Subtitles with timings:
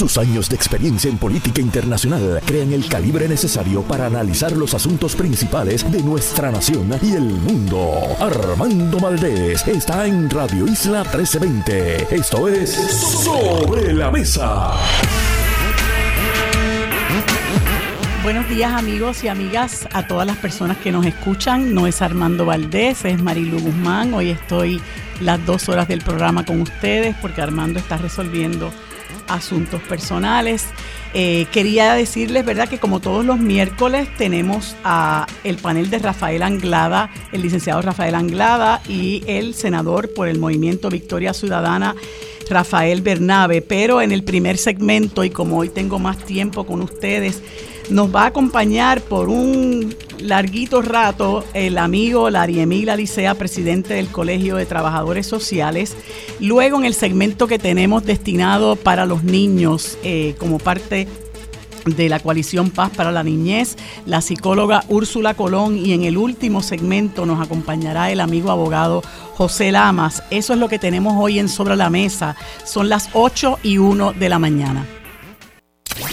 [0.00, 5.14] Sus años de experiencia en política internacional crean el calibre necesario para analizar los asuntos
[5.14, 8.00] principales de nuestra nación y el mundo.
[8.18, 12.16] Armando Valdés está en Radio Isla 1320.
[12.16, 14.70] Esto es Sobre la Mesa.
[18.22, 21.74] Buenos días amigos y amigas a todas las personas que nos escuchan.
[21.74, 24.14] No es Armando Valdés, es Marilu Guzmán.
[24.14, 24.80] Hoy estoy
[25.20, 28.72] las dos horas del programa con ustedes porque Armando está resolviendo
[29.28, 30.66] asuntos personales.
[31.12, 36.42] Eh, quería decirles, ¿verdad?, que como todos los miércoles tenemos a el panel de Rafael
[36.42, 41.96] Anglada, el licenciado Rafael Anglada y el senador por el Movimiento Victoria Ciudadana,
[42.48, 43.60] Rafael Bernabe.
[43.62, 47.42] Pero en el primer segmento, y como hoy tengo más tiempo con ustedes,
[47.90, 54.56] nos va a acompañar por un larguito rato el amigo Lariemil Alicea, presidente del Colegio
[54.56, 55.96] de Trabajadores Sociales.
[56.38, 61.08] Luego en el segmento que tenemos destinado para los niños eh, como parte
[61.84, 66.62] de la coalición Paz para la Niñez, la psicóloga Úrsula Colón y en el último
[66.62, 69.02] segmento nos acompañará el amigo abogado
[69.34, 70.22] José Lamas.
[70.30, 72.36] Eso es lo que tenemos hoy en Sobre la Mesa.
[72.64, 74.99] Son las 8 y 1 de la mañana.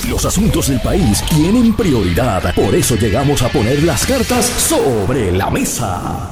[0.09, 2.53] Los asuntos del país tienen prioridad.
[2.55, 6.29] Por eso llegamos a poner las cartas sobre la mesa.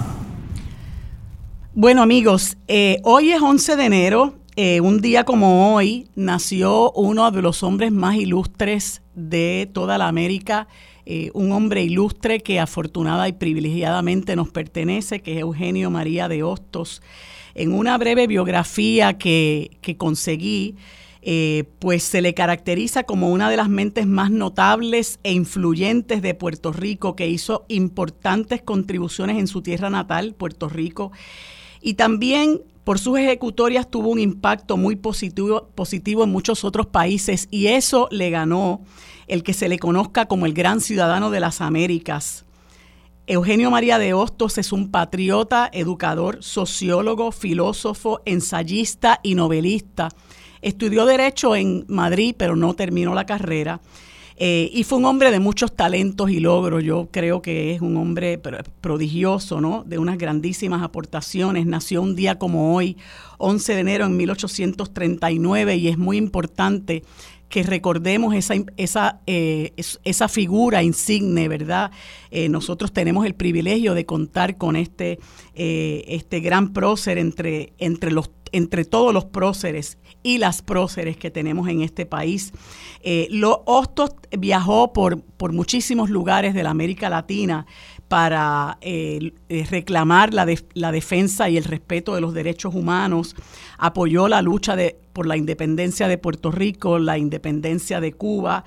[1.74, 4.34] Bueno amigos, eh, hoy es 11 de enero.
[4.56, 10.08] Eh, un día como hoy nació uno de los hombres más ilustres de toda la
[10.08, 10.68] América.
[11.06, 16.44] Eh, un hombre ilustre que afortunada y privilegiadamente nos pertenece, que es Eugenio María de
[16.44, 17.02] Hostos.
[17.54, 20.76] En una breve biografía que, que conseguí,
[21.28, 26.36] eh, pues se le caracteriza como una de las mentes más notables e influyentes de
[26.36, 31.12] Puerto Rico, que hizo importantes contribuciones en su tierra natal, Puerto Rico,
[31.82, 37.48] y también por sus ejecutorias tuvo un impacto muy positivo, positivo en muchos otros países
[37.50, 38.82] y eso le ganó
[39.26, 42.46] el que se le conozca como el gran ciudadano de las Américas.
[43.26, 50.10] Eugenio María de Hostos es un patriota, educador, sociólogo, filósofo, ensayista y novelista
[50.66, 53.82] Estudió Derecho en Madrid, pero no terminó la carrera.
[54.36, 56.84] Eh, y fue un hombre de muchos talentos y logros.
[56.84, 58.42] Yo creo que es un hombre
[58.82, 59.84] prodigioso, ¿no?
[59.86, 61.68] De unas grandísimas aportaciones.
[61.68, 62.98] Nació un día como hoy,
[63.38, 67.04] 11 de enero en 1839, y es muy importante
[67.48, 69.72] que recordemos esa, esa, eh,
[70.04, 71.92] esa figura insigne, ¿verdad?
[72.32, 75.20] Eh, nosotros tenemos el privilegio de contar con este,
[75.54, 81.68] este gran prócer entre, entre, los, entre todos los próceres y las próceres que tenemos
[81.70, 82.52] en este país.
[83.02, 83.30] Eh,
[83.66, 87.66] Hostos viajó por, por muchísimos lugares de la América Latina
[88.08, 89.34] para eh,
[89.70, 93.36] reclamar la, la, defensa y el respeto de los derechos humanos,
[93.78, 98.64] apoyó la lucha de, por la independencia de Puerto Rico, la independencia de Cuba,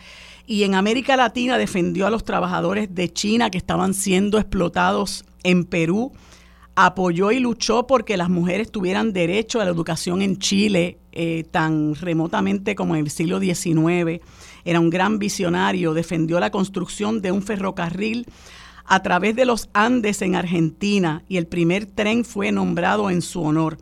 [0.46, 5.64] y en América Latina defendió a los trabajadores de China que estaban siendo explotados en
[5.64, 6.12] Perú
[6.86, 11.96] apoyó y luchó porque las mujeres tuvieran derecho a la educación en Chile eh, tan
[11.96, 14.22] remotamente como en el siglo XIX.
[14.64, 18.26] Era un gran visionario, defendió la construcción de un ferrocarril
[18.84, 23.42] a través de los Andes en Argentina y el primer tren fue nombrado en su
[23.42, 23.78] honor.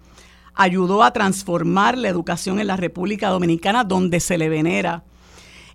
[0.55, 5.05] Ayudó a transformar la educación en la República Dominicana donde se le venera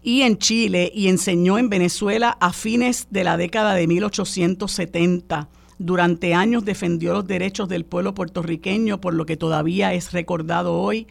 [0.01, 5.49] y en Chile y enseñó en Venezuela a fines de la década de 1870
[5.81, 11.07] durante años defendió los derechos del pueblo puertorriqueño, por lo que todavía es recordado hoy.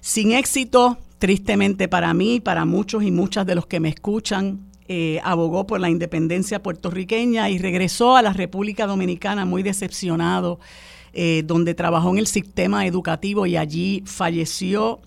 [0.00, 5.20] Sin éxito, tristemente para mí, para muchos y muchas de los que me escuchan, eh,
[5.24, 10.60] abogó por la independencia puertorriqueña y regresó a la República Dominicana muy decepcionado,
[11.14, 15.00] eh, donde trabajó en el sistema educativo y allí falleció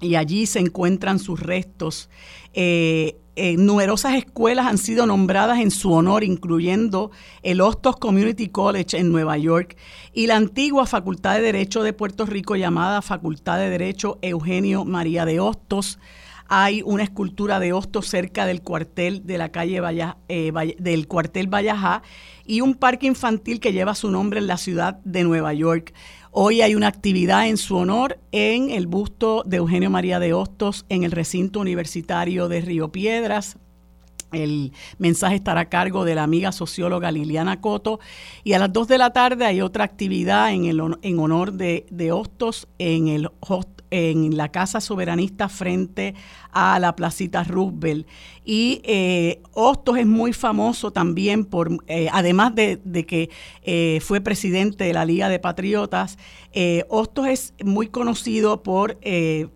[0.00, 2.08] y allí se encuentran sus restos.
[2.54, 7.10] Eh, eh, numerosas escuelas han sido nombradas en su honor, incluyendo
[7.42, 9.76] el Hostos Community College en Nueva York
[10.12, 15.24] y la antigua Facultad de Derecho de Puerto Rico llamada Facultad de Derecho Eugenio María
[15.24, 15.98] de Hostos.
[16.48, 19.80] Hay una escultura de Hostos cerca del cuartel de la calle
[20.28, 22.02] eh, del cuartel Vallajá
[22.44, 25.94] y un parque infantil que lleva su nombre en la ciudad de Nueva York.
[26.34, 30.86] Hoy hay una actividad en su honor en el busto de Eugenio María de Hostos
[30.88, 33.58] en el recinto universitario de Río Piedras.
[34.32, 38.00] El mensaje estará a cargo de la amiga socióloga Liliana Coto.
[38.44, 41.84] Y a las 2 de la tarde hay otra actividad en, el, en honor de,
[41.90, 43.28] de Hostos en el
[43.92, 46.14] en la Casa Soberanista frente
[46.50, 48.06] a la Placita Roosevelt.
[48.44, 53.30] Y eh, Hostos es muy famoso también por, eh, además de, que
[53.62, 56.18] eh, fue presidente de la Liga de Patriotas,
[56.88, 58.98] Hostos es muy conocido por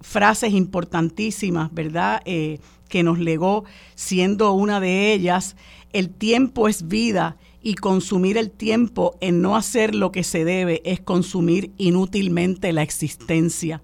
[0.01, 2.23] frases importantísimas, ¿verdad?
[2.25, 5.57] que nos legó, siendo una de ellas,
[5.93, 10.83] el tiempo es vida y consumir el tiempo en no hacer lo que se debe
[10.85, 13.83] es consumir inútilmente la existencia.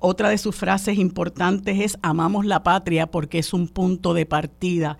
[0.00, 4.98] Otra de sus frases importantes es amamos la patria porque es un punto de partida.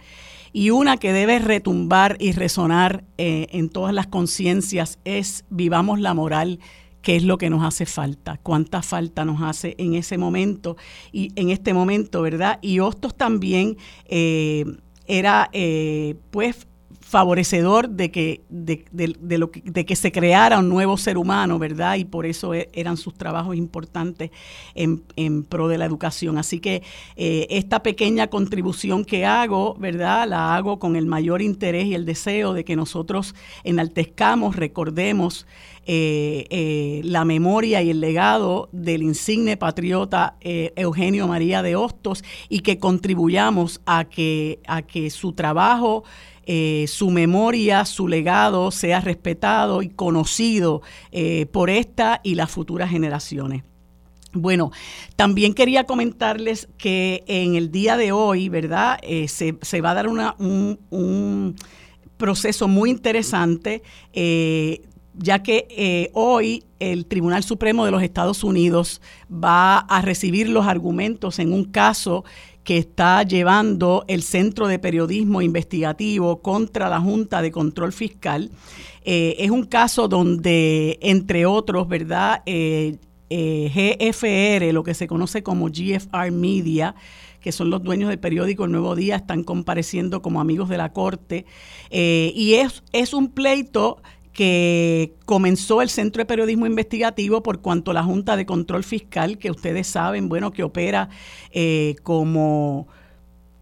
[0.52, 6.12] Y una que debe retumbar y resonar eh, en todas las conciencias es vivamos la
[6.12, 6.58] moral,
[7.02, 10.76] que es lo que nos hace falta, cuánta falta nos hace en ese momento
[11.12, 12.58] y en este momento, ¿verdad?
[12.60, 14.64] Y Hostos también eh,
[15.06, 16.66] era eh, pues
[17.10, 21.96] favorecedor de que, de, lo que, de que se creara un nuevo ser humano, ¿verdad?
[21.96, 24.30] Y por eso e, eran sus trabajos importantes
[24.76, 26.38] en, en pro de la educación.
[26.38, 26.84] Así que
[27.16, 30.28] eh, esta pequeña contribución que hago, ¿verdad?
[30.28, 33.34] La hago con el mayor interés y el deseo de que nosotros
[33.64, 35.48] enaltezcamos, recordemos
[35.86, 42.60] eh, eh, la memoria y el legado del insigne patriota Eugenio María de Hostos y
[42.60, 46.04] que contribuyamos a que, a que su trabajo
[46.52, 50.82] eh, su memoria, su legado sea respetado y conocido
[51.12, 53.62] eh, por esta y las futuras generaciones.
[54.32, 54.72] Bueno,
[55.14, 58.98] también quería comentarles que en el día de hoy, ¿verdad?
[59.02, 61.54] Eh, se, va a dar un,
[62.16, 69.00] proceso muy interesante, ya que hoy el Tribunal Supremo de los Estados Unidos
[69.32, 72.24] va a recibir los argumentos en un caso
[72.64, 78.50] que está llevando el Centro de Periodismo Investigativo contra la Junta de Control Fiscal.
[79.04, 82.42] Eh, es un caso donde, entre otros, ¿verdad?
[82.46, 82.96] Eh,
[83.30, 86.94] eh, GFR, lo que se conoce como GFR Media,
[87.40, 90.92] que son los dueños del periódico El Nuevo Día, están compareciendo como amigos de la
[90.92, 91.46] Corte.
[91.90, 98.02] y es, es un pleito que comenzó el Centro de Periodismo Investigativo por cuanto la
[98.02, 101.08] Junta de Control Fiscal, que ustedes saben, bueno, que opera
[101.52, 102.88] eh, como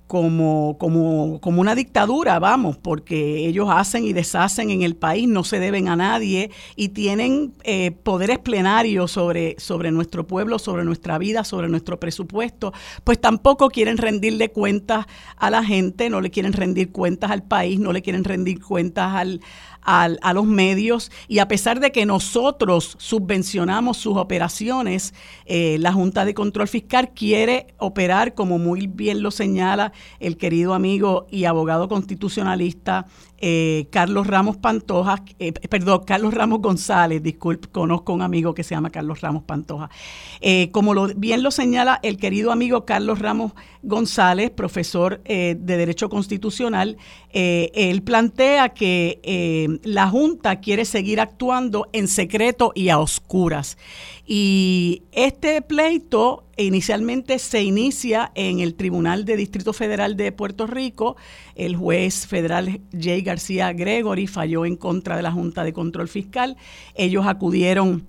[0.09, 5.44] como, como, como una dictadura, vamos, porque ellos hacen y deshacen en el país, no
[5.44, 11.19] se deben a nadie y tienen eh, poderes plenarios sobre, sobre nuestro pueblo, sobre nuestra
[11.19, 12.73] vida, sobre nuestro presupuesto,
[13.05, 15.05] pues tampoco quieren rendirle cuentas
[15.37, 19.14] a la gente, no le quieren rendir cuentas al país, no le quieren rendir cuentas
[19.14, 19.43] al,
[19.90, 25.14] a los medios y a pesar de que nosotros subvencionamos sus operaciones,
[25.46, 30.75] eh, la Junta de Control Fiscal quiere operar, como muy bien lo señala el querido
[30.75, 33.06] amigo y abogado constitucionalista
[33.40, 38.75] eh, Carlos Ramos Pantoja, eh, perdón, Carlos Ramos González, disculpe, conozco un amigo que se
[38.75, 39.90] llama Carlos Ramos Pantoja.
[40.40, 43.52] Eh, como bien lo señala el querido amigo Carlos Ramos
[43.82, 46.96] González, profesor de Derecho Constitucional,
[47.31, 53.79] él plantea que la Junta quiere seguir actuando en secreto y a oscuras.
[54.30, 61.16] Y este pleito inicialmente se inicia en el Tribunal de Distrito Federal de Puerto Rico.
[61.54, 66.58] El juez federal Jay García Gregory falló en contra de la Junta de Control Fiscal.
[66.94, 68.06] Ellos acudieron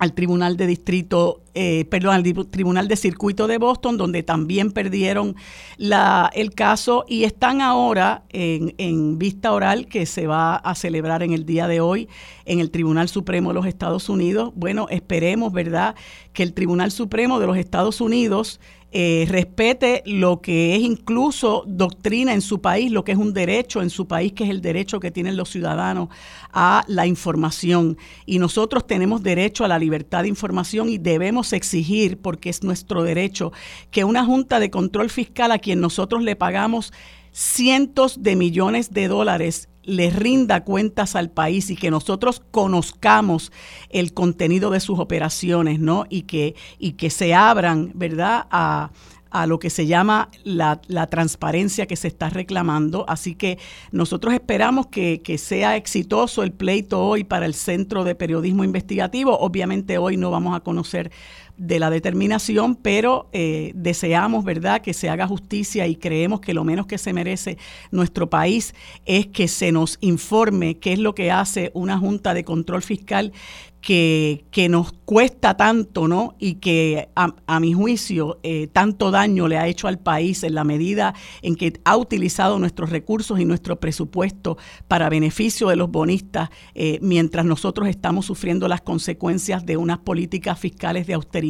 [0.00, 5.36] al Tribunal de Distrito, eh, perdón, al Tribunal de Circuito de Boston, donde también perdieron
[5.76, 11.22] la, el caso y están ahora en, en, vista oral que se va a celebrar
[11.22, 12.08] en el día de hoy
[12.46, 14.52] en el Tribunal Supremo de los Estados Unidos.
[14.54, 15.94] Bueno, esperemos, ¿verdad?,
[16.32, 18.58] que el Tribunal Supremo de los Estados Unidos
[18.92, 23.82] eh, respete lo que es incluso doctrina en su país, lo que es un derecho
[23.82, 26.08] en su país, que es el derecho que tienen los ciudadanos
[26.52, 27.96] a la información.
[28.26, 33.04] Y nosotros tenemos derecho a la libertad de información y debemos exigir, porque es nuestro
[33.04, 33.52] derecho,
[33.90, 36.92] que una Junta de Control Fiscal a quien nosotros le pagamos
[37.32, 43.52] cientos de millones de dólares le rinda cuentas al país y que nosotros conozcamos
[43.88, 46.04] el contenido de sus operaciones, ¿no?
[46.08, 48.90] Y que, y que se abran, ¿verdad?, a,
[49.30, 53.04] a lo que se llama la, la, transparencia que se está reclamando.
[53.08, 53.58] Así que
[53.92, 59.38] nosotros esperamos que, que, sea exitoso el pleito hoy para el Centro de Periodismo Investigativo.
[59.38, 61.12] Obviamente hoy no vamos a conocer
[61.60, 66.64] de la determinación, pero eh, deseamos, ¿verdad?, que se haga justicia y creemos que lo
[66.64, 67.58] menos que se merece
[67.90, 68.74] nuestro país
[69.04, 73.32] es que se nos informe qué es lo que hace una Junta de Control Fiscal
[73.80, 76.34] que, que, nos cuesta tanto, ¿no?
[76.38, 80.64] Y que a, mi juicio eh, tanto daño le ha hecho al país en la
[80.64, 86.50] medida en que ha utilizado nuestros recursos y nuestro presupuesto para beneficio de los bonistas,
[86.74, 91.49] eh, mientras nosotros estamos sufriendo las consecuencias de unas políticas fiscales de austeridad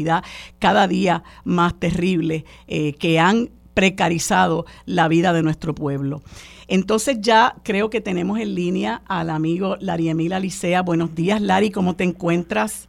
[0.58, 6.22] cada día más terrible eh, que han precarizado la vida de nuestro pueblo.
[6.68, 10.82] Entonces ya creo que tenemos en línea al amigo Lari Emil Alicea.
[10.82, 12.88] Buenos días, Lari, ¿cómo te encuentras?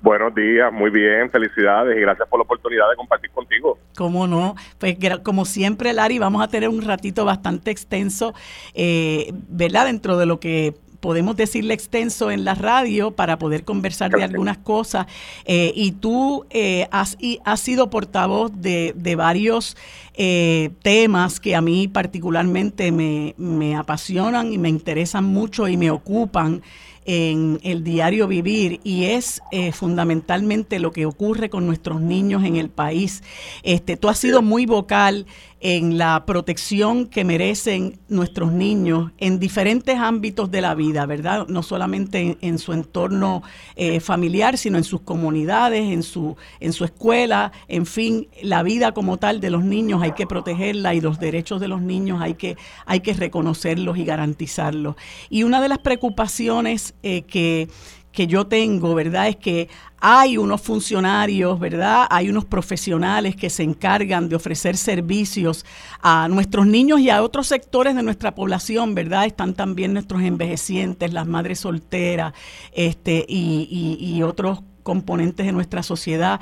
[0.00, 3.78] Buenos días, muy bien, felicidades y gracias por la oportunidad de compartir contigo.
[3.96, 4.56] ¿Cómo no?
[4.78, 8.34] Pues como siempre, Lari, vamos a tener un ratito bastante extenso,
[8.74, 9.86] eh, ¿verdad?
[9.86, 14.56] Dentro de lo que podemos decirle extenso en la radio para poder conversar de algunas
[14.56, 15.06] cosas.
[15.44, 19.76] Eh, y tú eh, has, has, sido portavoz de, de varios
[20.14, 25.90] eh, temas que a mí particularmente me, me apasionan y me interesan mucho y me
[25.90, 26.62] ocupan
[27.04, 32.56] en el diario vivir y es eh, fundamentalmente lo que ocurre con nuestros niños en
[32.56, 33.22] el país.
[33.62, 35.26] Este, tú has sido muy vocal
[35.64, 41.46] en la protección que merecen nuestros niños en diferentes ámbitos de la vida, ¿verdad?
[41.46, 43.44] No solamente en, su entorno
[43.76, 48.90] eh, familiar, sino en sus comunidades, en su, en su escuela, en fin, la vida
[48.90, 52.34] como tal de los niños hay que protegerla y los derechos de los niños hay
[52.34, 54.96] que, hay que reconocerlos y garantizarlos.
[55.30, 57.68] Y una de las preocupaciones eh, que
[58.12, 59.28] que yo tengo, ¿verdad?
[59.28, 62.06] Es que hay unos funcionarios, ¿verdad?
[62.10, 65.64] Hay unos profesionales que se encargan de ofrecer servicios
[66.02, 69.24] a nuestros niños y a otros sectores de nuestra población, ¿verdad?
[69.26, 72.34] Están también nuestros envejecientes, las madres solteras,
[72.72, 76.40] este, y, y otros componentes de nuestra sociedad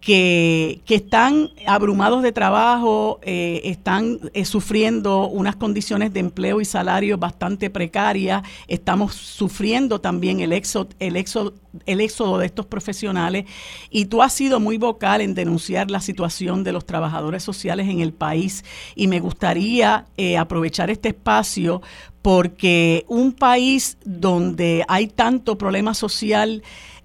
[0.00, 7.18] que, están abrumados de trabajo, eh, están eh, sufriendo unas condiciones de empleo y salario
[7.18, 11.54] bastante precarias, estamos sufriendo también el éxodo, el, éxodo,
[11.86, 13.44] el éxodo de estos profesionales.
[13.90, 18.00] Y tú has sido muy vocal en denunciar la situación de los trabajadores sociales en
[18.00, 18.64] el país.
[18.94, 21.82] Y me gustaría eh, aprovechar este espacio
[22.22, 26.62] porque un país donde hay tanto problema social,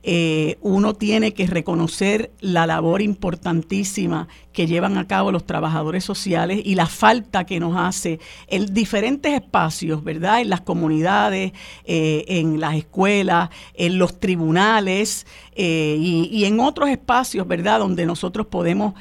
[0.08, 6.62] eh, uno tiene que reconocer la labor importantísima que llevan a cabo los trabajadores sociales
[6.64, 10.42] y la falta que nos hace en diferentes espacios, ¿verdad?
[10.42, 11.54] En las comunidades,
[11.86, 17.80] eh, en las escuelas, en los tribunales eh, y, en otros espacios, ¿verdad?
[17.80, 18.94] Donde nosotros podemos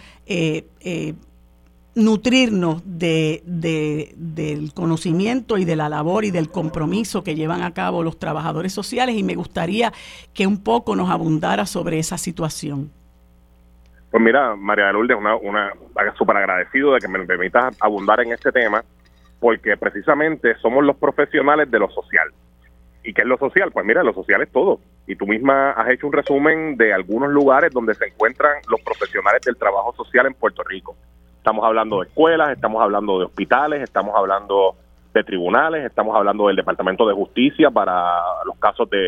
[1.95, 3.43] nutrirnos de,
[4.17, 8.73] del conocimiento y de la labor y del compromiso que llevan a cabo los trabajadores
[8.73, 9.93] sociales y me gustaría
[10.33, 12.91] que un poco nos abundara sobre esa situación.
[14.11, 15.73] Pues mira, María Lourdes, una, una
[16.17, 18.85] súper agradecido de que me permitas abundar en este tema,
[19.41, 22.29] porque precisamente somos los profesionales de lo social.
[23.03, 23.71] ¿Y qué es lo social?
[23.71, 24.81] Pues mira, lo social es todo.
[25.07, 29.43] Y tú misma has hecho un resumen de algunos lugares donde se encuentran los profesionales
[29.43, 30.97] del trabajo social en Puerto Rico.
[31.45, 34.77] Estamos hablando de escuelas, estamos hablando de hospitales, estamos hablando
[35.13, 38.15] de tribunales, estamos hablando del Departamento de Justicia para
[38.47, 39.05] los casos de,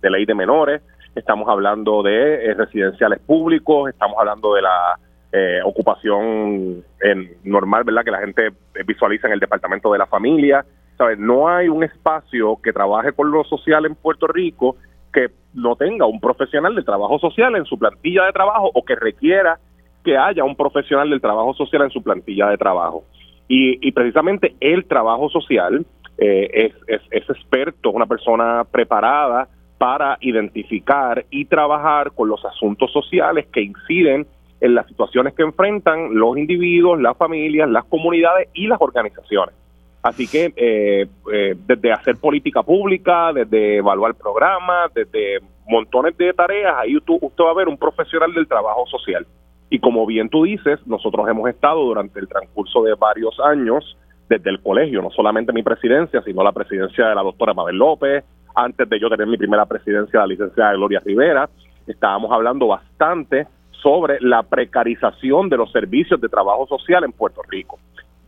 [0.00, 0.80] ley de menores,
[1.16, 4.96] estamos hablando de eh, residenciales públicos, estamos hablando de la
[5.32, 8.04] eh, ocupación en, normal, ¿verdad?
[8.04, 8.52] Que la gente
[8.86, 10.64] visualiza en el Departamento de la Familia.
[10.96, 11.18] ¿Sabes?
[11.18, 14.76] No hay un espacio que trabaje con lo social en Puerto Rico
[15.12, 18.94] que no tenga un profesional de trabajo social en su plantilla de trabajo o que
[18.94, 19.58] requiera
[20.04, 23.04] que haya un profesional del trabajo social en su plantilla de trabajo.
[23.48, 25.86] Y, precisamente el trabajo social
[26.18, 33.46] eh, es, es, experto, una persona preparada para identificar y trabajar con los asuntos sociales
[33.50, 34.26] que inciden
[34.60, 39.54] en las situaciones que enfrentan los individuos, las familias, las comunidades y las organizaciones.
[40.02, 46.74] Así que eh, eh, desde hacer política pública, desde evaluar programas, desde montones de tareas,
[46.78, 49.26] ahí usted va a ver un profesional del trabajo social.
[49.70, 53.96] Y como bien tú dices, nosotros hemos estado durante el transcurso de varios años
[54.28, 58.24] desde el colegio, no solamente mi presidencia, sino la presidencia de la doctora Mabel López,
[58.54, 61.48] antes de yo tener mi primera presidencia, la licenciada Gloria Rivera,
[61.86, 63.46] estábamos hablando bastante
[63.82, 67.78] sobre la precarización de los servicios de trabajo social en Puerto Rico.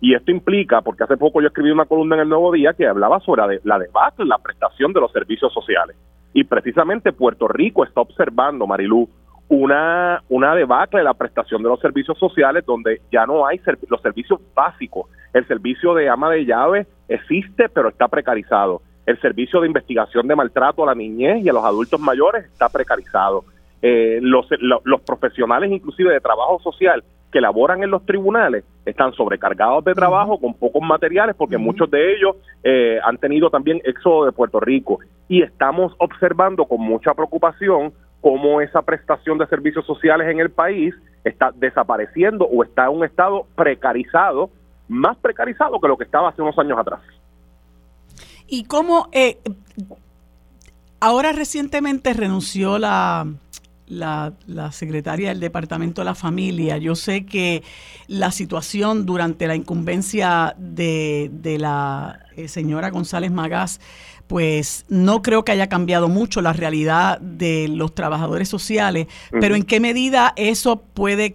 [0.01, 2.87] Y esto implica, porque hace poco yo escribí una columna en el Nuevo Día que
[2.87, 5.97] hablaba sobre la debate, la prestación de los servicios sociales.
[6.33, 9.09] Y precisamente Puerto Rico está observando, Marilú,
[9.51, 14.01] una, una debacle de la prestación de los servicios sociales donde ya no hay los
[14.01, 15.11] servicios básicos.
[15.35, 18.81] El servicio de ama de llave existe, pero está precarizado.
[19.07, 22.69] El servicio de investigación de maltrato a la niñez y a los adultos mayores está
[22.69, 23.45] precarizado.
[23.83, 27.03] Eh, los, los profesionales inclusive de trabajo social
[27.33, 32.15] que laboran en los tribunales están sobrecargados de trabajo con pocos materiales porque muchos de
[32.15, 37.93] ellos eh, han tenido también éxodo de Puerto Rico y estamos observando con mucha preocupación
[38.21, 43.05] cómo esa prestación de servicios sociales en el país está desapareciendo o está en un
[43.05, 44.51] estado precarizado,
[44.89, 47.01] más precarizado que lo que estaba hace unos años atrás.
[48.47, 49.39] ¿Y cómo eh,
[51.01, 53.27] ahora recientemente renunció la,
[53.91, 56.79] la, secretaria del Departamento de la Familia.
[56.79, 57.63] Yo sé que
[58.07, 63.81] la situación durante la incumbencia de, la eh, señora González Magás,
[64.31, 69.65] pues no creo que haya cambiado mucho la realidad de los trabajadores sociales, pero en
[69.65, 71.35] qué medida eso puede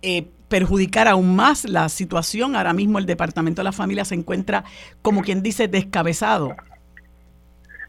[0.00, 2.56] eh, perjudicar aún más la situación.
[2.56, 4.64] Ahora mismo el Departamento de la Familia se encuentra,
[5.02, 6.56] como quien dice, descabezado.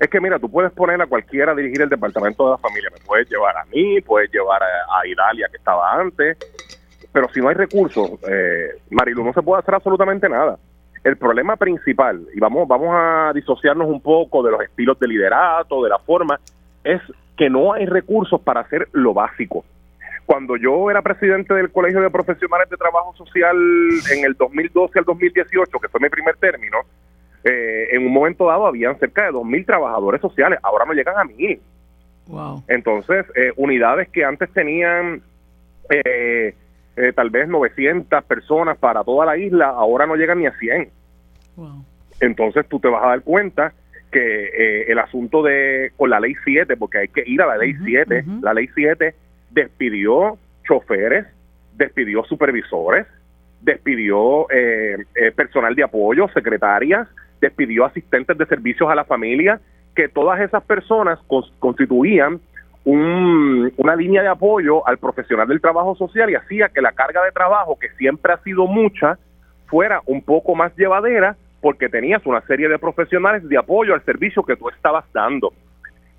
[0.02, 2.90] Es que mira, tú puedes poner a cualquiera a dirigir el departamento de la familia.
[2.92, 6.38] Me puedes llevar a mí, puedes llevar a, Idalia, que estaba antes.
[7.14, 10.60] Pero si no hay recursos, eh, Marilu, no se puede hacer absolutamente nada.
[11.06, 15.84] El problema principal, y vamos, vamos a disociarnos un poco de los estilos de liderato,
[15.84, 16.40] de la forma,
[16.84, 17.00] es
[17.38, 19.64] que no hay recursos para hacer lo básico.
[20.26, 23.56] Cuando yo era presidente del Colegio de Profesionales de Trabajo Social
[24.12, 26.80] en el 2012 al 2018, que fue mi primer término,
[27.44, 31.24] eh, en un momento dado habían cerca de 2.000 trabajadores sociales, ahora no llegan a
[31.24, 31.60] 1.000.
[32.30, 32.64] Wow.
[32.68, 35.22] Entonces, eh, unidades que antes tenían
[35.88, 36.56] eh,
[37.16, 40.90] tal vez 900 personas para toda la isla, ahora no llegan ni a 100.
[41.56, 41.86] Wow.
[42.22, 43.74] Entonces tú te vas a dar cuenta
[44.12, 47.76] que el asunto de, con la ley 7, porque hay que ir a la ley
[47.84, 49.14] 7, la ley 7
[49.52, 51.26] despidió choferes,
[51.76, 53.06] despidió supervisores,
[53.62, 54.48] despidió
[55.36, 57.10] personal de apoyo, secretarias,
[57.42, 59.60] despidió asistentes de servicios a la familia,
[59.96, 61.20] que todas esas personas
[61.60, 62.40] constituían
[62.86, 67.32] una línea de apoyo al profesional del trabajo social y hacía que la carga de
[67.32, 69.18] trabajo, que siempre ha sido mucha,
[69.66, 74.44] fuera un poco más llevadera porque tenías una serie de profesionales de apoyo al servicio
[74.44, 75.52] que tú estabas dando.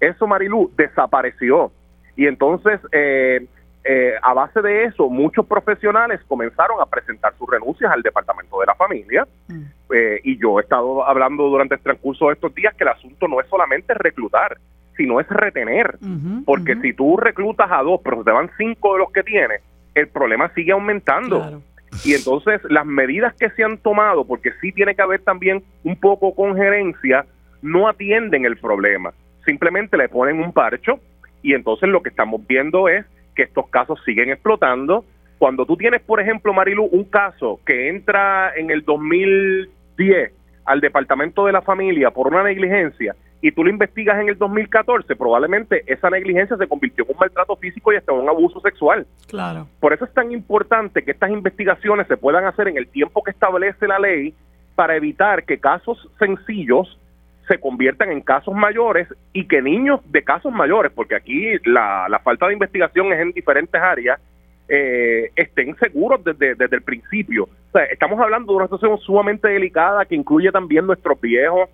[0.01, 1.71] Eso, Marilú, desapareció.
[2.17, 3.47] Y entonces, eh,
[3.85, 8.67] eh, a base de eso, muchos profesionales comenzaron a presentar sus renuncias al Departamento de
[8.67, 9.27] la Familia.
[9.47, 9.63] Mm.
[9.95, 13.29] Eh, y yo he estado hablando durante el transcurso de estos días que el asunto
[13.29, 14.59] no es solamente reclutar,
[14.97, 15.99] sino es retener.
[16.45, 19.62] porque si tú reclutas a dos, pero te van cinco de los que tienes,
[19.95, 21.62] el problema sigue aumentando.
[22.05, 25.97] Y entonces las medidas que se han tomado, porque sí tiene que haber también un
[25.97, 27.25] poco con gerencia,
[27.62, 29.12] no atienden el problema.
[29.45, 30.99] Simplemente le ponen un parcho
[31.43, 35.05] y entonces lo que estamos viendo es que estos casos siguen explotando.
[35.38, 40.33] Cuando tú tienes, por ejemplo, Marilu, un caso que entra en el 2010
[40.65, 43.15] al Departamento de la Familia por una negligencia
[43.47, 47.54] y tú lo investigas en el 2014, probablemente esa negligencia se convirtió en un maltrato
[47.56, 49.06] físico y hasta un abuso sexual.
[49.28, 49.69] Claro.
[49.78, 53.30] Por eso es tan importante que estas investigaciones se puedan hacer en el tiempo que
[53.30, 54.35] establece la ley
[54.75, 56.99] para evitar que casos sencillos
[57.47, 62.49] se conviertan en casos mayores y que niños de casos mayores, porque aquí la, falta
[62.49, 64.21] de investigación es en diferentes áreas,
[64.69, 67.45] eh, estén seguros desde, desde el principio.
[67.45, 71.71] O sea, estamos hablando de una situación sumamente delicada que incluye también nuestros viejos,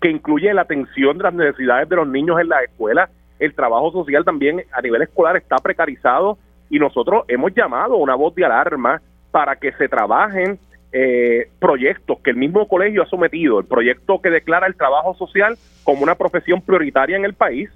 [0.00, 3.08] que incluye la atención de las necesidades de los niños en la escuela.
[3.38, 6.38] El trabajo social también a nivel escolar está precarizado
[6.70, 10.58] y nosotros hemos llamado a una voz de alarma para que se trabajen
[10.92, 15.56] eh, proyectos que el mismo colegio ha sometido, el proyecto que declara el trabajo social
[15.84, 17.70] como una profesión prioritaria en el país,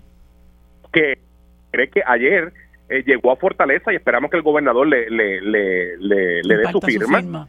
[0.92, 1.18] que
[1.70, 2.52] cree que ayer
[2.88, 5.96] eh, llegó a Fortaleza y esperamos que el gobernador le, le, le,
[6.42, 7.48] le, dé su firma.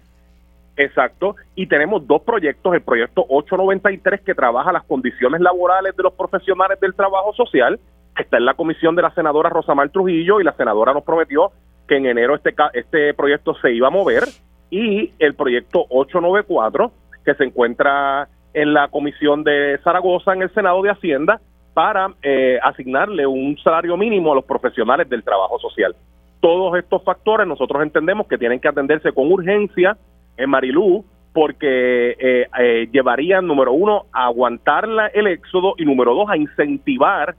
[0.75, 6.13] Exacto, y tenemos dos proyectos, el proyecto 893 que trabaja las condiciones laborales de los
[6.13, 7.79] profesionales del trabajo social,
[8.15, 11.51] que está en la comisión de la senadora Rosamar Trujillo y la senadora nos prometió
[11.87, 14.23] que en enero este, este proyecto se iba a mover.
[14.69, 16.91] Y el proyecto 894
[17.23, 21.39] que se encuentra en la comisión de Zaragoza en el Senado de Hacienda
[21.73, 25.95] para eh, asignarle un salario mínimo a los profesionales del trabajo social.
[26.39, 29.97] Todos estos factores nosotros entendemos que tienen que atenderse con urgencia
[30.37, 36.37] en Marilú porque eh, eh, número uno, a aguantar el éxodo y número dos, a
[36.37, 37.35] incentivar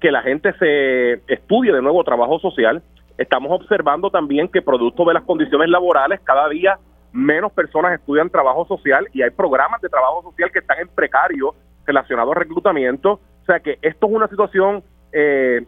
[0.00, 2.82] que la gente se estudie de nuevo trabajo social
[3.18, 6.78] Estamos observando también que producto de las condiciones laborales, cada día
[7.12, 11.52] menos personas estudian trabajo social y hay programas de trabajo social que están en precario
[11.84, 13.14] relacionados al reclutamiento.
[13.14, 15.66] O sea que esto es una situación, eh,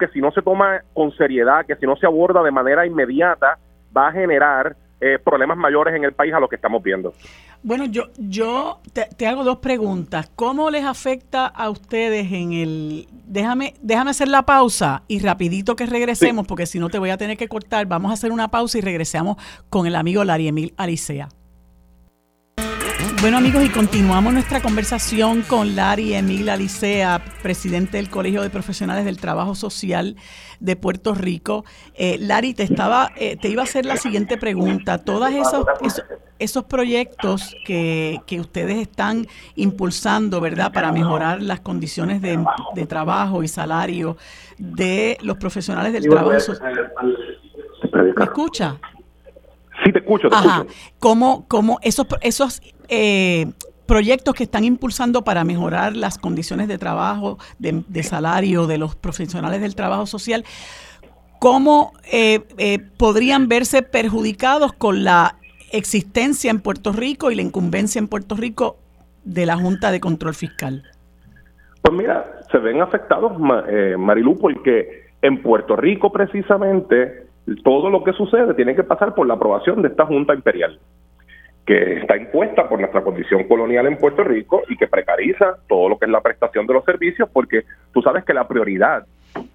[0.00, 3.58] que si no se toma con seriedad, que si no se aborda de manera inmediata,
[3.94, 7.14] va a generar eh, problemas mayores en el país a lo que estamos viendo.
[7.62, 10.30] Bueno, yo, yo te, hago dos preguntas.
[10.34, 13.08] ¿Cómo les afecta a ustedes en el...
[13.24, 17.16] Déjame, déjame hacer la pausa y rapidito que regresemos, porque si no te voy a
[17.16, 17.86] tener que cortar.
[17.86, 19.36] Vamos a hacer una pausa y regresamos
[19.70, 21.28] con el amigo Larry Emil Alicea.
[23.20, 29.04] Bueno amigos, y continuamos nuestra conversación con Larry Emil Alicea, presidente del Colegio de Profesionales
[29.04, 30.14] del Trabajo Social
[30.60, 31.64] de Puerto Rico.
[31.94, 34.98] Eh, Larry, te estaba, eh, te iba a hacer la siguiente pregunta.
[34.98, 35.66] Todos esos,
[36.38, 39.26] esos, proyectos que, que, ustedes están
[39.56, 42.38] impulsando, ¿verdad?, para mejorar las condiciones de,
[42.76, 44.16] de trabajo y salario
[44.58, 46.92] de los profesionales del trabajo social.
[48.16, 48.76] ¿Me escucha?
[49.84, 50.28] Sí, te escucho.
[50.28, 50.66] Te Ajá.
[51.00, 53.46] ¿Cómo, cómo esos, esos eh,
[53.88, 59.62] proyectos que están impulsando para mejorar las condiciones de trabajo, de, salario de los profesionales
[59.62, 60.44] del trabajo social,
[61.40, 65.36] cómo eh, eh, podrían verse perjudicados con la
[65.72, 68.76] existencia en Puerto Rico y la incumbencia en Puerto Rico
[69.24, 70.82] de la Junta de Control Fiscal?
[71.80, 73.32] Pues mira, se ven afectados,
[73.68, 77.26] eh, Marilu, porque en Puerto Rico precisamente
[77.64, 80.78] todo lo que sucede tiene que pasar por la aprobación de esta Junta Imperial
[81.68, 85.98] que está impuesta por nuestra condición colonial en Puerto Rico y que precariza todo lo
[85.98, 89.04] que es la prestación de los servicios, porque tú sabes que la prioridad,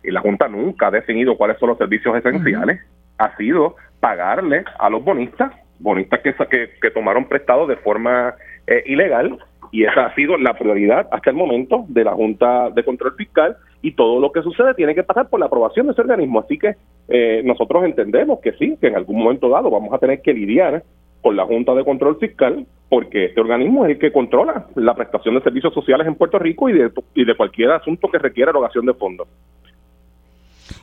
[0.04, 2.82] y la Junta nunca ha definido cuáles son los servicios esenciales,
[3.18, 8.36] ha sido pagarle a los bonistas, bonistas que, que, tomaron prestado de forma
[8.68, 9.40] eh, ilegal,
[9.72, 13.58] y esa ha sido la prioridad hasta el momento de la Junta de Control Fiscal
[13.82, 16.42] y todo lo que sucede tiene que pasar por la aprobación de ese organismo.
[16.42, 16.76] Así que
[17.08, 20.84] eh, nosotros entendemos que sí, que en algún momento dado vamos a tener que lidiar
[21.24, 25.34] con la Junta de Control Fiscal, porque este organismo es el que controla la prestación
[25.36, 29.28] de servicios sociales en Puerto Rico y de, cualquier asunto que requiera erogación de fondos.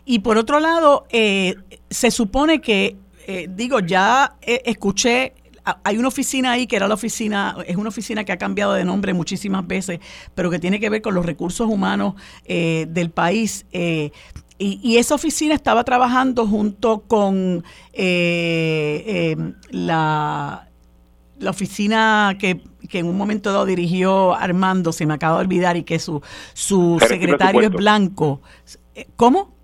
[0.06, 1.54] Y por otro lado, eh,
[1.90, 2.96] se supone que,
[3.28, 5.34] eh, digo, ya eh, escuché
[5.84, 8.84] hay una oficina ahí que era la oficina, es una oficina que ha cambiado de
[8.84, 10.00] nombre muchísimas veces,
[10.34, 12.14] pero que tiene que ver con los recursos humanos
[12.46, 13.66] del país.
[14.62, 20.68] Y, esa oficina estaba trabajando junto con eh, em, la,
[21.38, 22.60] la oficina que,
[22.92, 26.98] en un momento dado dirigió Armando, se me acaba de olvidar, y que su, su
[27.00, 28.42] secretario es blanco.
[28.94, 29.54] Eh, ¿Cómo?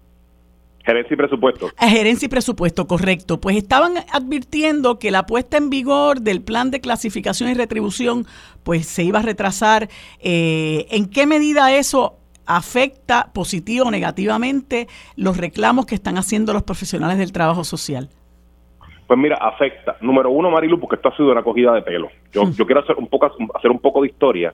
[0.83, 1.71] Gerencia y presupuesto.
[1.77, 3.41] A gerencia y presupuesto, correcto.
[3.41, 8.25] Pues estaban advirtiendo que la puesta en vigor del plan de clasificación y retribución
[8.63, 9.91] pues se iba a retrasar.
[10.21, 16.63] Eh, ¿En qué medida eso afecta positivo o negativamente los reclamos que están haciendo los
[16.63, 18.09] profesionales del trabajo social?
[19.07, 19.97] Pues mira, afecta.
[20.01, 22.09] Número uno, Marilu, porque esto ha sido una cogida de pelo.
[22.33, 22.53] Yo, hmm.
[22.53, 24.53] yo quiero hacer un poco hacer un poco de historia,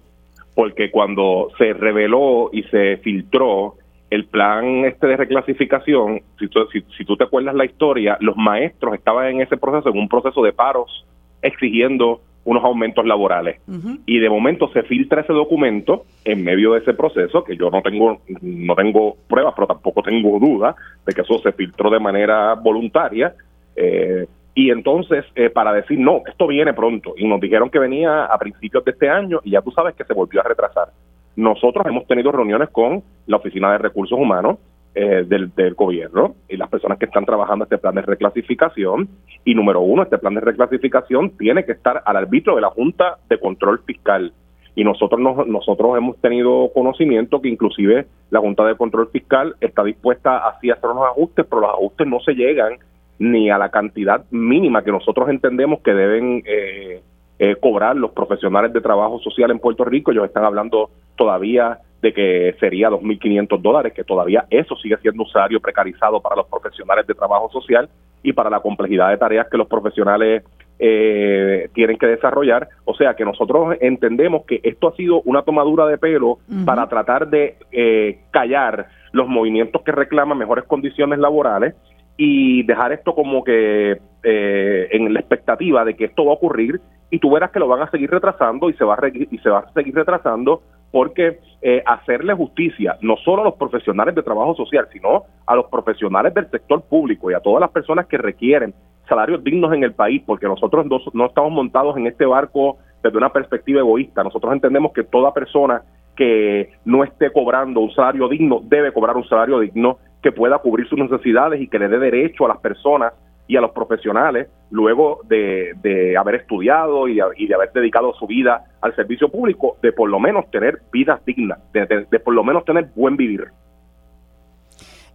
[0.55, 3.77] porque cuando se reveló y se filtró
[4.11, 8.37] el plan este de reclasificación, si tú, si, si tú te acuerdas la historia, los
[8.37, 11.07] maestros estaban en ese proceso, en un proceso de paros,
[11.41, 13.61] exigiendo unos aumentos laborales.
[14.07, 17.83] Y de momento se filtra ese documento en medio de ese proceso, que yo no
[17.83, 20.75] tengo, no tengo pruebas, pero tampoco tengo duda
[21.07, 23.35] de que eso se filtró de manera voluntaria.
[23.77, 28.25] Eh, y entonces, eh, para decir, no, esto viene pronto, y nos dijeron que venía
[28.27, 30.89] a principios de este año, y ya tú sabes que se volvió a retrasar.
[31.37, 34.59] Nosotros hemos tenido reuniones con la Oficina de Recursos Humanos,
[34.95, 39.09] eh, del, gobierno y las personas que están trabajando este plan de reclasificación.
[39.45, 43.17] Y número uno, este plan de reclasificación tiene que estar al arbitrio de la Junta
[43.29, 44.33] de Control Fiscal.
[44.75, 50.39] Y nosotros, nosotros hemos tenido conocimiento que inclusive la Junta de Control Fiscal está dispuesta
[50.39, 52.79] a hacer unos ajustes, pero los ajustes no se llegan
[53.19, 57.03] ni a la cantidad mínima que nosotros entendemos que deben eh,
[57.45, 60.13] eh, cobrar los profesionales de trabajo social en Puerto Rico.
[60.13, 65.29] Ellos están hablando todavía de que sería 2.500 dólares, que todavía eso sigue siendo un
[65.29, 67.89] salario precarizado para los profesionales de trabajo social
[68.23, 70.45] y para la complejidad de tareas que los profesionales
[70.79, 72.69] eh, tienen que desarrollar.
[72.85, 77.27] O sea que nosotros entendemos que esto ha sido una tomadura de pelo para tratar
[77.27, 81.75] de eh, callar los movimientos que reclaman mejores condiciones laborales
[82.17, 86.81] y dejar esto como que eh, en la expectativa de que esto va a ocurrir
[87.13, 89.51] y tú verás que lo van a seguir retrasando y se va a, y se
[89.51, 94.55] va a seguir retrasando porque eh, hacerle justicia no solo a los profesionales de trabajo
[94.55, 98.73] social, sino a los profesionales del sector público y a todas las personas que requieren
[99.07, 103.19] salarios dignos en el país, porque nosotros no, no estamos montados en este barco desde
[103.19, 104.25] una perspectiva egoísta.
[104.25, 105.83] Nosotros entendemos que toda persona
[106.17, 110.89] que no esté cobrando un salario digno debe cobrar un salario digno que pueda cubrir
[110.89, 113.13] sus necesidades y que le dé derecho a las personas
[113.49, 118.97] y a los profesionales, luego de, haber estudiado y de, haber dedicado su vida al
[118.97, 123.17] servicio público, de por lo menos tener vidas dignas, de, por lo menos tener buen
[123.17, 123.49] vivir.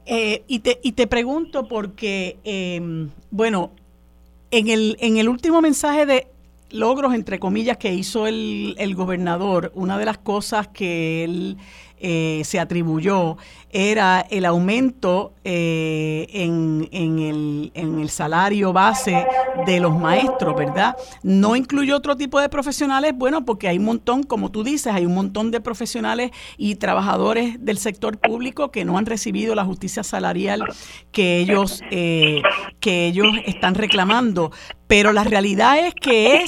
[0.05, 3.71] Eh, y, te, y te pregunto porque, em, bueno,
[4.51, 6.27] en el, en el último mensaje de
[6.69, 11.57] logros, entre comillas, que hizo el, el gobernador, una de las cosas que él
[11.99, 13.37] eh, se atribuyó
[13.69, 19.27] era el aumento eh, en, en, el, en, el, salario base
[19.65, 20.95] de los maestros, ¿verdad?
[21.21, 25.05] No incluye otro tipo de profesionales, bueno, porque hay un montón, como tú dices, hay
[25.05, 30.03] un montón de profesionales y trabajadores del sector público que no han recibido la justicia
[30.03, 30.63] salarial
[31.11, 32.41] que ellos, eh,
[32.79, 34.51] que ellos están reclamando.
[34.87, 36.45] Pero la realidad es que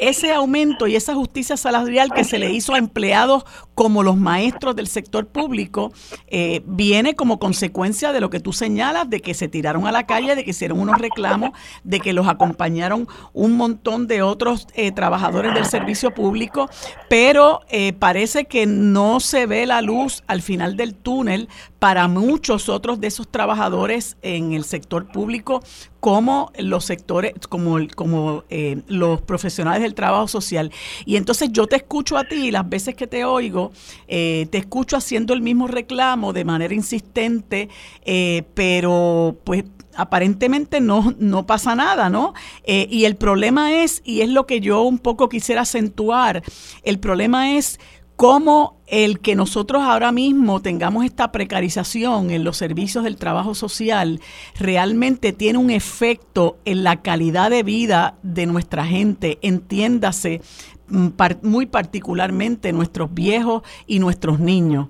[0.00, 4.74] ese aumento y esa justicia salarial que se le hizo a empleados como los maestros
[4.74, 5.92] del sector público
[6.26, 10.06] eh, viene como consecuencia de lo que tú señalas, de que se tiraron a la
[10.06, 11.50] calle, de que hicieron unos reclamos,
[11.84, 16.68] de que los acompañaron un montón de otros eh, trabajadores del servicio público,
[17.08, 22.68] pero eh, parece que no se ve la luz al final del túnel para muchos
[22.68, 25.62] otros de esos trabajadores en el sector público
[26.00, 30.72] como los sectores, como, como eh, los profesionales del trabajo social.
[31.04, 33.72] Y entonces yo te escucho a ti, las veces que te oigo,
[34.06, 37.68] eh, te escucho haciendo el mismo reclamo de manera insistente,
[38.04, 39.64] eh, pero pues
[39.96, 42.32] aparentemente no, no pasa nada, ¿no?
[42.64, 46.44] y el problema es, y es lo que yo un poco quisiera acentuar,
[46.84, 47.80] el problema es
[48.18, 54.18] cómo el que nosotros ahora mismo tengamos esta precarización en los servicios del trabajo social
[54.58, 60.40] realmente tiene un efecto en la calidad de vida de nuestra gente, entiéndase
[60.88, 61.10] mm,
[61.42, 64.88] muy particularmente nuestros viejos y nuestros niños.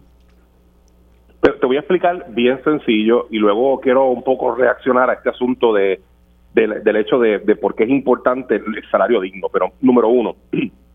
[1.43, 5.75] te voy a explicar bien sencillo y luego quiero un poco reaccionar a este asunto
[5.75, 6.01] de,
[6.55, 9.49] del hecho de, de por qué es importante el salario digno.
[9.53, 10.37] Pero número uno,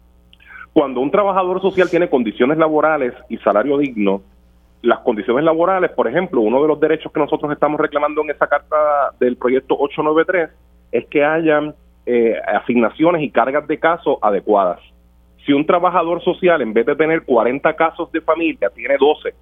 [0.74, 4.24] cuando un trabajador social tiene condiciones laborales y salario digno,
[4.82, 8.48] las condiciones laborales, por ejemplo, uno de los derechos que nosotros estamos reclamando en esa
[8.48, 8.76] carta
[9.20, 10.50] del proyecto 893
[10.92, 11.74] es que hayan
[12.06, 14.80] eh, asignaciones y cargas de caso adecuadas.
[15.46, 19.34] Si un trabajador social, en vez de tener 40 casos de familia, tiene 12,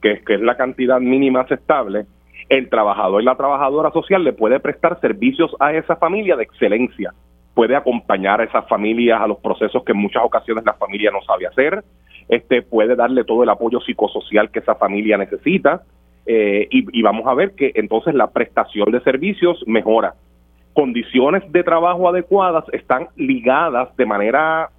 [0.00, 2.06] que es, que es la cantidad mínima aceptable,
[2.48, 7.12] el trabajador y la trabajadora social le puede prestar servicios a esa familia de excelencia
[7.58, 11.20] puede acompañar a esas familias a los procesos que en muchas ocasiones la familia no
[11.22, 11.82] sabe hacer,
[12.28, 15.82] este puede darle todo el apoyo psicosocial que esa familia necesita
[16.24, 20.14] eh, y, vamos a ver que entonces la prestación de servicios mejora.
[20.72, 24.70] Condiciones de trabajo adecuadas están ligadas de manera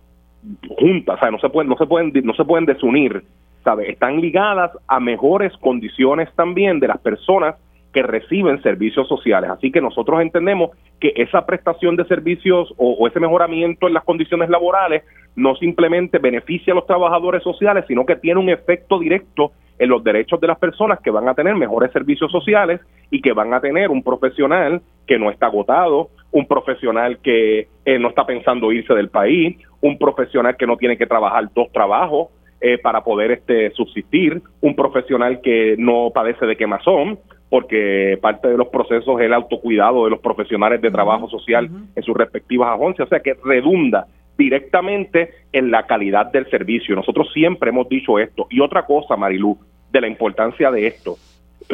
[0.78, 3.26] junta, o sea, no se pueden, no se pueden, no se pueden desunir,
[3.62, 3.92] ¿sabe?
[3.92, 7.58] Están ligadas a mejores condiciones también de las personas
[7.94, 9.50] que reciben servicios sociales.
[9.50, 14.50] Así que nosotros entendemos que esa prestación de servicios o, ese mejoramiento en las condiciones
[14.50, 15.04] laborales
[15.36, 20.04] no simplemente beneficia a los trabajadores sociales, sino que tiene un efecto directo en los
[20.04, 23.62] derechos de las personas que van a tener mejores servicios sociales y que van a
[23.62, 28.94] tener un profesional que no está agotado, un profesional que eh, no está pensando irse
[28.94, 32.28] del país, un profesional que no tiene que trabajar dos trabajos,
[32.62, 37.18] eh, para poder este, subsistir, un profesional que no padece de quemazón,
[37.50, 42.04] porque parte de los procesos es el autocuidado de los profesionales de trabajo social en
[42.04, 44.08] sus respectivas agencias, o sea que redunda
[44.38, 46.96] directamente en la calidad del servicio.
[46.96, 48.48] Nosotros siempre hemos dicho esto.
[48.50, 49.58] Y otra cosa, Marilú,
[49.92, 51.18] de la importancia de esto.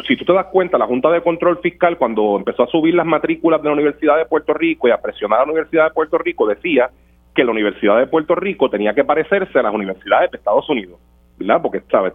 [0.06, 3.06] Si tú te das cuenta, la Junta de Control Fiscal, cuando empezó a subir las
[3.06, 6.18] matrículas de la Universidad de Puerto Rico y a presionar a la Universidad de Puerto
[6.18, 6.90] Rico, decía
[7.34, 10.98] que la Universidad de Puerto Rico tenía que parecerse a las universidades de Estados Unidos.
[11.38, 11.60] ¿Verdad?
[11.62, 12.12] Porque, ¿sabes?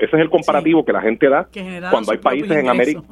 [0.00, 1.48] ese es el comparativo que la gente da
[1.90, 3.02] cuando hay países en América.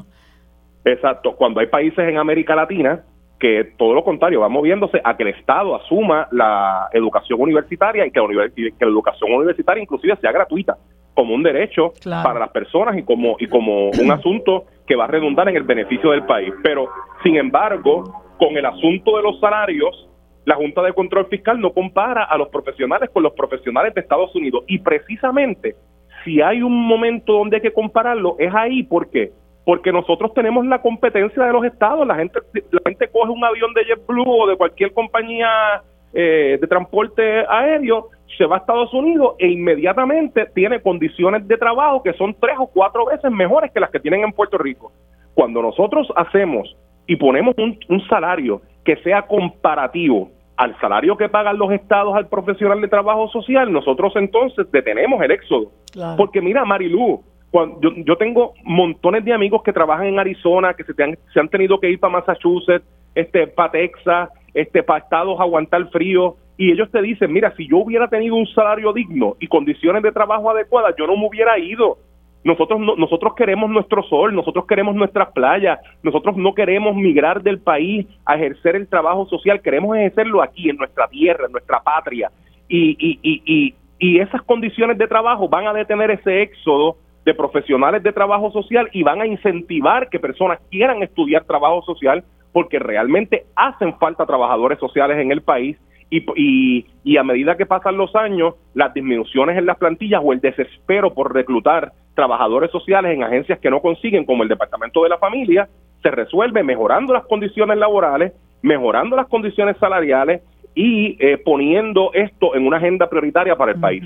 [0.85, 3.03] Exacto, cuando hay países en América Latina
[3.39, 8.11] que todo lo contrario, va moviéndose a que el Estado asuma la educación universitaria y
[8.11, 10.77] que la, que la educación universitaria inclusive sea gratuita
[11.15, 15.09] como un derecho para las personas y como y como un asunto que va a
[15.09, 16.53] redundar en el beneficio del país.
[16.63, 16.89] Pero,
[17.23, 18.05] sin embargo,
[18.39, 20.08] con el asunto de los salarios,
[20.49, 24.35] la Junta de Control Fiscal no compara a los profesionales con los profesionales de Estados
[24.35, 24.65] Unidos.
[24.67, 25.77] Y precisamente,
[26.25, 28.83] si hay un momento donde hay que compararlo, es ahí.
[28.83, 29.31] ¿Por qué?
[29.67, 32.07] Porque nosotros tenemos la competencia de los estados.
[32.07, 32.39] La gente,
[32.71, 35.83] la gente coge un avión de JetBlue o de cualquier compañía
[36.15, 38.09] eh, de transporte aéreo,
[38.39, 42.69] se va a Estados Unidos e inmediatamente tiene condiciones de trabajo que son tres o
[42.69, 44.93] cuatro veces mejores que las que tienen en Puerto Rico.
[45.35, 46.75] Cuando nosotros hacemos
[47.07, 52.27] y ponemos un, un salario que sea comparativo al salario que pagan los estados al
[52.27, 55.71] profesional de trabajo social, nosotros entonces detenemos el éxodo.
[56.17, 60.83] Porque mira, Marilú, cuando, yo, yo, tengo montones de amigos que trabajan en Arizona, que
[60.83, 65.39] se, han, se han tenido que ir para Massachusetts, este, para Texas, este, para estados
[65.39, 69.37] a aguantar frío, y ellos te dicen, mira, si yo hubiera tenido un salario digno
[69.39, 71.99] y condiciones de trabajo adecuadas, yo no me hubiera ido.
[72.45, 78.07] Nosotros, nosotros queremos nuestro sol, nosotros queremos nuestras playas, nosotros no queremos migrar del país
[78.25, 82.31] a ejercer el trabajo social, queremos ejercerlo aquí, en nuestra tierra, en nuestra patria.
[82.69, 88.03] Y, y, y, y esas condiciones de trabajo van a detener ese éxodo de profesionales
[88.03, 93.45] de trabajo social y van a incentivar que personas quieran estudiar trabajo social porque realmente
[93.55, 95.77] hacen falta trabajadores sociales en el país
[96.11, 100.33] y, y, y, a medida que pasan los años, las disminuciones en las plantillas o
[100.33, 105.09] el desespero por reclutar trabajadores sociales en agencias que no consiguen, como el Departamento de
[105.09, 105.69] la Familia,
[106.03, 110.43] se resuelve mejorando las condiciones laborales, mejorando las condiciones salariales
[110.75, 114.05] y eh, poniendo esto en una agenda prioritaria para el país.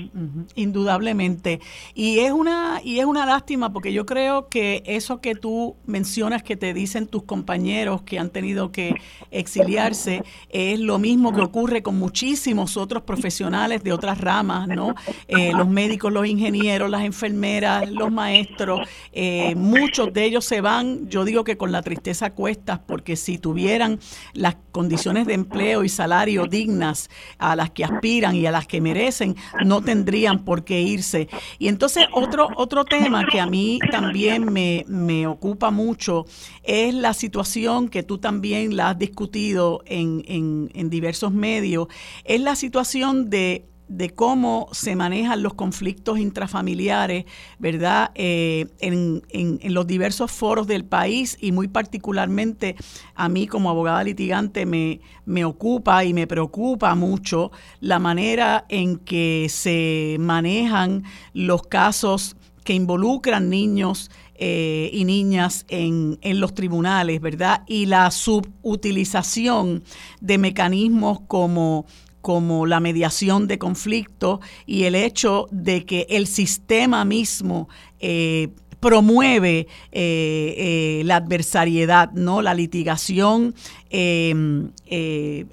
[0.55, 1.59] Indudablemente.
[1.93, 6.41] Y es una y es una lástima porque yo creo que eso que tú mencionas
[6.41, 8.95] que te dicen tus compañeros que han tenido que
[9.29, 14.95] exiliarse es lo mismo que ocurre con muchísimos otros profesionales de otras ramas, ¿no?
[15.27, 21.07] Eh, los médicos, los ingenieros, las enfermeras, los maestros, eh, muchos de ellos se van,
[21.07, 23.99] yo digo que con la tristeza cuestas porque si tuvieran
[24.33, 28.79] las condiciones de empleo y salario dignas a las que aspiran y a las que
[28.79, 29.35] merecen,
[29.65, 31.27] no tendrían por qué irse.
[31.59, 36.25] Y entonces otro, otro tema que a mí también me, me ocupa mucho
[36.63, 41.87] es la situación que tú también la has discutido en, en, en diversos medios,
[42.23, 47.25] es la situación de de cómo se manejan los conflictos intrafamiliares,
[47.59, 48.11] ¿verdad?
[48.15, 52.75] Eh, en, en, los diversos foros del país y muy particularmente
[53.15, 58.97] a mí como abogada litigante me, me ocupa y me preocupa mucho la manera en
[58.97, 67.21] que se manejan los casos que involucran niños eh, y niñas en, en, los tribunales,
[67.21, 67.63] ¿verdad?
[67.67, 69.83] Y la subutilización
[70.21, 71.85] de mecanismos como
[72.23, 77.67] como la mediación de conflictos y el hecho de que el sistema mismo
[77.99, 78.47] eh,
[78.79, 82.41] promueve eh, eh, la adversariedad, ¿no?
[82.41, 83.53] la litigación
[83.89, 84.71] em,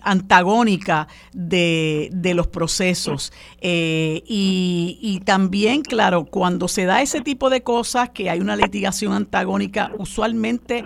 [0.03, 3.33] antagónica de, los procesos.
[3.61, 9.91] Y, también, claro, cuando se da ese tipo de cosas, que hay una litigación antagónica,
[9.99, 10.85] usualmente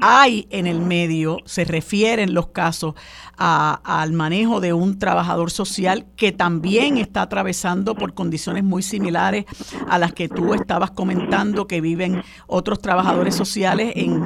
[0.00, 2.94] hay en el medio, se refieren los casos
[3.36, 9.44] al manejo de un trabajador social que también está atravesando por condiciones muy similares
[9.88, 14.22] a las que tú estabas comentando que viven otros trabajadores sociales en,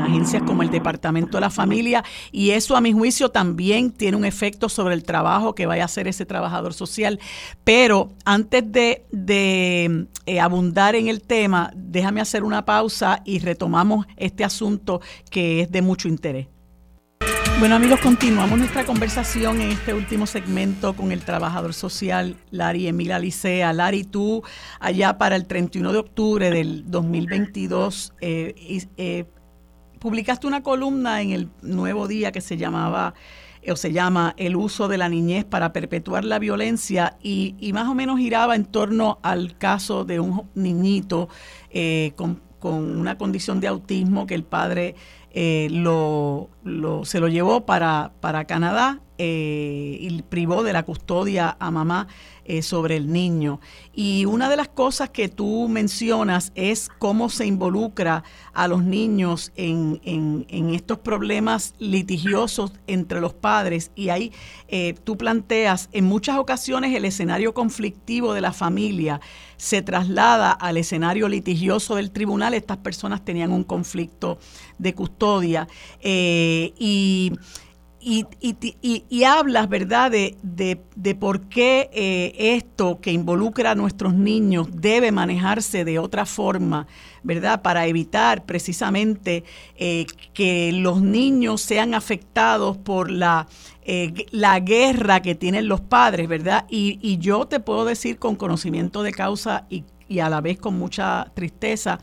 [0.00, 4.24] agencias como el Departamento de la Familia y eso a mi juicio también tiene un
[4.24, 7.18] efecto sobre el trabajo que vaya a hacer ese trabajador social.
[7.64, 9.04] Pero antes de,
[10.26, 14.87] eh, abundar en el tema, déjame hacer una pausa y retomamos este asunto
[15.30, 16.46] que es de mucho interés.
[17.60, 23.10] Bueno amigos, continuamos nuestra conversación en este último segmento con el trabajador social Lari Emil
[23.10, 23.72] Alicea.
[23.72, 24.44] Lari, tú
[24.78, 29.24] allá para el 31 de octubre del 2022 eh, eh,
[29.98, 33.14] publicaste una columna en el Nuevo Día que se llamaba
[33.68, 37.94] o se llama El uso de la niñez para perpetuar la violencia y, más o
[37.94, 41.28] menos giraba en torno al caso de un niñito
[41.70, 44.94] eh, con, con una condición de autismo que el padre
[45.30, 46.48] eh, lo,
[47.04, 52.08] se lo llevó para, para Canadá eh, y privó de la custodia a mamá
[52.50, 53.60] eh, sobre el niño.
[53.94, 59.52] Y una de las cosas que tú mencionas es cómo se involucra a los niños
[59.54, 63.90] en, en, estos problemas litigiosos entre los padres.
[63.94, 64.32] Y ahí
[64.68, 69.20] eh, tú planteas, en muchas ocasiones el escenario conflictivo de la familia
[69.58, 72.54] se traslada al escenario litigioso del tribunal.
[72.54, 74.38] Estas personas tenían un conflicto
[74.78, 75.68] de custodia.
[76.02, 77.32] y
[78.10, 84.14] y, y, y, hablas, ¿verdad?, de, de, por qué eh, esto que involucra a nuestros
[84.14, 86.86] niños debe manejarse de otra forma,
[87.22, 89.44] ¿verdad?, para evitar precisamente
[89.76, 93.46] eh, que los niños sean afectados por la,
[93.82, 96.64] eh, la guerra que tienen los padres, ¿verdad?
[96.70, 100.58] Y, y yo te puedo decir con conocimiento de causa y y a la vez
[100.58, 102.00] con mucha tristeza,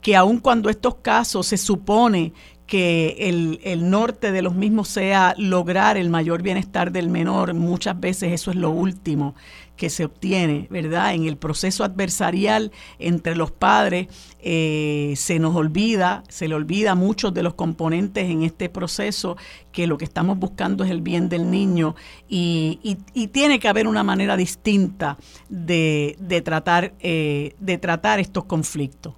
[0.00, 2.32] que aun cuando estos casos se supone
[2.72, 8.00] que el, el, norte de los mismos sea lograr el mayor bienestar del menor, muchas
[8.00, 9.34] veces eso es lo último
[9.76, 11.12] que se obtiene, ¿verdad?
[11.12, 14.06] En el proceso adversarial entre los padres
[14.40, 19.36] eh, se nos olvida, se le olvida a muchos de los componentes en este proceso
[19.70, 21.94] que lo que estamos buscando es el bien del niño
[22.26, 25.18] y, y, tiene que haber una manera distinta
[25.50, 29.12] de, de tratar, eh, de tratar estos conflictos.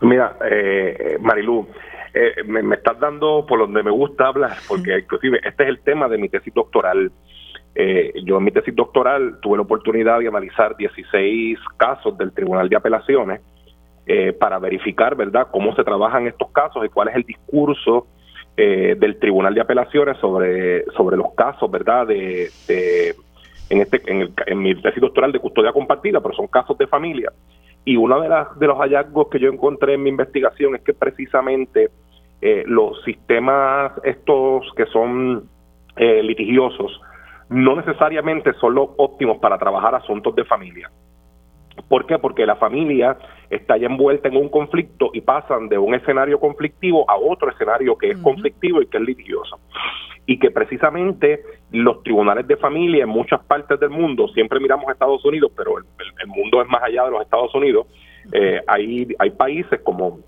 [0.00, 1.68] Mira, eh, Marilu,
[2.14, 6.08] eh, me, estás dando por donde me gusta hablar, porque inclusive este es el tema
[6.08, 7.10] de mi tesis doctoral.
[7.74, 12.68] Eh, yo en mi tesis doctoral tuve la oportunidad de analizar 16 casos del Tribunal
[12.68, 13.40] de Apelaciones
[14.06, 18.06] eh, para verificar, ¿verdad?, cómo se trabajan estos casos y cuál es el discurso
[18.56, 22.50] del Tribunal de Apelaciones sobre, sobre los casos, ¿verdad?, de,
[23.70, 26.86] en, este, en, el, en mi tesis doctoral de custodia compartida, pero son casos de
[26.86, 27.32] familia.
[27.84, 30.94] Y uno de, las, de los hallazgos que yo encontré en mi investigación es que
[30.94, 31.90] precisamente
[32.42, 35.48] eh, los sistemas estos que son
[35.96, 37.00] eh, litigiosos
[37.50, 40.90] no necesariamente son los óptimos para trabajar asuntos de familia.
[41.88, 42.18] ¿Por qué?
[42.18, 43.16] Porque la familia
[43.48, 47.96] está ya envuelta en un conflicto y pasan de un escenario conflictivo a otro escenario
[47.98, 49.58] que es conflictivo y que es litigioso.
[50.30, 54.92] Y que precisamente los tribunales de familia en muchas partes del mundo, siempre miramos a
[54.92, 55.84] Estados Unidos, pero el,
[56.28, 57.88] mundo es más allá de los Estados Unidos,
[58.32, 60.20] eh, hay, hay países como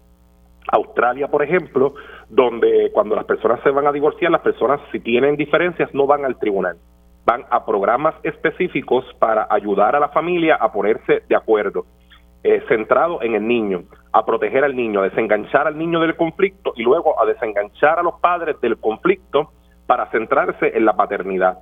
[0.73, 1.95] Australia, por ejemplo,
[2.29, 6.25] donde cuando las personas se van a divorciar, las personas si tienen diferencias no van
[6.25, 6.79] al tribunal.
[7.25, 11.87] Van a programas específicos para ayudar a la familia a ponerse de acuerdo,
[12.43, 16.73] eh, centrado en el niño, a proteger al niño, a desenganchar al niño del conflicto
[16.75, 19.53] y luego a desenganchar a los padres del conflicto
[19.87, 21.59] para centrarse en la paternidad.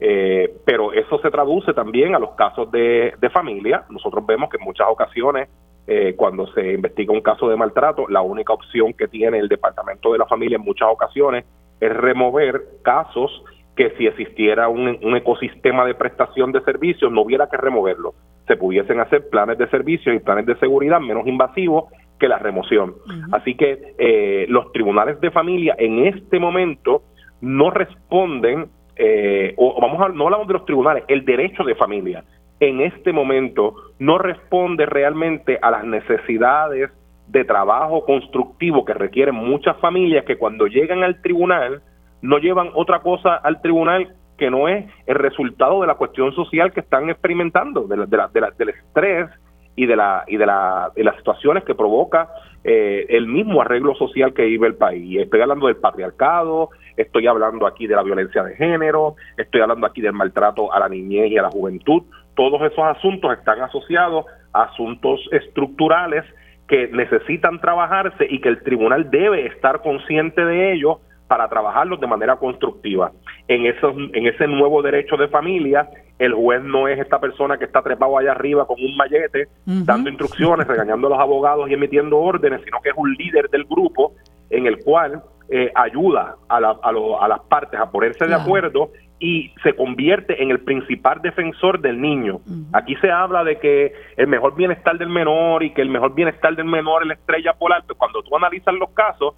[0.00, 3.84] Eh, pero eso se traduce también a los casos de, familia.
[3.90, 5.48] Nosotros vemos que en muchas ocasiones,
[5.86, 10.12] eh, cuando se investiga un caso de maltrato, la única opción que tiene el Departamento
[10.12, 11.44] de la Familia en muchas ocasiones
[11.80, 13.44] es remover casos
[13.76, 18.14] que si existiera un, ecosistema de prestación de servicios no hubiera que removerlo.
[18.46, 21.86] Se pudiesen hacer planes de servicios y planes de seguridad menos invasivos
[22.18, 22.94] que la remoción.
[23.32, 27.02] Así que eh, los tribunales de familia en este momento
[27.40, 32.24] no responden, eh, o vamos a, no hablamos de los tribunales, el derecho de familia
[32.60, 36.90] en este momento no responde realmente a las necesidades
[37.26, 41.82] de trabajo constructivo que requieren muchas familias que cuando llegan al tribunal
[42.22, 46.72] no llevan otra cosa al tribunal que no es el resultado de la cuestión social
[46.72, 49.30] que están experimentando, de la, de del estrés
[49.76, 52.28] y de la y de, la, de las situaciones que provoca
[52.64, 55.20] eh, el mismo arreglo social que vive el país.
[55.20, 60.00] Estoy hablando del patriarcado, estoy hablando aquí de la violencia de género, estoy hablando aquí
[60.00, 62.02] del maltrato a la niñez y a la juventud.
[62.34, 66.24] Todos esos asuntos están asociados a asuntos estructurales
[66.68, 72.06] que necesitan trabajarse y que el tribunal debe estar consciente de ellos para trabajarlos de
[72.06, 73.12] manera constructiva.
[73.48, 75.88] En, esos, en ese nuevo derecho de familia,
[76.18, 80.10] el juez no es esta persona que está trepado allá arriba con un mallete, dando
[80.10, 84.12] instrucciones, regañando a los abogados y emitiendo órdenes, sino que es un líder del grupo
[84.50, 89.74] en el cual eh, ayuda a, a, las partes a ponerse de acuerdo y se
[89.74, 92.40] convierte en el principal defensor del niño.
[92.72, 96.54] Aquí se habla de que el mejor bienestar del menor y que el mejor bienestar
[96.56, 99.34] del menor es la estrella polar, pero cuando tú analizas los casos,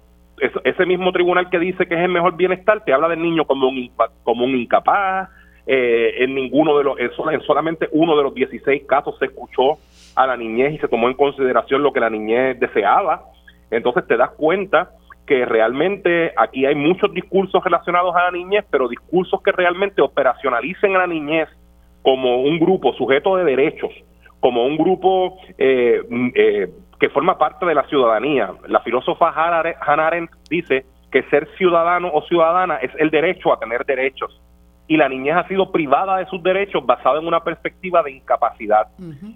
[0.63, 3.67] ese mismo tribunal que dice que es el mejor bienestar te habla del niño como
[3.67, 3.91] un,
[4.23, 5.29] como un incapaz,
[5.65, 9.77] eh, en ninguno de los, en solamente uno de los 16 casos se escuchó
[10.15, 13.23] a la niñez y se tomó en consideración lo que la niñez deseaba.
[13.69, 14.91] Entonces te das cuenta
[15.27, 20.95] que realmente aquí hay muchos discursos relacionados a la niñez, pero discursos que realmente operacionalicen
[20.95, 21.49] a la niñez
[22.01, 23.91] como un grupo sujeto de derechos,
[24.39, 26.01] como un grupo eh,
[26.35, 26.69] eh,
[26.99, 28.53] que forma parte de la ciudadanía.
[28.67, 33.85] La filósofa Hannah Arendt dice que ser ciudadano o ciudadana es el derecho a tener
[33.85, 34.41] derechos.
[34.87, 38.87] Y la niñez ha sido privada de sus derechos basada en una perspectiva de incapacidad,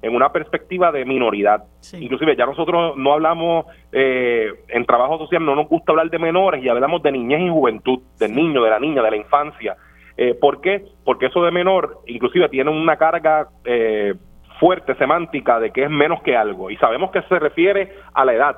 [0.02, 1.64] en una perspectiva de minoridad.
[1.94, 6.64] Inclusive ya nosotros no hablamos eh, en trabajo social, no nos gusta hablar de menores
[6.64, 9.76] y hablamos de niñez y juventud, del niño, de la niña, de la infancia.
[10.18, 10.86] Eh, ¿Por qué?
[11.04, 14.14] Porque eso de menor inclusive tiene una carga eh,
[14.60, 18.34] fuerte semántica de que es menos que algo y sabemos que se refiere a la
[18.34, 18.56] edad,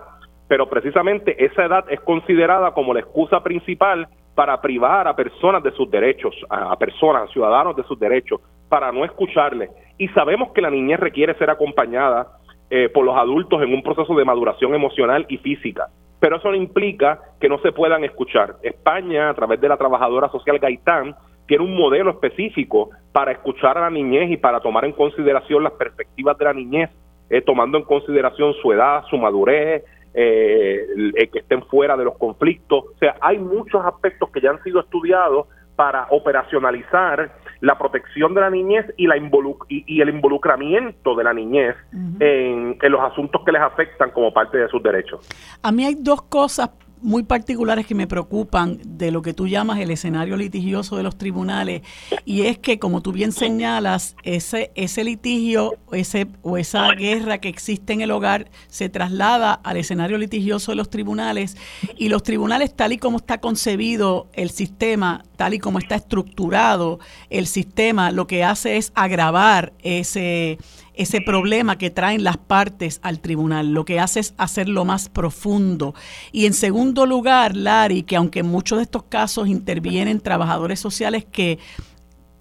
[0.49, 5.71] pero precisamente esa edad es considerada como la excusa principal para privar a personas de
[5.71, 9.69] sus derechos, a, personas, a ciudadanos de sus derechos, para no escucharles.
[9.97, 12.27] Y sabemos que la niñez requiere ser acompañada
[12.69, 15.87] eh, por los adultos en un proceso de maduración emocional y física,
[16.19, 18.55] pero eso no implica que no se puedan escuchar.
[18.63, 21.15] España, a través de la trabajadora social Gaitán,
[21.47, 25.73] tiene un modelo específico para escuchar a la niñez y para tomar en consideración las
[25.73, 26.89] perspectivas de la niñez,
[27.29, 29.83] eh, tomando en consideración su edad, su madurez,
[30.13, 32.85] eh, que estén fuera de los conflictos.
[32.95, 38.41] O sea, hay muchos aspectos que ya han sido estudiados para operacionalizar la protección de
[38.41, 41.75] la niñez y, la y, el involucramiento de la niñez
[42.19, 45.27] en, en, los asuntos que les afectan como parte de sus derechos.
[45.63, 46.69] A mí hay dos cosas
[47.03, 51.17] muy particulares que me preocupan de lo que tú llamas el escenario litigioso de los
[51.17, 51.81] tribunales
[52.25, 57.49] y es que como tú bien señalas ese ese litigio ese o esa guerra que
[57.49, 61.57] existe en el hogar se traslada al escenario litigioso de los tribunales
[61.97, 66.99] y los tribunales tal y como está concebido el sistema tal y como está estructurado
[67.29, 70.57] el sistema lo que hace es agravar ese
[70.95, 73.73] ese problema que traen las partes al tribunal.
[73.73, 75.95] Lo que hace es hacerlo más profundo.
[76.31, 81.25] Y en segundo lugar, Lari, que aunque en muchos de estos casos intervienen trabajadores sociales
[81.25, 81.57] que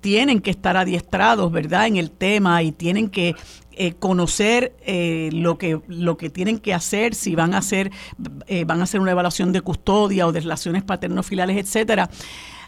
[0.03, 3.37] tienen que estar adiestrados, ¿verdad?, en el tema y tienen que
[3.75, 7.91] eh, conocer eh, lo que lo que tienen que hacer si van a hacer
[8.47, 12.11] eh, van a hacer una evaluación de custodia o de relaciones paterno-filales, etcétera.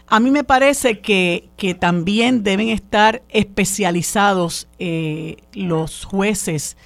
[0.07, 4.67] A mí me parece que, que también deben estar especializados
[5.53, 6.77] los jueces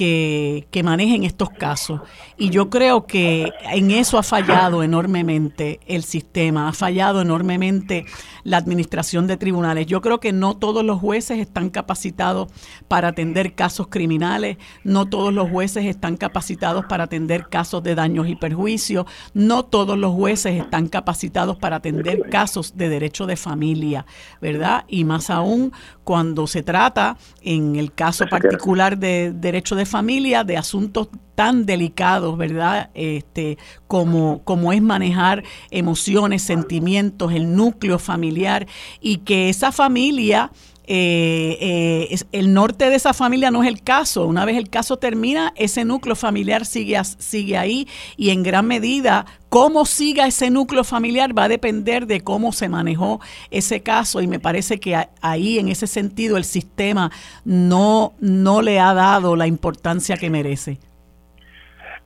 [0.00, 2.00] que, que, manejen estos casos.
[2.38, 8.06] Y yo creo que en eso ha fallado enormemente el sistema, ha fallado enormemente
[8.42, 9.86] la administración de tribunales.
[9.86, 12.50] Yo creo que no todos los jueces están capacitados
[12.88, 18.26] para atender casos criminales, no todos los jueces están capacitados para atender casos de daños
[18.26, 24.06] y perjuicios, no todos los jueces están capacitados para atender casos de derecho de familia,
[24.40, 24.86] ¿verdad?
[24.88, 25.74] Y más aún
[26.04, 32.36] cuando se trata, en el caso particular de derecho de familia, de asuntos tan delicados,
[32.36, 32.90] ¿verdad?
[32.94, 38.66] Este, como, como es manejar emociones, sentimientos, el núcleo familiar
[39.00, 40.50] y que esa familia
[40.92, 44.26] eh, eh, el norte de esa familia no es el caso.
[44.26, 47.86] Una vez el caso termina, ese núcleo familiar sigue, sigue ahí
[48.16, 52.68] y en gran medida cómo siga ese núcleo familiar va a depender de cómo se
[52.68, 53.20] manejó
[53.52, 57.12] ese caso y me parece que ahí en ese sentido el sistema
[57.44, 60.80] no, no le ha dado la importancia que merece.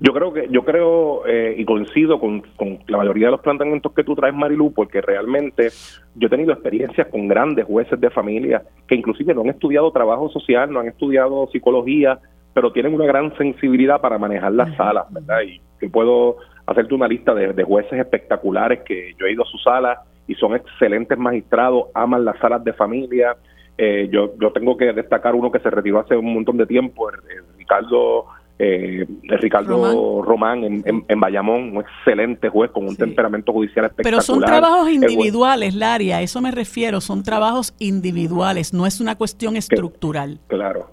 [0.01, 2.43] Yo creo que yo creo eh, y coincido con,
[2.89, 5.69] la mayoría de los planteamientos que tú traes, Marilu, porque realmente
[6.17, 10.29] yo he tenido experiencias con grandes jueces de familia que inclusive no han estudiado trabajo
[10.31, 12.19] social, no han estudiado psicología,
[12.53, 15.43] pero tienen una gran sensibilidad para manejar las salas, ¿verdad?
[15.43, 19.63] Y que puedo hacerte una lista de, jueces espectaculares que yo he ido a sus
[19.63, 23.37] salas y son excelentes magistrados, aman las salas de familia.
[23.79, 27.11] Eh, yo, yo tengo que destacar uno que se retiró hace un montón de tiempo,
[27.59, 28.27] Ricardo
[28.59, 34.13] eh, Ricardo Román, en, en, Bayamón, un excelente juez con un temperamento judicial espectacular.
[34.13, 39.17] Pero son trabajos individuales, Laria, a eso me refiero, son trabajos individuales, no es una
[39.17, 40.39] cuestión estructural.
[40.47, 40.91] Claro,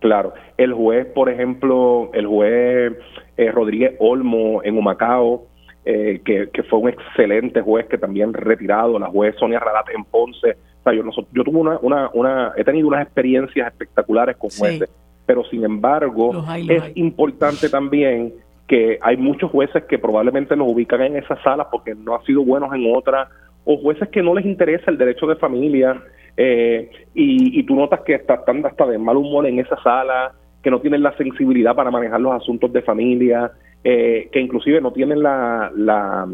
[0.00, 0.34] claro.
[0.58, 2.92] El juez, por ejemplo, el juez
[3.38, 5.46] eh, Rodríguez Olmo en Humacao,
[5.86, 10.04] eh, que, que, fue un excelente juez que también retirado, la juez Sonia Radat en
[10.04, 10.50] Ponce.
[10.80, 14.90] O sea, yo, yo tuve una, una, una, he tenido unas experiencias espectaculares con jueces
[15.30, 18.34] pero sin embargo es importante también
[18.66, 22.44] que hay muchos jueces que probablemente nos ubican en esas salas porque no han sido
[22.44, 23.28] buenos en otras,
[23.64, 26.02] o jueces que no les interesa el derecho de familia,
[26.36, 30.32] eh, y, tú notas que están hasta de mal humor en esa sala,
[30.64, 33.52] que no tienen la sensibilidad para manejar los asuntos de familia,
[33.84, 36.28] eh, que inclusive no tienen la, la,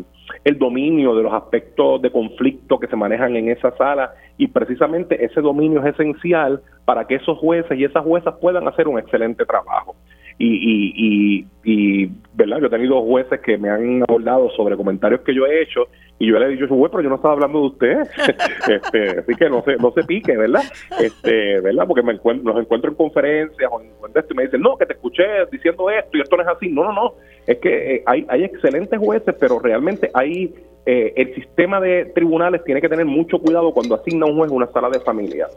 [0.45, 5.25] el dominio de los aspectos de conflicto que se manejan en esa sala y precisamente
[5.25, 9.45] ese dominio es esencial para que esos jueces y esas juezas puedan hacer un excelente
[9.45, 9.95] trabajo.
[10.39, 12.59] Y, y, y, y, ¿verdad?
[12.61, 16.29] Yo he tenido jueces que me han abordado sobre comentarios que yo he hecho y
[16.29, 17.99] yo le he dicho, juez, pero yo no estaba hablando de usted.
[18.69, 20.63] este, así que no se, no se pique, ¿verdad?
[21.01, 21.87] Este, ¿verdad?
[21.87, 24.87] Porque me encuentro, nos encuentro en conferencias o en esto y me dicen, no, que
[24.87, 26.69] te escuché diciendo esto y esto no es así.
[26.69, 27.15] No, no, no.
[27.47, 30.55] Es que eh, hay, hay excelentes jueces, pero realmente hay
[30.87, 34.69] eh, el sistema de tribunales tiene que tener mucho cuidado cuando asigna un juez una
[34.69, 35.49] sala de familia,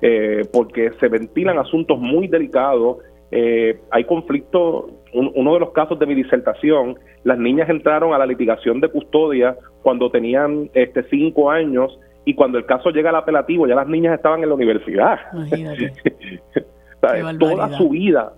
[0.00, 2.96] eh, porque se ventilan asuntos muy delicados
[3.30, 8.26] eh, hay conflicto, uno de los casos de mi disertación, las niñas entraron a la
[8.26, 13.66] litigación de custodia cuando tenían este cinco años y cuando el caso llega al apelativo
[13.66, 15.18] ya las niñas estaban en la universidad.
[17.38, 18.32] toda su vida,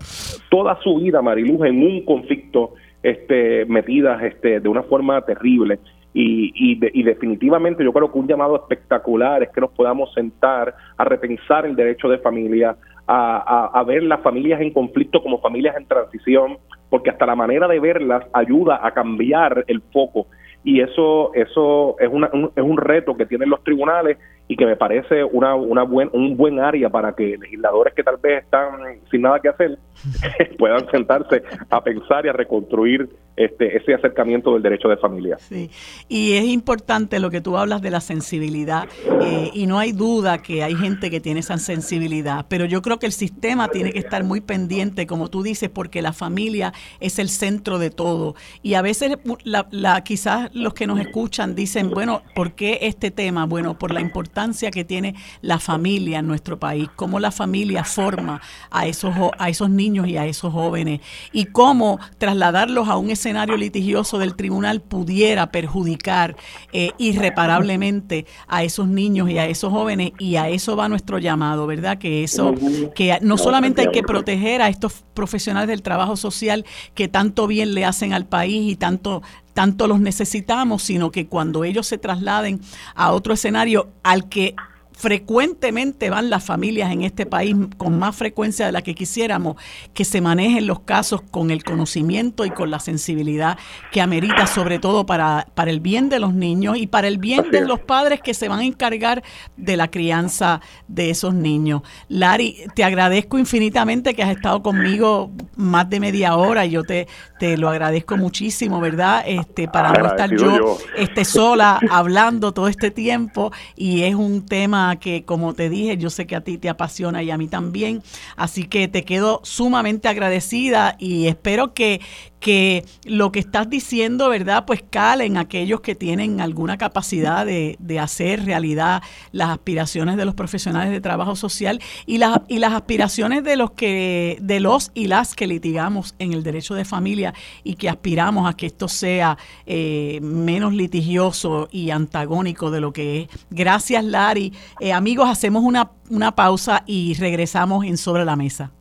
[0.49, 2.73] toda su vida, Mariluz, en un conflicto
[3.03, 5.79] este, metidas este, de una forma terrible.
[6.13, 11.05] Y, y, definitivamente yo creo que un llamado espectacular es que nos podamos sentar a
[11.05, 12.75] repensar el derecho de familia,
[13.13, 16.57] a, ver las familias en conflicto como familias en transición,
[16.89, 20.27] porque hasta la manera de verlas ayuda a cambiar el foco.
[20.63, 24.17] Y eso eso es, una, un, es un reto que tienen los tribunales
[24.51, 28.17] y que me parece una, una buen, un buen área para que legisladores que tal
[28.17, 29.79] vez están sin nada que hacer
[30.59, 35.37] puedan sentarse a pensar y a reconstruir este, ese acercamiento del derecho de familia.
[35.39, 35.71] Sí,
[36.09, 38.89] y es importante lo que tú hablas de la sensibilidad,
[39.21, 42.99] eh, y no hay duda que hay gente que tiene esa sensibilidad, pero yo creo
[42.99, 47.19] que el sistema tiene que estar muy pendiente, como tú dices, porque la familia es
[47.19, 48.35] el centro de todo.
[48.63, 53.11] Y a veces la, la, quizás los que nos escuchan dicen, bueno, ¿por qué este
[53.11, 53.45] tema?
[53.45, 54.40] Bueno, por la importancia
[54.71, 59.69] que tiene la familia en nuestro país, cómo la familia forma a esos, a esos
[59.69, 65.51] niños y a esos jóvenes, y cómo trasladarlos a un escenario litigioso del tribunal pudiera
[65.51, 66.35] perjudicar
[66.73, 71.67] eh, irreparablemente a esos niños y a esos jóvenes y a eso va nuestro llamado,
[71.67, 71.97] ¿verdad?
[71.97, 72.53] Que eso,
[72.95, 76.65] que no solamente hay que proteger a estos profesionales del trabajo social
[76.95, 79.21] que tanto bien le hacen al país y tanto
[79.53, 82.61] tanto los necesitamos, sino que cuando ellos se trasladen
[82.95, 84.55] a otro escenario al que
[85.01, 89.55] frecuentemente van las familias en este país con más frecuencia de la que quisiéramos,
[89.95, 93.57] que se manejen los casos con el conocimiento y con la sensibilidad
[93.91, 97.49] que amerita, sobre todo para, para el bien de los niños y para el bien
[97.49, 99.23] de los padres que se van a encargar
[99.57, 101.81] de la crianza de esos niños.
[102.07, 107.07] Lari, te agradezco infinitamente que has estado conmigo más de media hora y yo te,
[107.39, 109.23] te lo agradezco muchísimo, ¿verdad?
[109.25, 114.90] Este, para no estar yo, Este, sola hablando todo este tiempo y es un tema
[114.97, 118.03] que, como te dije, yo sé que a ti te apasiona y a mí también,
[118.35, 122.01] así que te quedo sumamente agradecida y espero que,
[122.41, 124.65] que lo que estás diciendo, ¿verdad?
[124.65, 130.33] Pues calen aquellos que tienen alguna capacidad de, de, hacer realidad las aspiraciones de los
[130.33, 135.07] profesionales de trabajo social y las, y las aspiraciones de los que, de los y
[135.07, 137.33] las que litigamos en el derecho de familia
[137.63, 139.37] y que aspiramos a que esto sea
[139.67, 143.27] eh, menos litigioso y antagónico de lo que es.
[143.51, 144.51] Gracias, Lari.
[144.79, 148.71] Eh, amigos, hacemos una, una pausa y regresamos en Sobre la Mesa.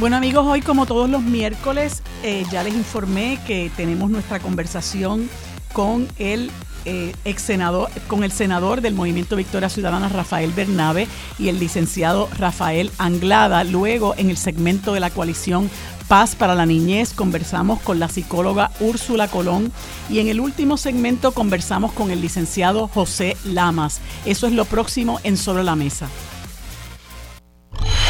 [0.00, 5.28] Bueno amigos, hoy como todos los miércoles eh, ya les informé que tenemos nuestra conversación
[5.74, 6.50] con el
[6.86, 11.06] eh, ex senador, con el senador del Movimiento Victoria Ciudadana Rafael Bernabe
[11.38, 13.62] y el licenciado Rafael Anglada.
[13.62, 15.68] Luego en el segmento de la coalición
[16.08, 19.70] Paz para la Niñez conversamos con la psicóloga Úrsula Colón
[20.08, 24.00] y en el último segmento conversamos con el licenciado José Lamas.
[24.24, 26.08] Eso es lo próximo en Sobre la Mesa.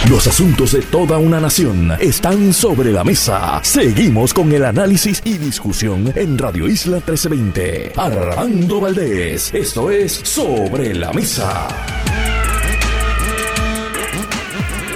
[0.09, 3.61] Los asuntos de toda una nación están sobre la mesa.
[3.63, 7.93] Seguimos con el análisis y discusión en Radio Isla 1320.
[7.97, 11.69] Armando Valdés, esto es Sobre la Mesa.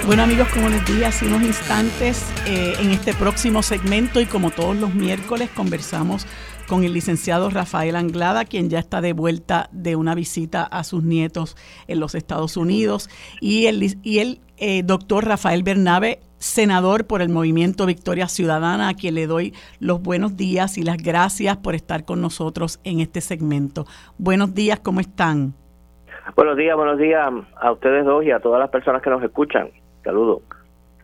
[0.07, 4.51] Bueno amigos, como les dije hace unos instantes, eh, en este próximo segmento y como
[4.51, 6.25] todos los miércoles conversamos
[6.67, 11.03] con el licenciado Rafael Anglada, quien ya está de vuelta de una visita a sus
[11.03, 11.55] nietos
[11.87, 13.09] en los Estados Unidos,
[13.41, 18.93] y el, y el eh, doctor Rafael Bernabe, senador por el Movimiento Victoria Ciudadana, a
[18.93, 23.21] quien le doy los buenos días y las gracias por estar con nosotros en este
[23.21, 23.85] segmento.
[24.17, 25.53] Buenos días, ¿cómo están?
[26.35, 27.29] Buenos días, buenos días
[27.61, 29.69] a ustedes dos y a todas las personas que nos escuchan.
[30.03, 30.41] Saludos.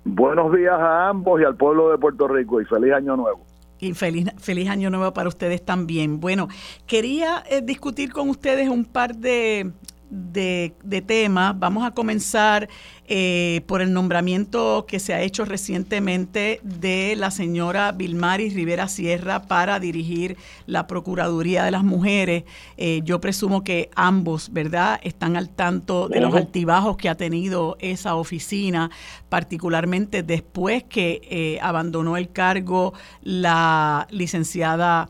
[0.04, 3.51] Buenos días a ambos y al pueblo de Puerto Rico y feliz año nuevo.
[3.82, 6.20] Y feliz, feliz año nuevo para ustedes también.
[6.20, 6.48] Bueno,
[6.86, 9.72] quería eh, discutir con ustedes un par de,
[10.12, 11.58] de, de temas.
[11.58, 12.70] Vamos a comenzar
[13.08, 19.42] eh, por el nombramiento que se ha hecho recientemente de la señora Vilmaris Rivera Sierra
[19.42, 22.44] para dirigir la Procuraduría de las Mujeres.
[22.78, 27.78] Eh, yo presumo que ambos, ¿verdad?, están al tanto de los altibajos que ha tenido
[27.80, 28.92] esa oficina,
[29.30, 32.94] particularmente después que eh, abandonó el cargo
[33.24, 35.10] la licenciada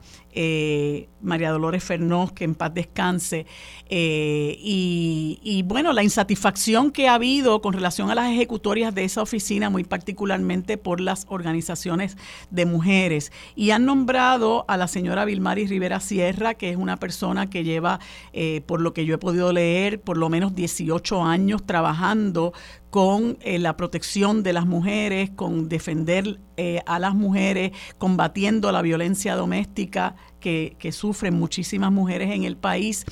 [1.21, 3.45] María Dolores Fernós, que en paz descanse.
[3.89, 9.21] y, y, bueno, la insatisfacción que ha habido con relación a las ejecutorias de esa
[9.21, 12.17] oficina, muy particularmente por las organizaciones
[12.49, 13.31] de mujeres.
[13.55, 17.99] Y han nombrado a la señora Vilmaris Rivera Sierra, que es una persona que lleva,
[18.33, 22.53] eh, por lo que yo he podido leer, por lo menos 18 años trabajando
[22.89, 28.83] con eh, la protección de las mujeres, con defender eh, a las mujeres, combatiendo la
[28.83, 33.03] violencia doméstica que, sufren muchísimas mujeres en el país.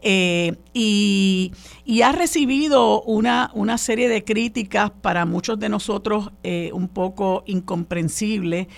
[0.00, 1.52] Eh, y,
[2.02, 6.30] ha recibido una, una, serie de críticas para muchos de nosotros
[6.72, 8.68] un poco incomprensibles.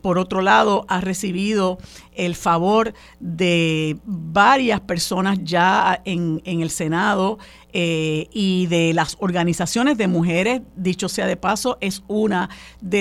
[0.00, 1.78] por otro lado, ha recibido
[2.14, 7.38] el favor de varias personas ya en, en el Senado.
[7.76, 12.48] Eh, y de las organizaciones de mujeres, dicho sea de paso, es una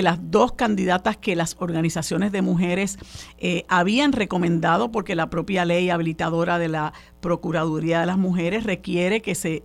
[0.01, 2.97] las dos candidatas que las organizaciones de mujeres
[3.37, 9.21] eh, habían recomendado porque la propia ley habilitadora de la Procuraduría de las Mujeres requiere
[9.21, 9.63] que se,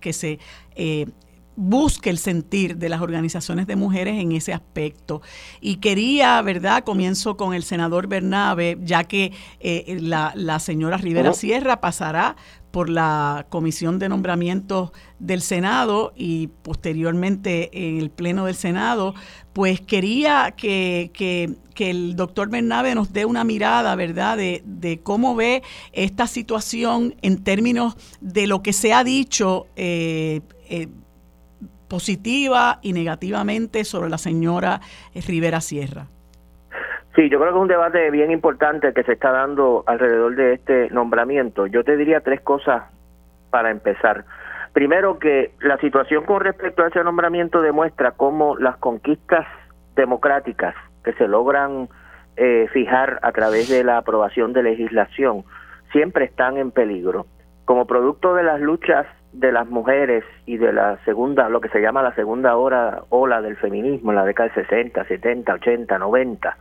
[0.00, 0.38] que se
[0.74, 1.06] eh,
[1.56, 5.22] busque el sentir de las organizaciones de mujeres en ese aspecto.
[5.60, 6.84] Y quería, ¿verdad?
[6.84, 9.32] Comienzo con el senador Bernabe, ya que
[9.86, 12.36] la, la, señora Rivera Sierra pasará
[12.74, 19.14] por la Comisión de Nombramientos del Senado y posteriormente en el Pleno del Senado,
[19.52, 21.12] pues quería que,
[21.78, 25.62] el doctor Bernabe nos dé una mirada, ¿verdad?, de, cómo ve
[25.92, 30.88] esta situación en términos de lo que se ha dicho eh, eh,
[31.86, 34.80] positiva y negativamente sobre la señora
[35.14, 36.08] Rivera Sierra.
[37.14, 40.54] Sí, yo creo que es un debate bien importante que se está dando alrededor de
[40.54, 41.66] este nombramiento.
[41.66, 42.82] Yo te diría tres cosas
[43.50, 44.24] para empezar.
[44.72, 49.46] Primero, que la situación con respecto a ese nombramiento demuestra cómo las conquistas
[49.94, 51.88] democráticas que se logran
[52.36, 55.44] eh, fijar a través de la aprobación de legislación
[55.92, 57.26] siempre están en peligro.
[57.64, 61.80] Como producto de las luchas de las mujeres y de la segunda, lo que se
[61.80, 66.56] llama la segunda hora, ola del feminismo en la década de 60, 70, 80, 90,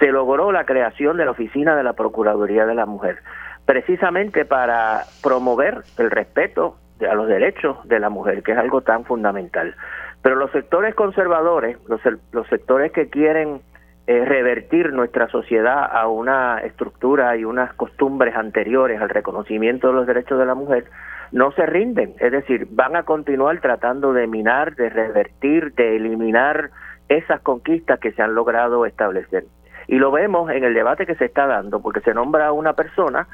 [0.00, 3.18] se logró la creación de la Oficina de la Procuraduría de la Mujer,
[3.66, 6.76] precisamente para promover el respeto
[7.08, 9.76] a los derechos de la mujer, que es algo tan fundamental.
[10.22, 12.00] Pero los sectores conservadores, los,
[12.32, 13.60] los sectores que quieren
[14.06, 20.06] eh, revertir nuestra sociedad a una estructura y unas costumbres anteriores al reconocimiento de los
[20.06, 20.86] derechos de la mujer,
[21.32, 26.70] no se rinden, es decir, van a continuar tratando de minar, de revertir, de eliminar
[27.08, 29.44] esas conquistas que se han logrado establecer.
[29.90, 32.74] Y lo vemos en el debate que se está dando, porque se nombra a una
[32.74, 33.26] persona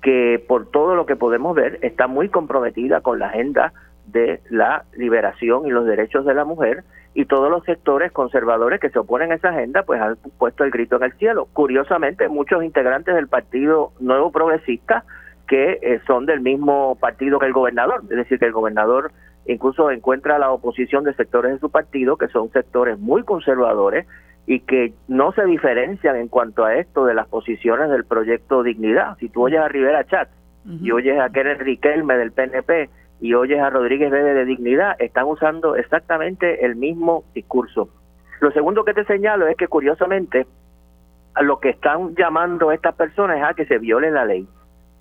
[0.00, 3.72] que por todo lo que podemos ver está muy comprometida con la agenda
[4.06, 6.84] de la liberación y los derechos de la mujer
[7.14, 10.70] y todos los sectores conservadores que se oponen a esa agenda pues han puesto el
[10.70, 11.48] grito en el cielo.
[11.52, 15.02] Curiosamente, muchos integrantes del Partido Nuevo Progresista
[15.48, 19.10] que eh, son del mismo partido que el gobernador, es decir, que el gobernador
[19.46, 24.06] incluso encuentra la oposición de sectores de su partido que son sectores muy conservadores
[24.46, 29.16] y que no se diferencian en cuanto a esto de las posiciones del proyecto Dignidad.
[29.18, 30.28] Si tú oyes a Rivera Chat
[30.66, 32.88] y oyes a Kenneth Riquelme del PNP
[33.20, 37.88] y oyes a Rodríguez Bebe de Dignidad, están usando exactamente el mismo discurso.
[38.40, 40.46] Lo segundo que te señalo es que curiosamente
[41.34, 44.46] a lo que están llamando estas personas es a que se viole la ley,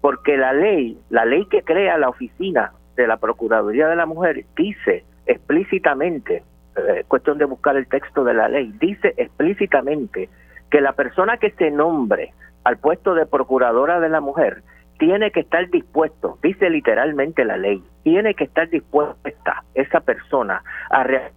[0.01, 4.45] porque la ley, la ley que crea la oficina de la Procuraduría de la Mujer
[4.55, 6.43] dice explícitamente
[6.75, 10.29] eh, cuestión de buscar el texto de la ley, dice explícitamente
[10.69, 14.63] que la persona que se nombre al puesto de procuradora de la mujer
[14.97, 21.03] tiene que estar dispuesto, dice literalmente la ley, tiene que estar dispuesta esa persona a
[21.03, 21.33] realizar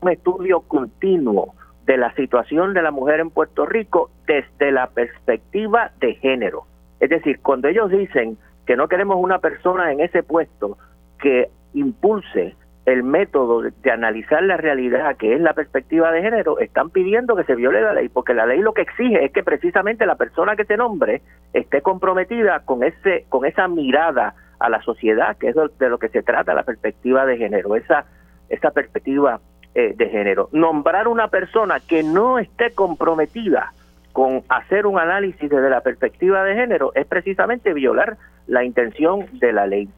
[0.00, 1.54] un estudio continuo
[1.86, 6.64] de la situación de la mujer en Puerto Rico desde la perspectiva de género.
[7.00, 10.78] Es decir, cuando ellos dicen que no queremos una persona en ese puesto
[11.18, 12.54] que impulse
[12.92, 17.44] el método de, analizar la realidad, que es la perspectiva de género, están pidiendo que
[17.44, 20.56] se viole la ley, porque la ley lo que exige es que precisamente la persona
[20.56, 21.22] que se nombre
[21.52, 26.08] esté comprometida con ese con esa mirada a la sociedad, que es de lo que
[26.08, 28.04] se trata la perspectiva de género, esa
[28.48, 29.40] esa perspectiva
[29.74, 30.48] eh, de género.
[30.52, 33.72] Nombrar una persona que no esté comprometida
[34.12, 38.16] con hacer un análisis desde la perspectiva de género es precisamente violar
[38.48, 39.88] la intención de la ley.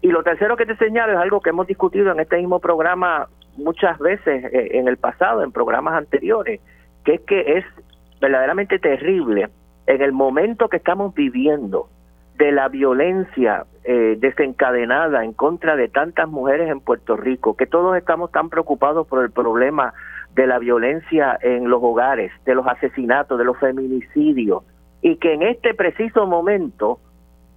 [0.00, 3.28] Y lo tercero que te señalo es algo que hemos discutido en este mismo programa
[3.56, 6.60] muchas veces eh, en el pasado, en programas anteriores,
[7.04, 7.64] que es que es
[8.20, 9.48] verdaderamente terrible
[9.86, 11.88] en el momento que estamos viviendo
[12.36, 17.96] de la violencia eh, desencadenada en contra de tantas mujeres en Puerto Rico, que todos
[17.96, 19.92] estamos tan preocupados por el problema
[20.34, 24.62] de la violencia en los hogares, de los asesinatos, de los feminicidios,
[25.02, 27.00] y que en este preciso momento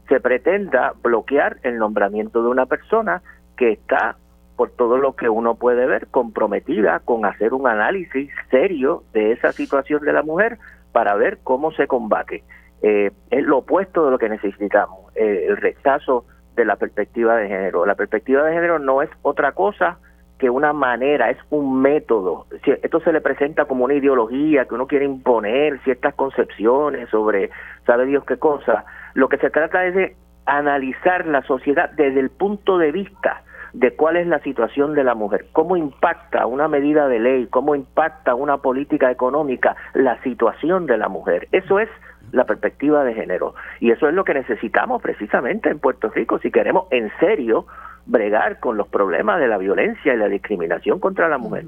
[0.08, 3.22] se pretenda bloquear el nombramiento de una persona
[3.58, 4.18] que está,
[4.56, 9.52] por todo lo que uno puede ver, comprometida con hacer un análisis serio de esa
[9.52, 10.58] situación de la mujer
[10.91, 12.43] para ver cómo se combate.
[12.82, 16.26] Eh, es lo opuesto de lo que necesitamos, eh, el rechazo
[16.56, 17.86] de la perspectiva de género.
[17.86, 19.97] La perspectiva de género no es otra cosa
[20.41, 22.47] que una manera, es un método.
[22.66, 27.52] Esto se le presenta como una ideología que uno quiere imponer ciertas concepciones sobre,
[27.86, 28.84] sabe Dios qué cosa.
[29.14, 33.43] Lo que se trata es de analizar la sociedad desde el punto de vista
[33.74, 37.76] de cuál es la situación de la mujer, cómo impacta una medida de ley, cómo
[37.76, 41.47] impacta una política económica la situación de la mujer.
[41.51, 41.89] Eso es
[42.32, 43.55] la perspectiva de género.
[43.80, 47.66] Y eso es lo que necesitamos precisamente en Puerto Rico si queremos en serio
[48.05, 51.66] bregar con los problemas de la violencia y la discriminación contra la mujer.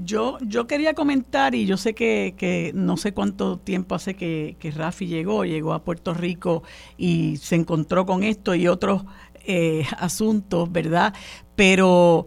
[0.00, 4.56] Yo, yo quería comentar, y yo sé que, que no sé cuánto tiempo hace que,
[4.60, 6.62] que, Rafi llegó, llegó a Puerto Rico
[6.96, 9.04] y se encontró con esto y otros
[9.44, 11.14] eh, asuntos, ¿verdad?
[11.56, 12.26] Pero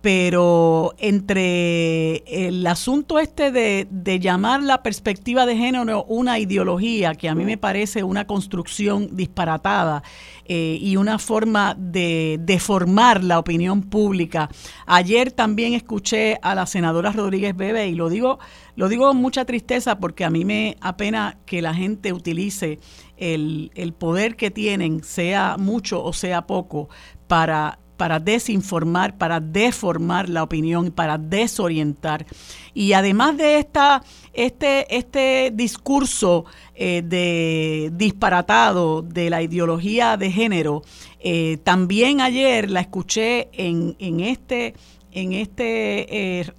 [0.00, 7.34] pero entre el asunto este de, llamar la perspectiva de género una ideología, que a
[7.34, 10.02] mí me parece una construcción disparatada
[10.46, 14.48] eh, y una forma de deformar la opinión pública.
[14.86, 18.38] Ayer también escuché a la senadora Rodríguez Bebe y lo digo,
[18.76, 22.78] lo digo con mucha tristeza porque a mí me apena que la gente utilice
[23.18, 26.88] el, el poder que tienen, sea mucho o sea poco,
[27.26, 32.24] para para desinformar, para deformar la opinión, para desorientar.
[32.72, 40.80] Y además de esta, este, este discurso eh, de disparatado de la ideología de género,
[41.18, 44.72] eh, también ayer la escuché en, en este
[45.12, 46.52] en este, eh,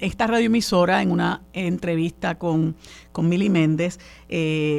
[0.00, 2.74] esta radioemisora, en una entrevista con,
[3.12, 3.98] con Mili Méndez,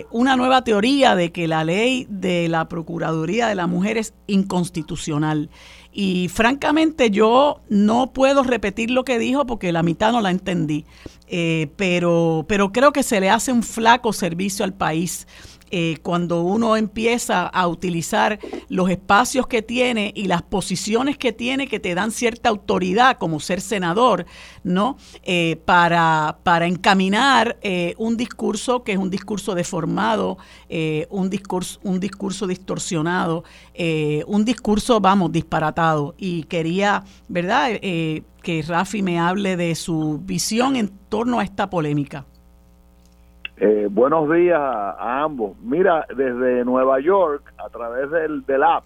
[0.10, 5.52] una nueva teoría de que la ley de la Procuraduría de la Mujer es inconstitucional.
[5.94, 10.86] Y francamente yo no puedo repetir lo que dijo porque la mitad no la entendí,
[11.28, 15.28] eh, pero, pero creo que se le hace un flaco servicio al país
[15.76, 18.38] eh, cuando uno empieza a utilizar
[18.70, 23.40] los espacios que tiene y las posiciones que tiene que te dan cierta autoridad como
[23.40, 24.28] ser senador,
[24.64, 24.98] ¿no?
[25.24, 30.38] Eh, para, para encaminar eh, un discurso que es un discurso deformado,
[31.10, 33.44] un, discurso, un discurso distorsionado,
[34.28, 36.14] un discurso, vamos, disparatado.
[36.20, 37.80] Y quería, ¿verdad?
[37.82, 42.28] que Rafi me hable de su visión en torno a esta polémica.
[43.58, 45.56] Eh, buenos días a, ambos.
[45.62, 48.84] Mira, desde Nueva York, a través del, del app,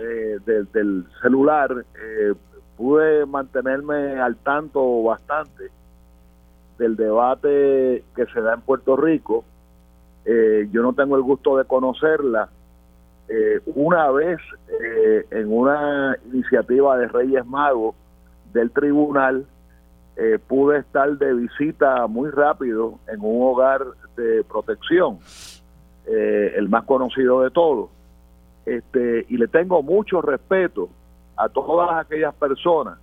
[0.00, 2.34] eh, del, celular, eh,
[2.76, 5.70] pude mantenerme al tanto bastante
[6.78, 9.44] del debate que se da en Puerto Rico.
[10.24, 12.48] yo no tengo el gusto de conocerla.
[13.74, 14.40] una vez
[15.30, 17.94] en una iniciativa de Reyes Magos
[18.52, 19.46] del tribunal,
[20.16, 23.84] eh, pude estar de visita muy rápido en un hogar
[24.16, 25.18] de protección,
[26.06, 27.90] eh, el más conocido de todos.
[28.64, 30.88] Este, y le tengo mucho respeto
[31.36, 32.98] a todas aquellas personas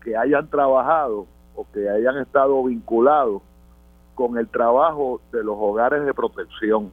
[0.00, 1.26] que hayan trabajado
[1.56, 3.42] o que hayan estado vinculados
[4.14, 6.92] con el trabajo de los hogares de protección.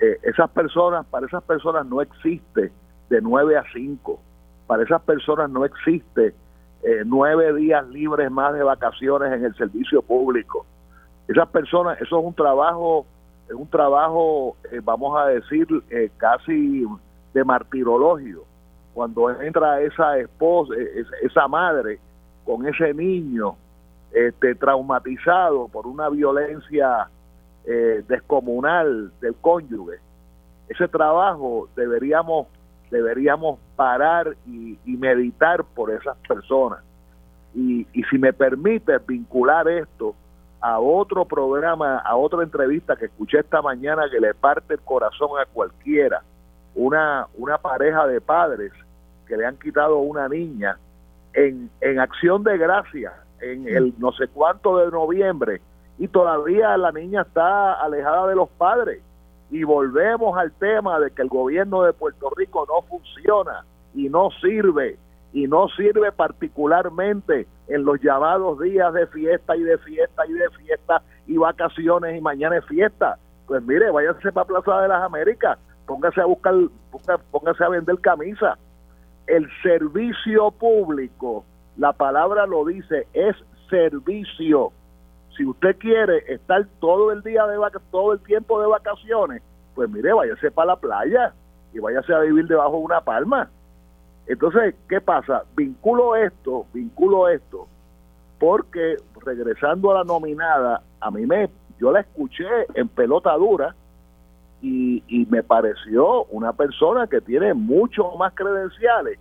[0.00, 2.72] Eh, esas personas, para esas personas no existe
[3.08, 4.20] de 9 a 5,
[4.66, 6.34] para esas personas no existe
[6.86, 10.66] eh, nueve días libres más de vacaciones en el servicio público.
[11.26, 13.06] Esas personas, eso es un trabajo,
[13.48, 16.84] es un trabajo, eh, vamos a decir, eh, casi
[17.32, 18.44] de martirologio.
[18.92, 20.74] Cuando entra esa esposa,
[21.22, 21.98] esa madre
[22.44, 23.56] con ese niño
[24.12, 27.08] este, traumatizado por una violencia
[28.06, 29.98] descomunal del cónyuge,
[30.68, 32.46] ese trabajo deberíamos
[32.94, 36.80] deberíamos parar y, meditar por esas personas.
[37.54, 40.14] Y, y si me permite vincular esto
[40.60, 45.30] a otro programa, a otra entrevista que escuché esta mañana que le parte el corazón
[45.38, 46.22] a cualquiera,
[46.74, 48.72] una, una pareja de padres
[49.26, 50.78] que le han quitado una niña
[51.34, 55.60] en, en acción de gracia en el no sé cuánto de noviembre
[55.98, 59.02] y todavía la niña está alejada de los padres
[59.50, 63.64] y volvemos al tema de que el gobierno de Puerto Rico no funciona
[63.94, 64.98] y no sirve
[65.32, 70.48] y no sirve particularmente en los llamados días de fiesta y de fiesta y de
[70.50, 73.18] fiesta y vacaciones y mañana es fiesta.
[73.46, 76.54] Pues mire, váyase para Plaza de las Américas, póngase a buscar,
[77.30, 78.56] póngase a vender camisa.
[79.26, 81.44] El servicio público,
[81.76, 83.34] la palabra lo dice, es
[83.68, 84.72] servicio
[85.36, 87.58] si usted quiere estar todo el día de
[87.90, 89.42] todo el tiempo de vacaciones,
[89.74, 91.32] pues mire, váyase para la playa
[91.72, 93.50] y váyase a vivir debajo de una palma.
[94.26, 95.42] Entonces, ¿qué pasa?
[95.56, 97.66] Vinculo esto, vinculo esto,
[98.38, 103.74] porque regresando a la nominada, a mí me, yo la escuché en pelota dura
[104.62, 109.18] y, y me pareció una persona que tiene mucho más credenciales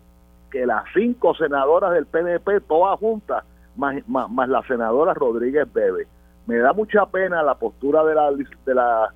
[0.52, 3.44] que las cinco senadoras del PNP, todas juntas,
[3.76, 6.08] más, más, la senadora Rodríguez Bebe.
[6.46, 9.14] Me da mucha pena la postura de la, de la,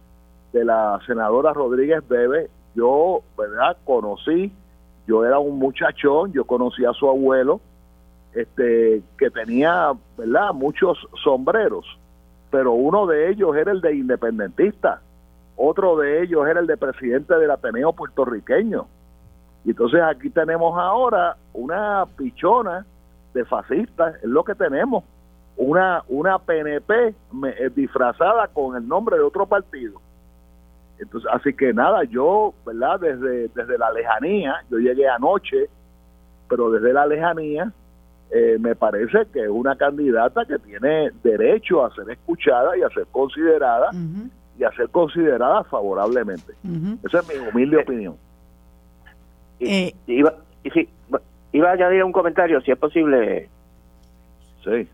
[0.53, 2.49] de la senadora Rodríguez Bebe.
[2.75, 3.77] Yo, ¿verdad?
[3.83, 4.51] Conocí,
[5.07, 7.59] yo era un muchachón, yo conocí a su abuelo,
[8.33, 10.53] este, que tenía, ¿verdad?
[10.53, 11.85] Muchos sombreros,
[12.51, 15.01] pero uno de ellos era el de independentista,
[15.55, 18.85] otro de ellos era el de presidente del Ateneo puertorriqueño.
[19.65, 22.85] Y entonces aquí tenemos ahora una pichona
[23.37, 25.03] de fascistas, es lo que tenemos.
[25.55, 29.99] Una, una PNP eh, disfrazada con el nombre de otro partido.
[30.99, 32.99] Entonces, así que nada, yo, ¿verdad?
[32.99, 35.69] Desde, desde la lejanía, yo llegué anoche,
[36.49, 37.71] pero desde la lejanía,
[38.31, 42.89] eh, me parece que es una candidata que tiene derecho a ser escuchada y a
[42.89, 43.91] ser considerada
[44.57, 46.53] y a ser considerada favorablemente.
[47.03, 48.15] Esa es mi humilde opinión.
[49.59, 50.33] Eh, iba,
[50.63, 50.89] y sí,
[51.51, 53.49] Iba a añadir un comentario, si es posible.
[54.63, 54.87] Sí.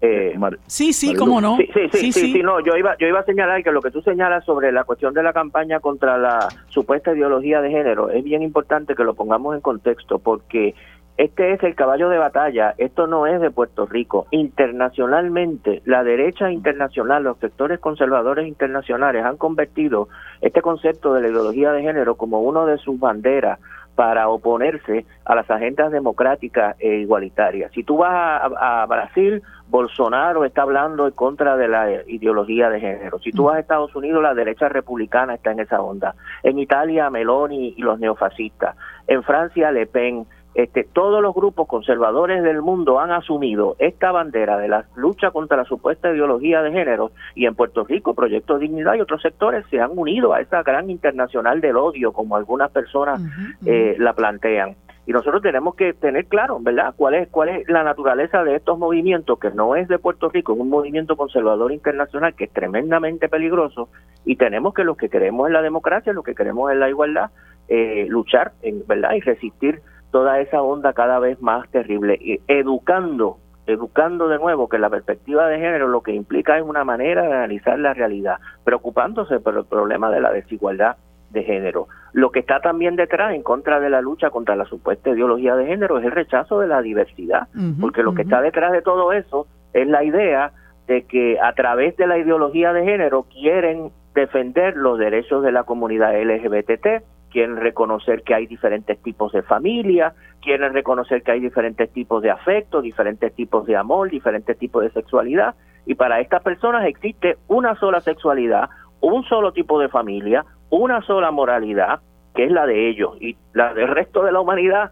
[0.00, 1.56] Eh, sí, sí, cómo no.
[1.56, 4.00] Sí sí, sí sí, no, yo iba, yo iba a señalar que lo que tú
[4.00, 8.42] señalas sobre la cuestión de la campaña contra la supuesta ideología de género es bien
[8.42, 10.76] importante que lo pongamos en contexto porque
[11.16, 14.28] este es el caballo de batalla, esto no es de Puerto Rico.
[14.30, 20.08] Internacionalmente, la derecha internacional, los sectores conservadores internacionales han convertido
[20.40, 23.58] este concepto de la ideología de género como uno de sus banderas
[23.98, 27.72] para oponerse a las agendas democráticas e igualitarias.
[27.72, 33.18] Si tú vas a, Brasil, Bolsonaro está hablando en contra de la ideología de género.
[33.18, 36.14] Si tú vas a Estados Unidos, la derecha republicana está en esa onda.
[36.44, 38.76] En Italia, Meloni y los neofascistas.
[39.08, 40.26] En Francia, Le Pen.
[40.58, 45.56] Este, todos los grupos conservadores del mundo han asumido esta bandera de la lucha contra
[45.56, 49.80] la supuesta ideología de género y en Puerto Rico Proyecto Dignidad y otros sectores se
[49.80, 53.22] han unido a esa gran internacional del odio como algunas personas
[53.66, 54.74] eh, la plantean
[55.06, 56.92] y nosotros tenemos que tener claro, ¿verdad?
[56.96, 60.54] ¿Cuál es cuál es la naturaleza de estos movimientos que no es de Puerto Rico,
[60.54, 63.90] es un movimiento conservador internacional que es tremendamente peligroso
[64.24, 67.30] y tenemos que los que queremos en la democracia, los que queremos en la igualdad,
[67.68, 69.12] eh, luchar, en, ¿verdad?
[69.12, 74.90] Y resistir toda esa onda cada vez más terrible, educando, educando de nuevo que la
[74.90, 79.56] perspectiva de género lo que implica es una manera de analizar la realidad, preocupándose por
[79.56, 80.96] el problema de la desigualdad
[81.30, 81.88] de género.
[82.12, 85.66] Lo que está también detrás en contra de la lucha contra la supuesta ideología de
[85.66, 87.48] género es el rechazo de la diversidad,
[87.80, 90.52] porque lo que está detrás de todo eso es la idea
[90.86, 95.64] de que a través de la ideología de género quieren defender los derechos de la
[95.64, 101.90] comunidad LGBT, quieren reconocer que hay diferentes tipos de familia, quieren reconocer que hay diferentes
[101.92, 105.54] tipos de afecto, diferentes tipos de amor, diferentes tipos de sexualidad,
[105.86, 108.68] y para estas personas existe una sola sexualidad,
[109.00, 112.00] un solo tipo de familia, una sola moralidad,
[112.34, 114.90] que es la de ellos, y la del resto de la humanidad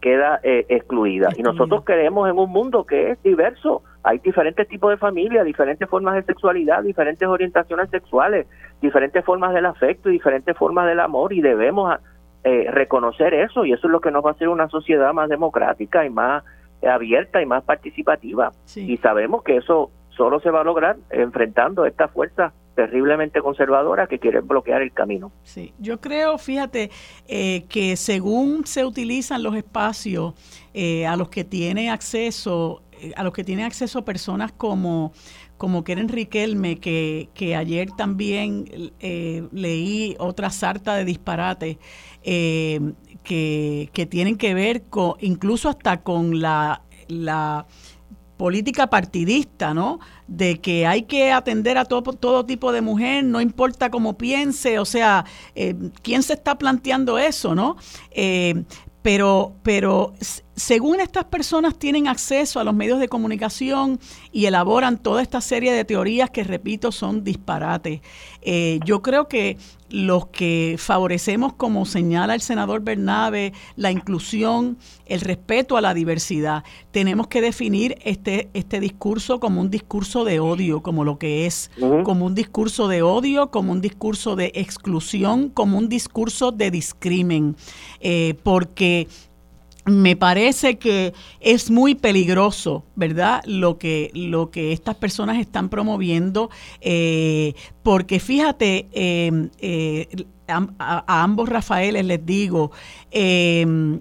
[0.00, 1.28] queda eh, excluida.
[1.36, 5.88] Y nosotros queremos en un mundo que es diverso, hay diferentes tipos de familia, diferentes
[5.88, 8.46] formas de sexualidad, diferentes orientaciones sexuales,
[8.80, 11.98] diferentes formas del afecto y diferentes formas del amor y debemos
[12.44, 15.28] eh, reconocer eso y eso es lo que nos va a hacer una sociedad más
[15.28, 16.44] democrática y más
[16.86, 18.52] abierta y más participativa.
[18.76, 24.20] Y sabemos que eso solo se va a lograr enfrentando esta fuerza terriblemente conservadora que
[24.20, 25.32] quieren bloquear el camino.
[25.42, 26.90] Sí, yo creo, fíjate,
[27.26, 30.34] eh, que según se utilizan los espacios
[30.72, 32.82] eh, a los que tiene acceso
[33.16, 35.12] a los que tienen acceso personas como,
[35.56, 41.78] como Keren Riquelme, que, que ayer también eh, leí otra sarta de disparates
[42.22, 42.80] eh,
[43.22, 47.66] que, que, tienen que ver con, incluso hasta con la, la
[48.36, 49.98] política partidista, ¿no?
[50.28, 54.78] De que hay que atender a todo, todo tipo de mujer, no importa cómo piense,
[54.78, 55.24] o sea,
[55.56, 57.76] eh, ¿quién se está planteando eso, no?
[59.02, 60.12] pero, pero
[60.58, 64.00] según estas personas tienen acceso a los medios de comunicación
[64.32, 68.00] y elaboran toda esta serie de teorías que, repito, son disparates,
[68.42, 69.56] eh, yo creo que
[69.90, 76.62] los que favorecemos, como señala el senador Bernabe, la inclusión, el respeto a la diversidad,
[76.90, 81.70] tenemos que definir este, este discurso como un discurso de odio, como lo que es,
[82.04, 87.56] como un discurso de odio, como un discurso de exclusión, como un discurso de discrimen,
[88.00, 89.08] eh, porque
[89.88, 93.42] me parece que es muy peligroso, ¿verdad?
[93.46, 100.08] Lo que, lo que estas personas están promoviendo, eh, porque fíjate, em, eh,
[100.48, 102.70] a, ambos Rafaeles les digo,
[103.10, 104.00] em,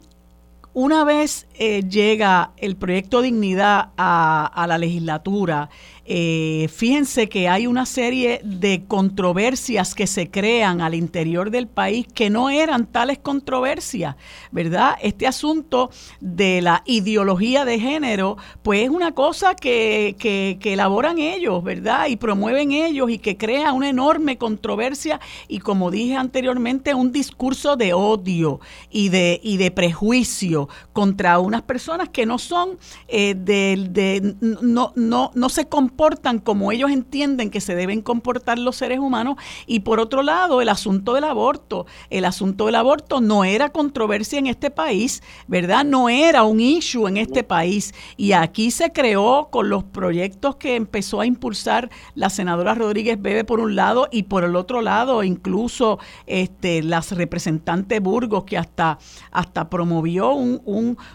[0.73, 5.69] una vez eh, llega el proyecto Dignidad a, a la legislatura,
[6.09, 12.07] eh, fíjense que hay una serie de controversias que se crean al interior del país
[12.13, 14.15] que no eran tales controversias,
[14.51, 14.95] ¿verdad?
[15.01, 15.91] Este asunto
[16.21, 22.07] de la ideología de género, pues es una cosa que, que, elaboran ellos, ¿verdad?
[22.07, 27.75] Y promueven ellos y que crea una enorme controversia y como dije anteriormente, un discurso
[27.75, 32.77] de odio y de, y de prejuicio contra unas personas que no son
[33.09, 38.03] eh, de, de, no, no, no se comportan comportan como ellos entienden que se deben
[38.03, 39.35] comportar los seres humanos.
[39.65, 41.87] Y por otro lado, el asunto del aborto.
[42.11, 45.83] El asunto del aborto no era controversia en este país, ¿verdad?
[45.83, 47.95] No era un issue en este país.
[48.15, 53.43] Y aquí se creó con los proyectos que empezó a impulsar la senadora Rodríguez Bebe
[53.43, 58.99] por un lado y por el otro lado incluso este, las representantes Burgos que hasta,
[59.31, 60.61] hasta promovió un,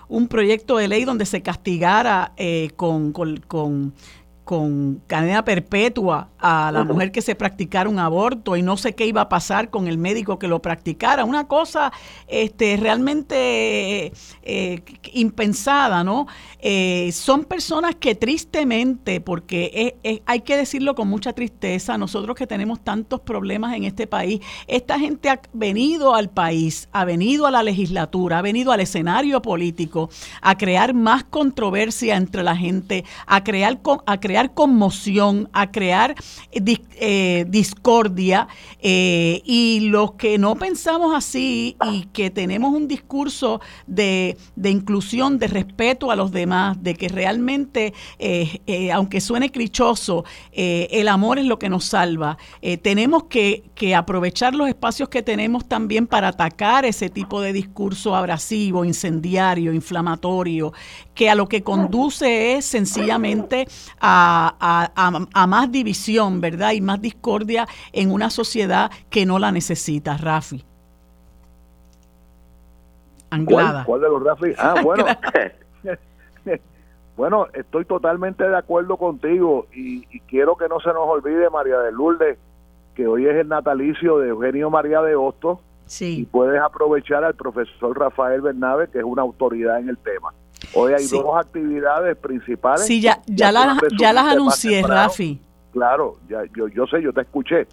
[0.09, 3.13] un, proyecto de ley donde se castigara eh, con
[4.45, 9.07] con cadena perpetua a la mujer que se practicara un aborto y no sé qué
[9.07, 11.25] iba a pasar con el médico que lo practicara.
[11.25, 11.93] Una cosa
[12.27, 14.13] este, realmente
[14.43, 14.83] eh,
[15.13, 16.27] impensada, ¿no?
[16.59, 22.81] Eh, son personas que tristemente, porque hay que decirlo con mucha tristeza, nosotros que tenemos
[22.81, 27.63] tantos problemas en este país, esta gente ha venido al país, ha venido a la
[27.63, 33.81] legislatura, ha venido al escenario político a crear más controversia entre la gente, a crear,
[34.07, 36.15] a crear conmoción, a crear
[36.51, 38.49] eh, eh, discordia
[38.81, 45.39] eh, y los que no pensamos así y que tenemos un discurso de, de inclusión,
[45.39, 47.93] de respeto a los demás, de que realmente,
[48.93, 52.39] aunque suene clichoso, el amor es lo que nos salva.
[52.83, 58.15] tenemos que, que aprovechar los espacios que tenemos también para atacar ese tipo de discurso
[58.15, 60.73] abrasivo, incendiario, inflamatorio,
[61.15, 63.67] que a lo que conduce es sencillamente
[64.01, 66.73] a, más división, ¿verdad?
[66.73, 70.65] Y más discordia en una sociedad que no la necesita, Rafi.
[73.31, 73.85] Anglada.
[73.85, 74.53] ¿Cuál, de los Rafi?
[74.59, 75.07] Ah, bueno.
[77.17, 81.93] bueno, estoy totalmente de acuerdo contigo y, quiero que no se nos olvide, María de
[81.93, 82.39] Lourdes,
[82.95, 85.59] que hoy es el natalicio de Eugenio María de Hostos.
[85.87, 86.21] Sí.
[86.21, 90.33] Y puedes aprovechar al profesor Rafael Bernabe, que es una autoridad en el tema.
[90.75, 92.87] Hoy hay dos actividades principales.
[92.87, 93.51] Sí, ya, ya,
[93.99, 95.41] ya las anuncié, Rafi.
[95.73, 97.67] Claro, ya, yo, yo sé, yo te escuché,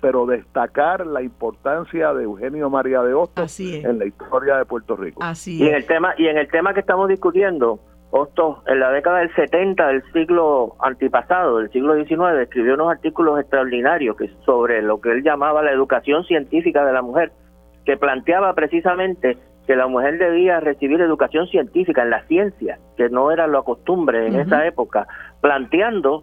[0.00, 5.22] pero destacar la importancia de Eugenio María de Hostos en la historia de Puerto Rico.
[5.22, 7.80] Así y en el tema y en el tema que estamos discutiendo,
[8.10, 13.40] Hostos en la década del 70 del siglo antipasado, del siglo XIX, escribió unos artículos
[13.40, 17.32] extraordinarios que sobre lo que él llamaba la educación científica de la mujer,
[17.84, 19.36] que planteaba precisamente
[19.66, 24.28] que la mujer debía recibir educación científica en la ciencia, que no era lo costumbre
[24.28, 25.08] en esa época,
[25.40, 26.22] planteando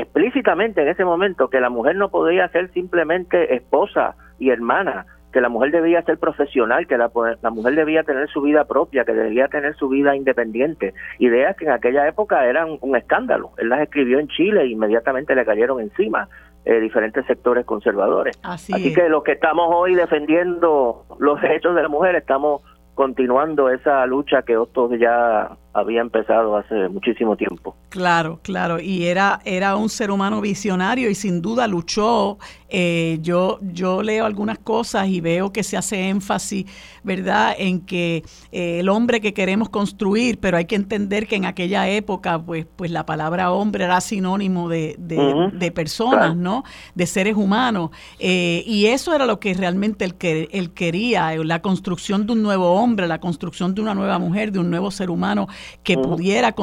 [0.00, 5.40] explícitamente en ese momento que la mujer no podía ser simplemente esposa y hermana, que
[5.40, 9.12] la mujer debía ser profesional, que la, la, mujer debía tener su vida propia, que
[9.12, 10.94] debía tener su vida independiente.
[11.18, 13.52] Ideas que en aquella época eran un escándalo.
[13.58, 16.28] Él las escribió en Chile e inmediatamente le cayeron encima
[16.64, 18.38] eh, diferentes sectores conservadores.
[18.42, 22.62] Así, Así que los que estamos hoy defendiendo los derechos de la mujer estamos
[22.94, 27.76] continuando esa lucha que otros ya había empezado hace muchísimo tiempo.
[27.90, 32.38] Claro, claro, y era, era un ser humano visionario y sin duda luchó.
[32.68, 36.66] Eh, yo, yo leo algunas cosas y veo que se hace énfasis,
[37.02, 41.46] ¿verdad?, en que eh, el hombre que queremos construir, pero hay que entender que en
[41.46, 46.64] aquella época, pues, pues la palabra hombre era sinónimo de, de, personas, ¿no?,
[46.94, 47.90] de seres humanos.
[48.18, 50.16] Eh, y eso era lo que realmente él,
[50.52, 54.60] él quería, la construcción de un nuevo hombre, la construcción de una nueva mujer, de
[54.60, 55.48] un nuevo ser humano
[55.82, 56.54] que pudiera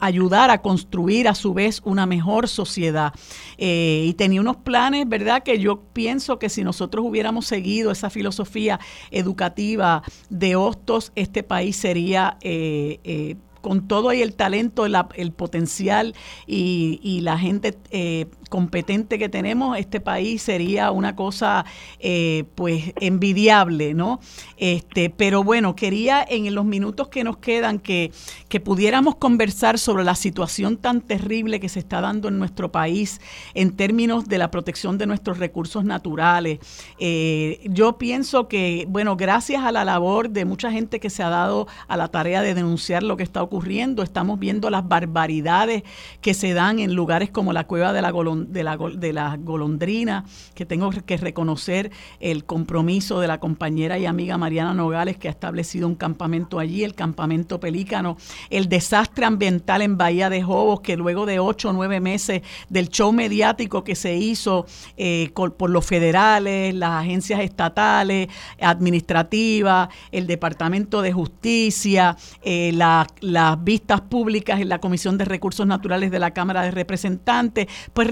[0.00, 3.12] ayudar a construir a su vez una mejor sociedad.
[3.58, 5.42] Eh, y tenía unos planes, ¿verdad?
[5.42, 8.80] Que yo pienso que si nosotros hubiéramos seguido esa filosofía
[9.10, 13.36] educativa de Hostos, este país sería eh, eh,
[13.66, 16.14] con todo ahí el talento, el potencial
[16.46, 21.64] y, la gente eh, competente que tenemos, este país sería una cosa
[21.98, 24.20] eh, pues envidiable, ¿no?
[24.56, 28.12] Este, pero bueno, quería en los minutos que nos quedan que,
[28.48, 33.20] que pudiéramos conversar sobre la situación tan terrible que se está dando en nuestro país
[33.54, 36.58] en términos de la protección de nuestros recursos naturales.
[36.98, 41.28] Eh, yo pienso que, bueno, gracias a la labor de mucha gente que se ha
[41.28, 45.82] dado a la tarea de denunciar lo que está ocurriendo, estamos viendo las barbaridades
[46.20, 50.24] que se dan en lugares como la cueva de la, de la, de la golondrina,
[50.54, 55.30] que tengo que reconocer el compromiso de la compañera y amiga Mariana Nogales, que ha
[55.30, 58.16] establecido un campamento allí, el campamento Pelícano,
[58.50, 62.88] el desastre ambiental en Bahía de Jobos, que luego de ocho o nueve meses del
[62.88, 64.66] show mediático que se hizo
[64.96, 68.28] eh, por los federales, las agencias estatales,
[68.60, 75.24] administrativas, el Departamento de Justicia, eh, la, la las vistas públicas en la Comisión de
[75.24, 78.08] Recursos Naturales de la Cámara de Representantes, pues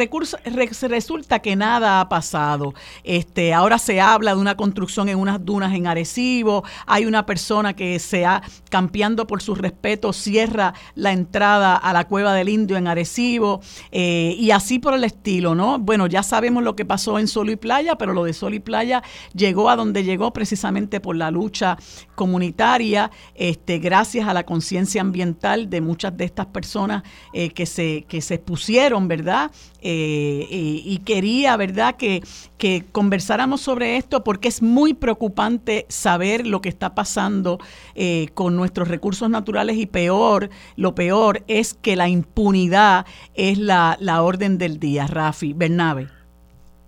[0.89, 2.75] resulta que nada ha pasado.
[3.03, 7.75] Este, ahora se habla de una construcción en unas dunas en Arecibo, hay una persona
[7.75, 12.77] que se ha, campeando por su respeto, cierra la entrada a la Cueva del Indio
[12.77, 13.61] en Arecibo,
[13.93, 15.79] eh, y así por el estilo, ¿no?
[15.79, 18.61] Bueno, ya sabemos lo que pasó en Solo y Playa, pero lo de Solo y
[18.61, 19.03] Playa
[19.35, 21.77] llegó a donde llegó precisamente por la lucha
[22.15, 27.03] comunitaria, este, gracias a la conciencia ambiental de muchas de estas personas
[27.33, 29.51] eh, que, se, que se expusieron, ¿verdad?
[29.87, 32.23] Eh, y, quería, ¿verdad?, que,
[32.57, 37.59] que conversáramos sobre esto porque es muy preocupante saber lo que está pasando
[37.95, 43.05] eh, con nuestros recursos naturales y peor, lo peor es que la impunidad
[43.35, 46.09] es la, la orden del día, Rafi, Bernabe.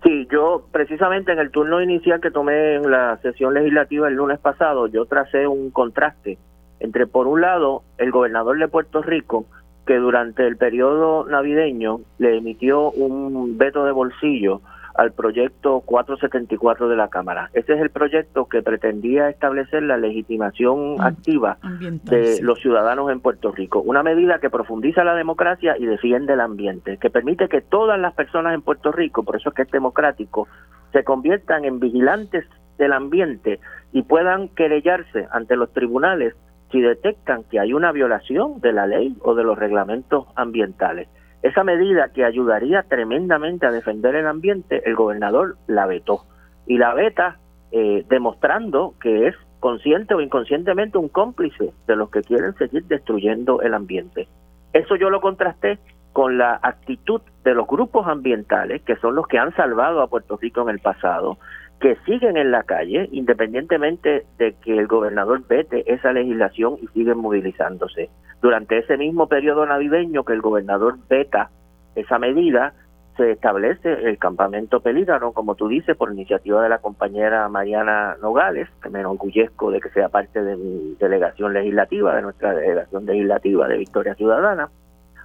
[0.03, 4.39] Sí, yo precisamente en el turno inicial que tomé en la sesión legislativa el lunes
[4.39, 6.39] pasado, yo tracé un contraste
[6.79, 9.45] entre, por un lado, el gobernador de Puerto Rico,
[9.87, 14.61] que durante el periodo navideño le emitió un veto de bolsillo
[14.97, 17.51] al proyecto 474 de la Cámara.
[17.53, 23.21] Ese es el proyecto que pretendía establecer la legitimación mm, activa de los ciudadanos en
[23.21, 23.79] Puerto Rico.
[23.79, 28.15] Una medida que profundiza la democracia y defiende el ambiente, que permite que todas las
[28.15, 30.47] personas en Puerto Rico, por eso es que es democrático,
[30.91, 32.45] se conviertan en vigilantes
[32.79, 33.59] del ambiente
[33.93, 36.35] y puedan querellarse ante los tribunales
[36.71, 41.07] si detectan que hay una violación de la ley o de los reglamentos ambientales.
[41.41, 46.23] Esa medida que ayudaría tremendamente a defender el ambiente, el gobernador la vetó.
[46.65, 47.37] Y la veta
[47.71, 53.61] eh, demostrando que es consciente o inconscientemente un cómplice de los que quieren seguir destruyendo
[53.61, 54.27] el ambiente.
[54.73, 55.79] Eso yo lo contrasté
[56.13, 60.37] con la actitud de los grupos ambientales, que son los que han salvado a Puerto
[60.37, 61.37] Rico en el pasado,
[61.79, 67.19] que siguen en la calle, independientemente de que el gobernador vete esa legislación y siguen
[67.19, 68.09] movilizándose.
[68.41, 71.49] Durante ese mismo periodo navideño que el gobernador veta
[71.95, 72.73] esa medida,
[73.17, 78.69] se establece el campamento Pelígano, como tú dices, por iniciativa de la compañera Mariana Nogales,
[78.81, 83.67] que me enorgullezco de que sea parte de mi delegación legislativa, de nuestra delegación legislativa
[83.67, 84.69] de Victoria Ciudadana,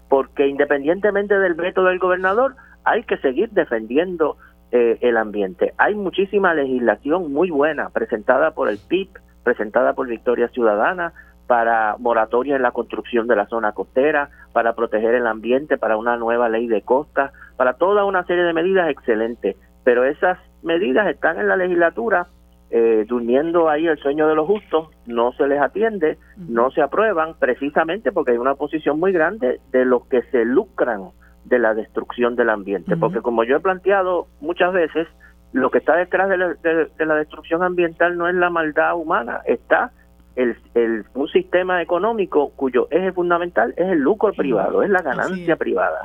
[0.09, 2.55] porque independientemente del veto del gobernador,
[2.85, 4.37] hay que seguir defendiendo
[4.73, 5.75] eh, el ambiente.
[5.77, 9.11] Hay muchísima legislación muy buena presentada por el PIB,
[9.45, 11.13] presentada por Victoria Ciudadana,
[11.47, 16.17] para moratoria en la construcción de la zona costera, para proteger el ambiente, para una
[16.17, 19.57] nueva ley de costa, para toda una serie de medidas excelentes.
[19.85, 22.29] Pero esas medidas están en la legislatura
[22.71, 27.35] eh, durmiendo ahí el sueño de los justos, no se les atiende, no se aprueban,
[27.39, 31.11] precisamente porque hay una oposición muy grande de los que se lucran
[31.53, 35.07] de la destrucción del ambiente, porque como yo he planteado muchas veces,
[35.53, 39.93] lo que está detrás de la, destrucción ambiental no es la maldad humana, está
[40.35, 45.57] el, el, un sistema económico cuyo eje fundamental es el lucro privado, es la ganancia
[45.57, 46.01] privada.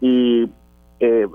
[0.00, 0.48] Y
[1.00, 1.28] eh,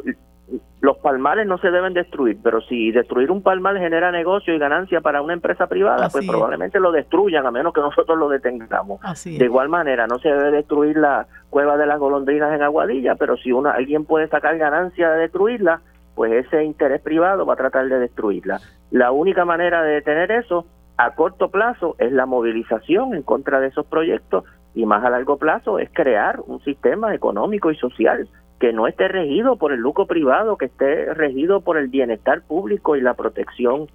[0.82, 5.02] los palmares no se deben destruir, pero si destruir un palmar genera negocio y ganancia
[5.02, 9.00] para una empresa privada, pues probablemente lo destruyan a menos que nosotros lo detengamos.
[9.24, 13.38] de igual manera, no se debe destruir la cueva de las golondrinas en Aguadilla, pero
[13.38, 15.82] si una, alguien puede sacar ganancia de destruirla,
[16.16, 18.60] pues ese interés privado va a tratar de destruirla.
[18.90, 20.66] La única manera de detener eso
[20.98, 25.38] a corto plazo es la movilización en contra de esos proyectos y más a largo
[25.38, 28.28] plazo es crear un sistema económico y social
[28.62, 32.96] que no esté regido por el lucro privado, que esté regido por el bienestar público
[32.96, 33.88] y la protección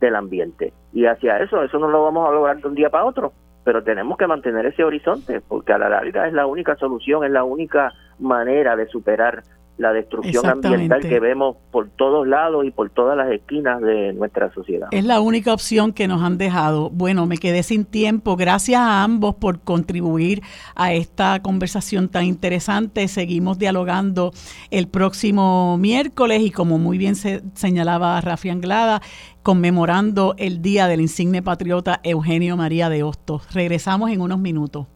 [0.00, 0.72] del ambiente.
[0.94, 3.34] Y hacia eso, eso no lo vamos a lograr de un día para otro,
[3.64, 7.32] pero tenemos que mantener ese horizonte, porque a la larga es la única solución, es
[7.32, 9.42] la única manera de superar
[9.76, 14.52] la destrucción ambiental que vemos por todos lados y por todas las esquinas de nuestra
[14.52, 14.88] sociedad.
[14.92, 16.90] Es la única opción que nos han dejado.
[16.90, 18.36] Bueno, me quedé sin tiempo.
[18.36, 20.42] Gracias a ambos por contribuir
[20.76, 23.08] a esta conversación tan interesante.
[23.08, 24.32] Seguimos dialogando
[24.70, 29.02] el próximo miércoles y como muy bien se señalaba Rafi Anglada,
[29.42, 33.52] conmemorando el Día del Insigne Patriota Eugenio María de Hostos.
[33.52, 34.86] Regresamos en unos minutos.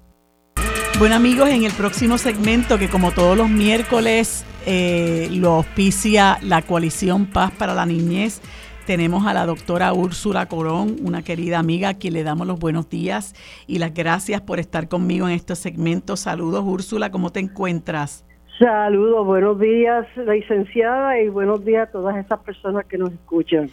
[0.99, 6.61] Bueno amigos, en el próximo segmento que como todos los miércoles eh, lo auspicia la
[6.61, 8.43] coalición Paz para la Niñez,
[8.87, 12.91] tenemos a la doctora Úrsula Corón, una querida amiga a quien le damos los buenos
[12.91, 13.35] días
[13.67, 16.17] y las gracias por estar conmigo en este segmento.
[16.17, 18.27] Saludos Úrsula, ¿cómo te encuentras?
[18.59, 23.71] Saludos, buenos días licenciada y buenos días a todas esas personas que nos escuchan.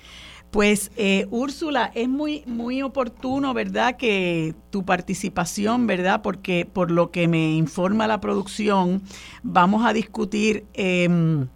[0.51, 3.97] Pues eh, Úrsula, es muy, muy oportuno, ¿verdad?
[3.97, 6.22] Que tu participación, ¿verdad?
[6.22, 9.01] Porque por lo que me informa la producción,
[9.43, 11.47] vamos a discutir em,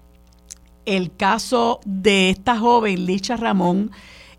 [0.85, 3.91] el caso de esta joven, Licha Ramón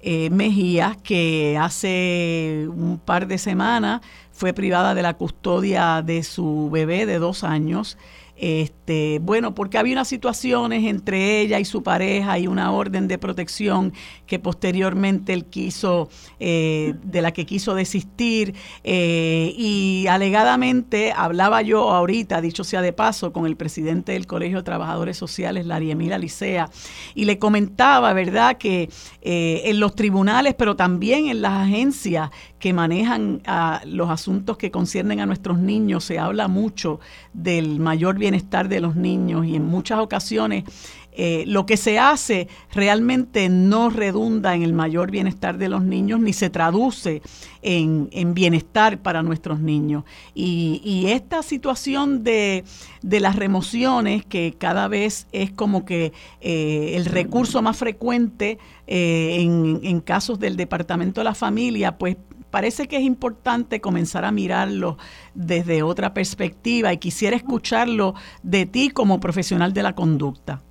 [0.02, 4.00] eh, Mejía, que hace un par de semanas
[4.32, 7.98] fue privada de la custodia de su bebé de dos años.
[8.42, 13.18] Este, bueno, porque había unas situaciones entre ella y su pareja y una orden de
[13.18, 13.92] protección
[14.26, 16.08] que posteriormente él quiso,
[16.38, 18.54] eh, de la que quiso desistir.
[18.82, 24.56] Eh, y alegadamente hablaba yo ahorita, dicho sea de paso, con el presidente del Colegio
[24.58, 26.70] de Trabajadores Sociales, Laria Emila Licea,
[27.14, 28.88] y le comentaba, ¿verdad?, que
[29.20, 32.30] eh, en los tribunales, pero también en las agencias
[32.60, 33.42] que manejan
[33.86, 37.00] los asuntos que conciernen a nuestros niños, se habla mucho
[37.32, 40.64] del mayor bienestar de los niños y en muchas ocasiones
[41.12, 46.20] eh, lo que se hace realmente no redunda en el mayor bienestar de los niños
[46.20, 47.20] ni se traduce
[47.62, 50.04] en, bienestar para nuestros niños.
[50.34, 52.64] Y, esta situación de,
[53.02, 59.80] las remociones, que cada vez es como que eh, el recurso más frecuente eh, en,
[59.82, 62.16] en casos del Departamento de la Familia, pues
[62.50, 64.96] parece que es importante comenzar a mirarlo
[65.34, 70.62] desde otra perspectiva y quisiera escucharlo de ti como profesional de la conducta.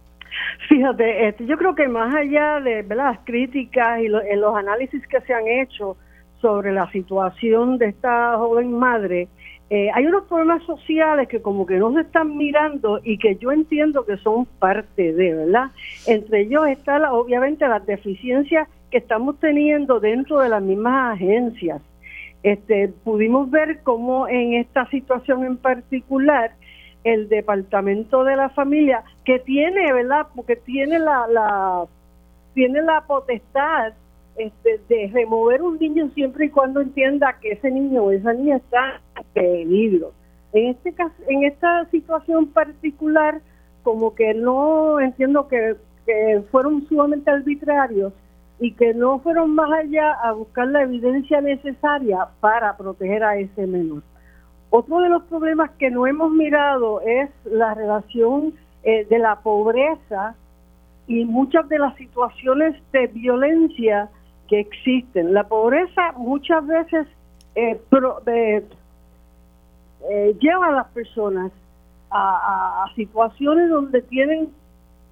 [0.67, 5.21] Fíjate, este, yo creo que más allá de las críticas y en los análisis que
[5.21, 5.97] se han hecho
[6.41, 9.27] sobre la situación de esta joven madre,
[9.69, 13.51] eh, hay unos problemas sociales que como que no se están mirando y que yo
[13.51, 15.69] entiendo que son parte de, ¿verdad?
[16.07, 21.81] Entre ellos está obviamente las deficiencias que estamos teniendo dentro de las mismas agencias.
[22.41, 26.51] Este, pudimos ver cómo en esta situación en particular
[27.03, 30.27] el departamento de la familia que tiene, ¿verdad?
[30.35, 31.85] Porque tiene la, la
[32.53, 33.93] tiene la potestad
[34.37, 38.57] este, de remover un niño siempre y cuando entienda que ese niño o esa niña
[38.57, 40.13] está en peligro.
[40.53, 43.41] En este caso, en esta situación particular,
[43.83, 45.75] como que no entiendo que,
[46.05, 48.13] que fueron sumamente arbitrarios
[48.59, 53.65] y que no fueron más allá a buscar la evidencia necesaria para proteger a ese
[53.65, 54.03] menor.
[54.69, 58.53] Otro de los problemas que no hemos mirado es la relación
[58.83, 60.35] eh, de la pobreza
[61.07, 64.09] y muchas de las situaciones de violencia
[64.47, 65.33] que existen.
[65.33, 67.07] La pobreza muchas veces
[67.55, 67.81] eh,
[68.27, 68.67] eh,
[70.39, 71.51] lleva a las personas
[72.11, 74.49] a, situaciones donde tienen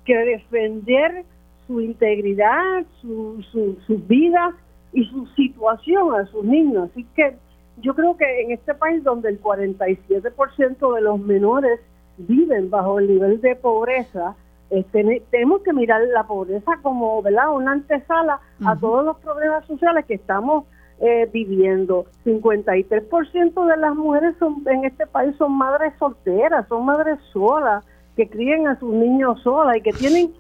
[0.06, 1.26] que defender
[1.68, 4.56] su integridad, su, su, sus vidas
[4.94, 6.89] y su situación a sus niños.
[6.91, 7.35] Así que
[7.81, 11.80] yo creo que en este país donde el 47% de los menores
[12.18, 14.35] viven bajo el nivel de pobreza,
[14.69, 17.53] este, tenemos que mirar la pobreza como ¿verdad?
[17.53, 20.65] una antesala a todos los problemas sociales que estamos
[20.99, 22.06] eh, viviendo.
[22.26, 27.85] 53% de las mujeres son, en este país son madres solteras, son madres solas,
[28.15, 30.34] que crían a sus niños solas y que tienen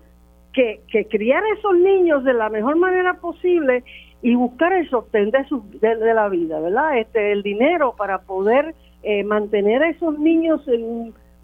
[0.57, 3.83] que, que criar a esos niños de la mejor manera posible
[4.23, 6.97] y buscar el sostén de, su, de, la vida, ¿verdad?
[6.97, 8.73] Este, el dinero para poder
[9.03, 10.61] eh, mantener a esos niños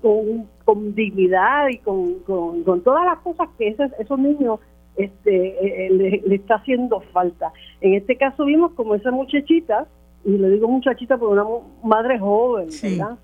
[0.02, 4.60] con, dignidad y con, con, todas las cosas que esos, esos niños
[4.98, 5.92] este, eh,
[6.26, 7.54] le, está haciendo falta.
[7.82, 9.86] En este caso vimos como esa muchachita,
[10.26, 11.46] y le digo muchachita por una
[11.84, 13.18] madre joven, ¿verdad?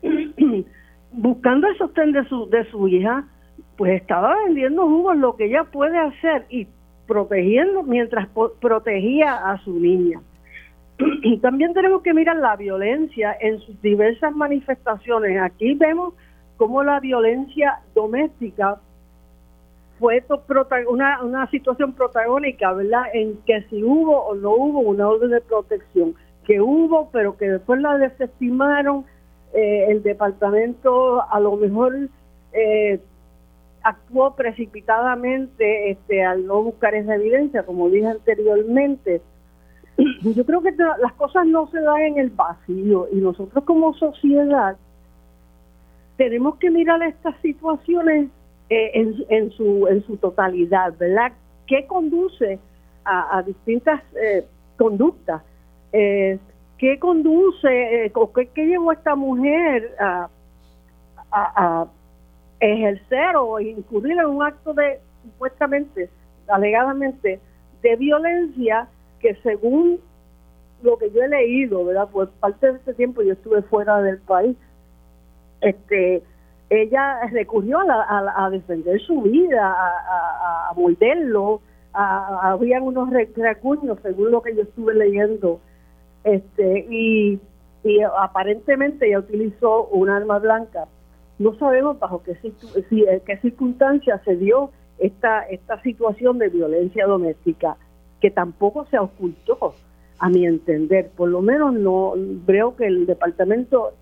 [1.12, 3.26] Buscando el sostén de su, de su hija,
[3.80, 6.68] pues estaba vendiendo jugos, lo que ella puede hacer y
[7.06, 8.28] protegiendo mientras
[8.60, 10.20] protegía a su niña.
[11.22, 15.40] Y también tenemos que mirar la violencia en sus diversas manifestaciones.
[15.40, 16.12] Aquí vemos
[16.58, 18.78] cómo la violencia doméstica
[19.98, 20.22] fue
[20.86, 23.04] una, una situación protagónica, ¿verdad?
[23.14, 27.48] En que si hubo o no hubo una orden de protección, que hubo, pero que
[27.48, 29.06] después la desestimaron,
[29.54, 31.96] eh, el departamento a lo mejor
[32.52, 33.00] eh,
[33.82, 39.22] actuó precipitadamente este, al no buscar esa evidencia, como dije anteriormente.
[40.22, 44.76] Yo creo que las cosas no se dan en el vacío y nosotros como sociedad
[46.16, 48.28] tenemos que mirar estas situaciones
[48.68, 48.90] eh,
[49.28, 51.32] en, su, en su totalidad, ¿verdad?
[51.66, 52.58] ¿Qué conduce
[53.04, 54.46] a, distintas eh,
[54.76, 55.42] conductas?
[55.92, 56.38] Eh,
[56.78, 60.28] ¿Qué conduce o qué, llevó a esta mujer a,
[61.32, 61.86] a
[62.60, 66.10] ejercer o incurrir en un acto de, supuestamente,
[66.48, 67.40] alegadamente,
[67.82, 68.88] de violencia
[69.18, 69.98] que según
[70.82, 72.08] lo que yo he leído, ¿verdad?
[72.12, 74.56] Pues parte de este tiempo yo estuve fuera del país,
[75.60, 76.22] este,
[76.70, 81.60] ella recurrió a, a, defender su vida, a, a, morderlo,
[81.92, 85.60] habían unos recuños según lo que yo estuve leyendo,
[86.24, 87.40] este, y
[88.18, 90.86] aparentemente ella utilizó un arma blanca
[91.40, 97.78] no sabemos bajo qué, eh, qué circunstancias se dio esta, esta situación de violencia doméstica,
[98.20, 99.74] que tampoco se ocultó,
[100.18, 101.10] a mi entender.
[101.16, 103.94] Por lo menos no veo que el departamento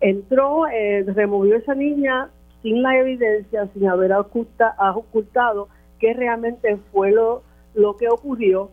[0.00, 2.30] entró, eh, removió a esa niña
[2.62, 5.68] sin la evidencia, sin haber oculta, ocultado
[6.00, 7.42] qué realmente fue lo,
[7.74, 8.70] lo que ocurrió.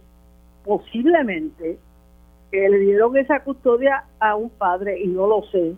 [0.64, 1.78] Posiblemente
[2.52, 5.76] que le dieron esa custodia a un padre y no lo sé.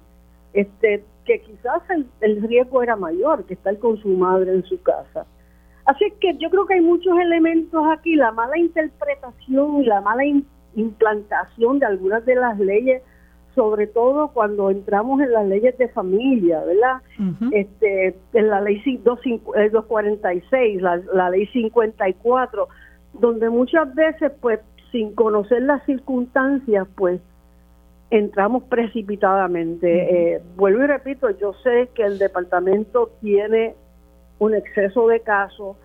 [0.54, 1.82] Este, que quizás
[2.22, 5.26] el, riesgo era mayor que estar con su madre en su casa.
[5.86, 10.24] Así que yo creo que hay muchos elementos aquí, la mala interpretación y la mala
[10.76, 13.02] implantación de algunas de las leyes,
[13.54, 17.02] sobre todo cuando entramos en las leyes de familia, ¿verdad?
[17.52, 22.68] este, en la ley 246, eh, la, la ley 54,
[23.20, 24.60] donde muchas veces, pues,
[24.92, 27.20] sin conocer las circunstancias, pues,
[28.18, 30.36] entramos precipitadamente.
[30.36, 33.76] Eh, vuelvo y repito, yo sé que el departamento tiene
[34.38, 35.78] un exceso de casos,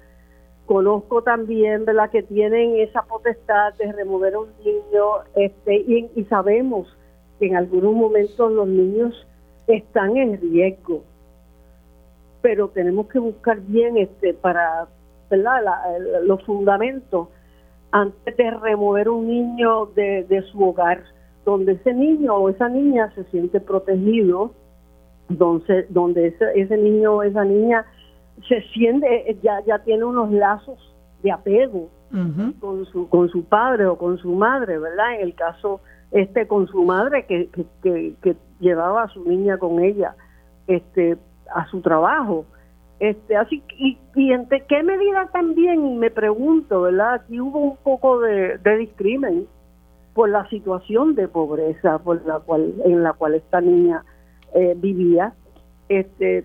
[0.66, 2.10] conozco también ¿verdad?
[2.10, 5.05] que tienen esa potestad de remover a un niño
[5.36, 6.94] este, y, sabemos
[7.38, 9.26] que en algunos momentos los niños
[9.66, 11.02] están en riesgo.
[12.42, 14.86] pero tenemos que buscar bien este para
[15.30, 15.62] ¿verdad?
[16.24, 17.28] los fundamentos
[17.90, 21.02] antes de remover un niño de, de su hogar,
[21.49, 24.53] donde ese niño o esa niña se siente protegido,
[25.31, 27.87] donde, donde ese, ese niño o esa niña
[28.47, 30.79] se siente, ya, ya tiene unos lazos
[31.23, 31.89] de apego
[32.61, 35.15] con, su, con su padre o con su madre, ¿verdad?
[35.15, 35.81] En el caso
[36.11, 37.49] este con su madre que,
[37.83, 40.16] que, que, llevaba a su niña con ella
[40.66, 41.16] este
[41.55, 42.45] a su trabajo.
[43.01, 47.15] Este, así y, y en qué medida también me pregunto, ¿verdad?
[47.15, 49.47] Aquí hubo un poco de, de discrimen
[50.19, 54.05] por la situación de pobreza por la cual en la cual esta niña
[54.53, 55.32] eh, vivía.
[55.89, 56.45] Este,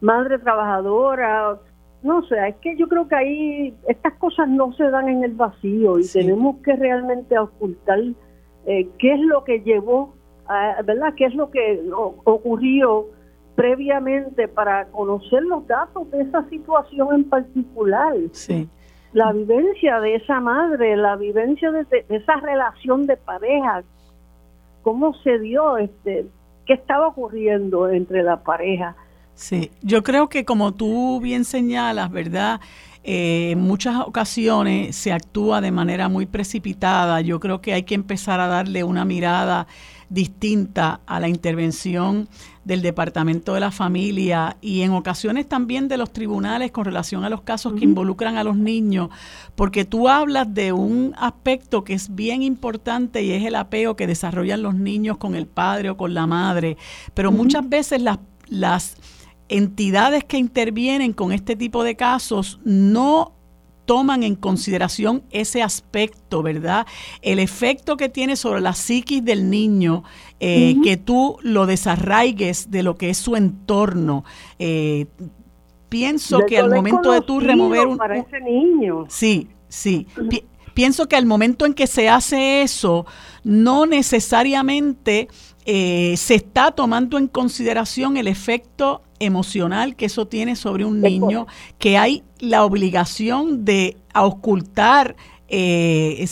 [0.00, 1.60] madre trabajadora,
[2.02, 5.34] no sé, es que yo creo que ahí estas cosas no se dan en el
[5.34, 8.00] vacío y tenemos que realmente ocultar
[8.66, 10.16] eh, qué es lo que llevó,
[10.48, 11.14] a, ¿verdad?
[11.16, 11.88] ¿Qué es lo que
[12.24, 13.06] ocurrió
[13.54, 18.16] previamente para conocer los datos de esa situación en particular?
[18.32, 18.68] Sí.
[19.12, 23.82] La vivencia de esa madre, la vivencia de, esa relación de pareja,
[24.82, 26.26] cómo se dio, este,
[26.66, 28.96] qué estaba ocurriendo entre la pareja
[29.36, 32.58] Sí, yo creo que como tú bien señalas, ¿verdad?
[33.04, 37.20] Eh, en muchas ocasiones se actúa de manera muy precipitada.
[37.20, 39.66] Yo creo que hay que empezar a darle una mirada
[40.08, 42.28] distinta a la intervención
[42.64, 47.28] del Departamento de la Familia y en ocasiones también de los tribunales con relación a
[47.28, 49.10] los casos que involucran a los niños,
[49.54, 54.06] porque tú hablas de un aspecto que es bien importante y es el apego que
[54.06, 56.76] desarrollan los niños con el padre o con la madre,
[57.14, 58.18] pero muchas veces las,
[58.48, 58.96] las
[59.48, 63.35] entidades que intervienen con este tipo de casos no
[63.86, 66.86] toman en consideración ese aspecto, ¿verdad?
[67.22, 70.02] El efecto que tiene sobre la psiquis del niño,
[70.40, 74.24] eh, que tú lo desarraigues de lo que es su entorno.
[74.58, 75.06] Eh,
[75.88, 77.96] pienso que al momento de tú remover un...
[77.96, 79.06] Para ese niño.
[79.08, 80.06] Sí, sí.
[80.74, 83.06] pienso que al momento en que se hace eso,
[83.44, 85.28] no necesariamente
[85.64, 91.46] eh, se está tomando en consideración el efecto emocional que eso tiene sobre un niño,
[91.78, 95.16] que hay la obligación de ocultar
[95.48, 96.26] eh,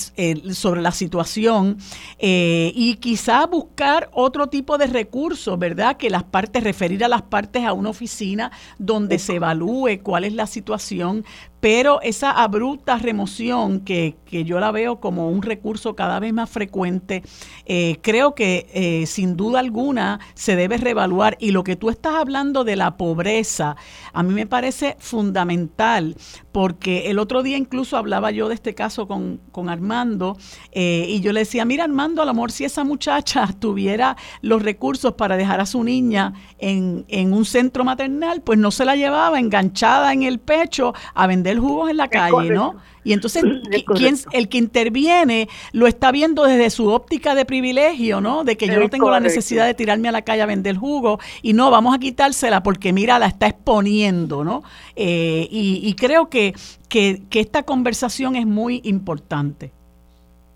[0.54, 1.78] sobre la situación
[2.18, 5.96] eh, y quizá buscar otro tipo de recursos, ¿verdad?
[5.96, 10.32] Que las partes, referir a las partes a una oficina donde se evalúe cuál es
[10.32, 11.24] la situación,
[11.60, 16.50] pero esa abrupta remoción que, que, yo la veo como un recurso cada vez más
[16.50, 17.22] frecuente,
[17.66, 21.36] eh, creo que eh, sin duda alguna se debe reevaluar.
[21.38, 23.76] Y lo que tú estás hablando de la pobreza,
[24.12, 26.16] a mí me parece fundamental,
[26.52, 30.36] porque el otro día incluso hablaba yo de este caso con, con Armando,
[30.72, 34.62] eh, y yo le decía, mira Armando, a lo mejor si esa muchacha tuviera los
[34.62, 38.96] recursos para dejar a su niña en, en un centro maternal, pues no se la
[38.96, 42.76] llevaba enganchada en el pecho a vender jugos en la calle, ¿no?
[43.04, 43.44] Y entonces
[43.96, 48.44] ¿quién, el que interviene lo está viendo desde su óptica de privilegio, ¿no?
[48.44, 51.18] De que yo no tengo la necesidad de tirarme a la calle a vender jugo
[51.42, 54.62] y no, vamos a quitársela porque mira, la está exponiendo, ¿no?
[54.96, 56.54] Eh, y, creo que,
[56.88, 59.70] que, esta conversación es muy importante.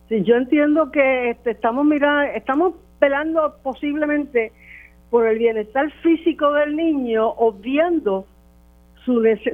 [0.09, 4.53] Sí, yo entiendo que este, estamos mirando, estamos pelando posiblemente
[5.11, 8.27] por el bienestar físico del niño, obviando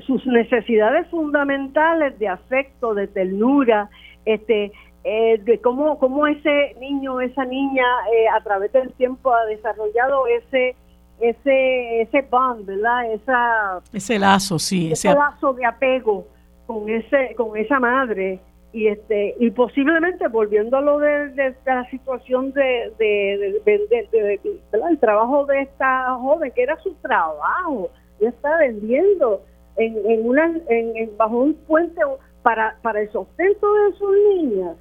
[0.06, 3.88] sus necesidades fundamentales de afecto, de ternura,
[4.24, 4.72] este,
[5.04, 10.26] eh, de cómo, cómo ese niño, esa niña eh, a través del tiempo ha desarrollado
[10.26, 10.76] ese
[11.20, 13.12] ese ese bond, ¿verdad?
[13.12, 16.26] Esa, ese lazo, sí, ese, lazo de apego
[16.66, 18.40] con ese con esa madre
[18.72, 24.40] y este y posiblemente volviendo a lo de, la situación de, de, de,
[24.72, 27.90] el trabajo de esta joven que era su trabajo
[28.28, 29.42] está vendiendo
[29.76, 32.00] en, en una en, bajo un puente
[32.42, 34.76] para para el sustento de sus niñas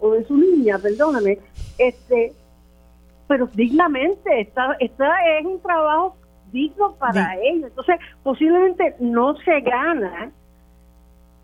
[0.00, 1.38] o de su niña, perdóname,
[1.78, 2.32] este
[3.28, 6.16] pero dignamente, está, está es un trabajo
[6.52, 7.70] digno para ellos.
[7.70, 10.30] Entonces, posiblemente no se gana,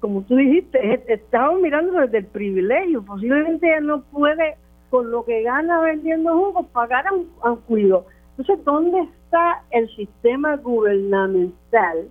[0.01, 4.57] como tú dijiste, estamos mirando desde el privilegio, posiblemente ella no puede,
[4.91, 8.07] con lo que gana vendiendo jugos, pagar a un, a un cuido.
[8.37, 12.09] Entonces, ¿dónde está el sistema gubernamental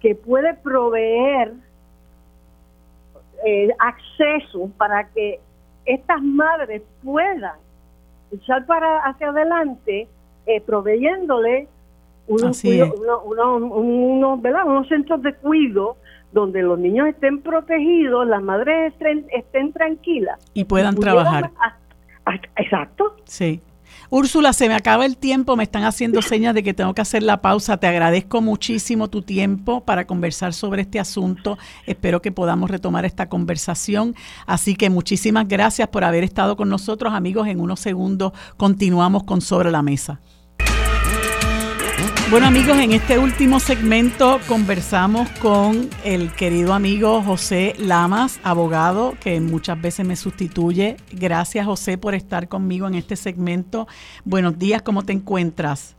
[0.00, 1.52] que puede proveer
[3.44, 5.40] eh, acceso para que
[5.84, 7.56] estas madres puedan
[8.30, 10.06] echar para hacia adelante
[10.46, 11.66] eh, proveyéndole
[12.26, 15.96] unos, unos centros de cuidado
[16.32, 21.50] donde los niños estén protegidos, las madres estén, estén tranquilas y puedan trabajar.
[22.56, 23.16] exacto.
[23.24, 23.62] Sí.
[24.10, 27.22] Úrsula, se me acaba el tiempo, me están haciendo señas de que tengo que hacer
[27.22, 27.76] la pausa.
[27.76, 31.58] Te agradezco muchísimo tu tiempo para conversar sobre este asunto.
[31.86, 34.14] Espero que podamos retomar esta conversación.
[34.46, 37.48] Así que muchísimas gracias por haber estado con nosotros, amigos.
[37.48, 40.20] En unos segundos continuamos con Sobre la Mesa.
[42.30, 49.40] Bueno amigos, en este último segmento conversamos con el querido amigo José Lamas, abogado, que
[49.40, 50.98] muchas veces me sustituye.
[51.10, 53.88] Gracias José por estar conmigo en este segmento.
[54.26, 55.96] Buenos días, ¿cómo te encuentras?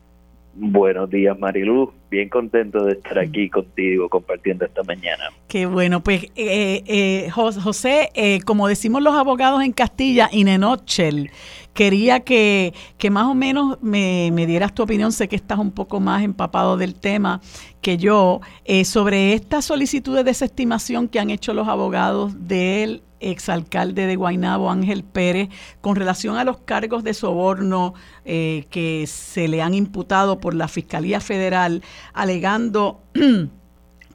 [0.53, 5.30] Buenos días Marilu, bien contento de estar aquí contigo compartiendo esta mañana.
[5.47, 10.57] Qué bueno, pues eh, eh, José, eh, como decimos los abogados en Castilla, in a
[10.57, 11.31] nutshell,
[11.73, 12.73] quería que,
[13.11, 16.95] más o menos me, dieras tu opinión, sé que estás un poco más empapado del
[16.95, 17.41] tema
[17.81, 24.05] que yo, eh, sobre esta solicitud de desestimación que han hecho los abogados del exalcalde
[24.05, 25.49] de Guaynabo, Ángel Pérez,
[25.81, 27.93] con relación a los cargos de soborno
[28.25, 31.83] eh, que se le han imputado por la Fiscalía Federal,
[32.13, 33.01] alegando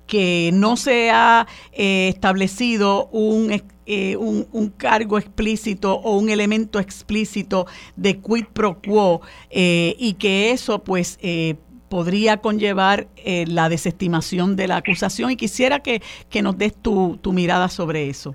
[0.07, 3.51] que no se ha eh, establecido un
[3.87, 7.67] eh, un, cargo explícito o un elemento explícito
[7.97, 9.21] de quid pro quo
[9.51, 11.57] eh, y que eso pues eh,
[11.91, 13.07] podría conllevar
[13.47, 16.01] la desestimación de la acusación y quisiera que,
[16.43, 18.35] nos des tu, tu, mirada sobre eso.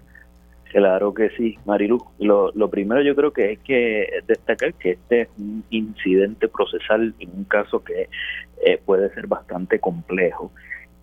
[0.66, 1.98] Claro que sí, Marilu.
[2.20, 7.16] Lo, lo primero yo creo que hay que destacar que este es un incidente procesal
[7.20, 8.08] en un caso que
[8.86, 10.52] puede ser bastante complejo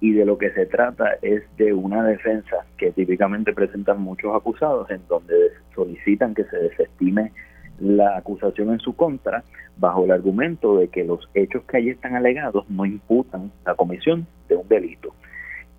[0.00, 4.90] y de lo que se trata es de una defensa que típicamente presentan muchos acusados
[4.90, 5.34] en donde
[5.74, 7.32] solicitan que se desestime
[7.78, 9.44] la acusación en su contra
[9.76, 14.26] bajo el argumento de que los hechos que allí están alegados no imputan la comisión
[14.48, 15.14] de un delito.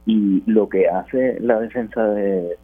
[0.06, 2.56] Y lo que hace la defensa del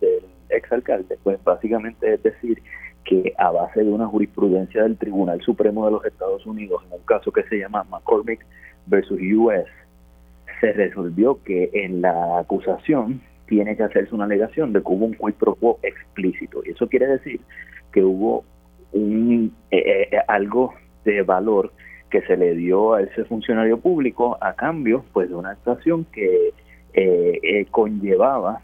[0.49, 2.61] exalcalde, pues básicamente es decir
[3.03, 7.05] que a base de una jurisprudencia del Tribunal Supremo de los Estados Unidos, en un
[7.05, 8.45] caso que se llama McCormick
[8.85, 9.67] versus US,
[10.59, 15.13] se resolvió que en la acusación tiene que hacerse una alegación de que hubo un
[15.13, 16.61] quid pro explícito.
[16.65, 17.39] Y eso quiere decir
[17.91, 18.43] que hubo
[18.93, 20.73] un, eh, eh, algo
[21.05, 21.71] de valor
[22.09, 26.53] que se le dio a ese funcionario público a cambio pues de una actuación que
[26.93, 28.61] eh, conllevaba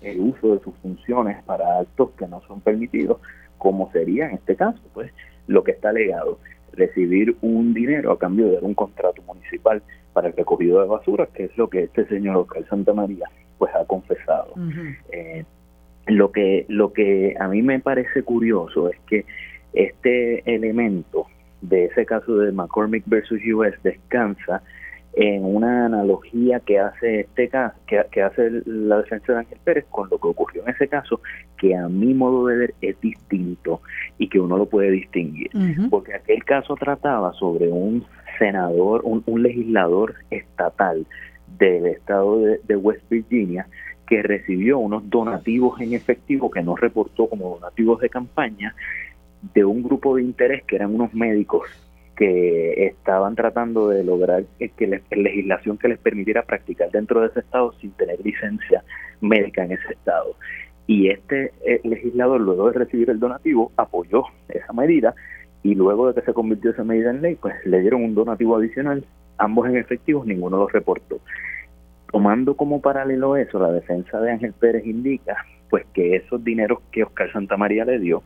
[0.00, 3.18] el uso de sus funciones para actos que no son permitidos,
[3.58, 5.12] como sería en este caso, pues
[5.46, 6.38] lo que está alegado,
[6.72, 9.82] recibir un dinero a cambio de un contrato municipal
[10.12, 13.26] para el recogido de basura, que es lo que este señor Oscar Santa María
[13.58, 14.54] pues ha confesado.
[15.10, 15.44] Eh,
[16.06, 19.24] lo que lo que a mí me parece curioso es que
[19.72, 21.26] este elemento
[21.60, 24.62] de ese caso de McCormick versus US descansa
[25.14, 30.08] en una analogía que hace este caso, que, hace la defensa de Ángel Pérez con
[30.08, 31.20] lo que ocurrió en ese caso,
[31.58, 33.82] que a mi modo de ver es distinto
[34.18, 35.50] y que uno lo puede distinguir,
[35.90, 38.04] porque aquel caso trataba sobre un
[38.38, 41.06] senador, un, legislador estatal
[41.58, 43.66] del estado de, West Virginia
[44.06, 48.74] que recibió unos donativos en efectivo que no reportó como donativos de campaña
[49.54, 51.62] de un grupo de interés que eran unos médicos
[52.16, 57.40] que estaban tratando de lograr que la legislación que les permitiera practicar dentro de ese
[57.40, 58.84] estado sin tener licencia
[59.20, 60.36] médica en ese estado.
[60.86, 65.14] Y este eh, legislador, luego de recibir el donativo, apoyó esa medida
[65.62, 68.56] y luego de que se convirtió esa medida en ley, pues le dieron un donativo
[68.56, 69.04] adicional,
[69.38, 71.20] ambos en efectivos, ninguno lo reportó.
[72.10, 77.04] Tomando como paralelo eso, la defensa de Ángel Pérez indica pues que esos dineros que
[77.04, 78.22] Oscar Santamaría le dio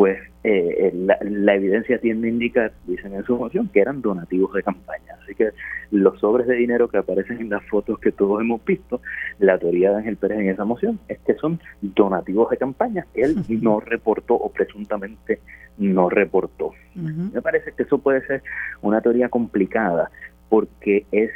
[0.00, 4.62] pues eh, la, evidencia tiende a indicar, dicen en su moción, que eran donativos de
[4.62, 5.14] campaña.
[5.22, 5.50] Así que
[5.90, 9.02] los sobres de dinero que aparecen en las fotos que todos hemos visto,
[9.40, 13.24] la teoría de Ángel Pérez en esa moción es que son donativos de campaña que
[13.24, 15.40] él no reportó o presuntamente
[15.76, 16.72] no reportó.
[16.94, 18.42] Me parece que eso puede ser
[18.80, 20.10] una teoría complicada
[20.48, 21.30] porque es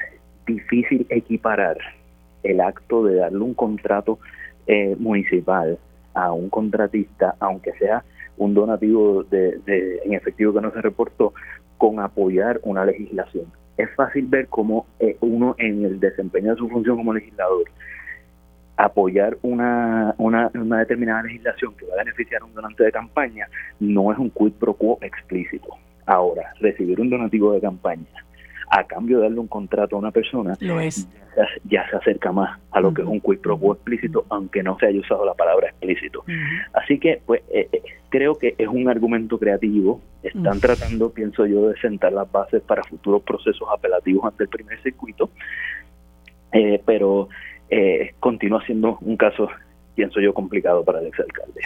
[0.47, 1.77] difícil equiparar
[2.43, 4.19] el acto de darle un contrato
[4.67, 5.79] eh, municipal
[6.15, 8.03] a un contratista, aunque sea
[8.37, 9.61] un donativo de,
[10.05, 11.35] en efectivo que no se reportó,
[11.79, 13.47] con apoyar una legislación.
[13.77, 17.65] Es fácil ver cómo eh, uno en el desempeño de su función como legislador,
[18.77, 23.49] apoyar una, una, una determinada legislación que va a beneficiar a un donante de campaña
[23.79, 25.69] no es un quid pro quo explícito.
[26.07, 28.25] Ahora, recibir un donativo de campaña
[28.71, 30.55] a cambio de darle un contrato a una persona,
[31.65, 34.79] Ya, se acerca más a lo que es un quid pro quo explícito, aunque no
[34.79, 36.25] se haya usado la palabra explícito.
[36.73, 40.01] Así que, pues, eh, eh, creo que es un argumento creativo.
[40.23, 44.81] Están tratando, pienso yo, de sentar las bases para futuros procesos apelativos ante el primer
[44.83, 45.31] circuito,
[46.53, 47.29] eh, pero
[48.21, 49.49] continúa siendo un caso,
[49.97, 51.63] pienso yo, complicado para el exalcalde.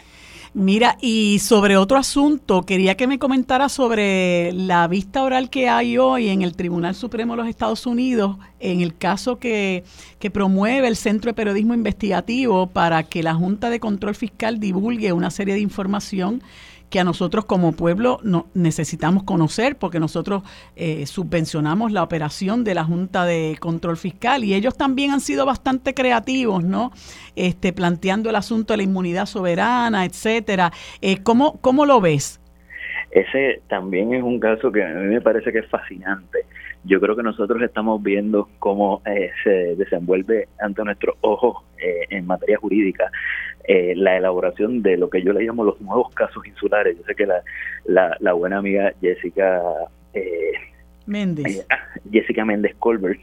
[0.59, 5.98] Mira, y sobre otro asunto, quería que me comentara sobre la vista oral que hay
[5.98, 9.85] hoy en el Tribunal Supremo de los Estados Unidos en el caso que,
[10.18, 15.12] que promueve el Centro de Periodismo Investigativo para que la Junta de Control Fiscal divulgue
[15.12, 16.43] una serie de información
[16.90, 20.43] que a nosotros como pueblo no, necesitamos conocer porque nosotros
[20.77, 25.47] eh, subvencionamos la operación de la Junta de Control Fiscal y ellos también han sido
[25.47, 26.93] bastante creativos, ¿no?
[27.36, 30.73] Este, planteando el asunto de la inmunidad soberana, etcétera.
[31.01, 32.40] Eh, ¿cómo, ¿Cómo lo ves?
[33.10, 36.40] Ese también es un caso que a mí me parece que es fascinante.
[36.85, 42.27] Yo creo que nosotros estamos viendo cómo eh, se desenvuelve ante nuestros ojos eh, en
[42.27, 43.10] materia jurídica
[43.68, 46.96] eh, la elaboración de lo que yo le llamo los nuevos casos insulares.
[46.96, 49.62] Yo sé que la, la, buena amiga Jessica
[51.06, 51.64] Méndez.
[51.70, 51.78] Ah,
[52.10, 53.20] Jessica Méndez Colbert,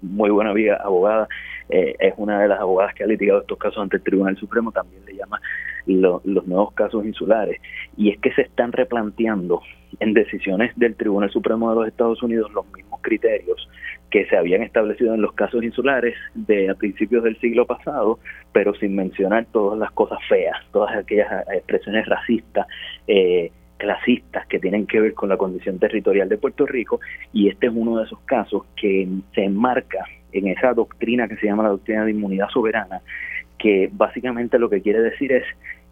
[0.00, 1.28] muy buena amiga, abogada,
[1.68, 5.04] es una de las abogadas que ha litigado estos casos ante el Tribunal Supremo, también
[5.04, 5.40] le llama
[5.86, 7.60] los nuevos casos insulares.
[7.96, 9.60] Y es que se están replanteando
[10.00, 13.68] en decisiones del Tribunal Supremo de los Estados Unidos los mismos criterios
[14.10, 18.18] que se habían establecido en los casos insulares de a principios del siglo pasado,
[18.52, 22.66] pero sin mencionar todas las cosas feas, todas aquellas expresiones racistas,
[23.06, 27.00] eh, clasistas que tienen que ver con la condición territorial de Puerto Rico,
[27.32, 31.46] y este es uno de esos casos que se enmarca en esa doctrina que se
[31.46, 33.00] llama la doctrina de inmunidad soberana,
[33.58, 35.44] que básicamente lo que quiere decir es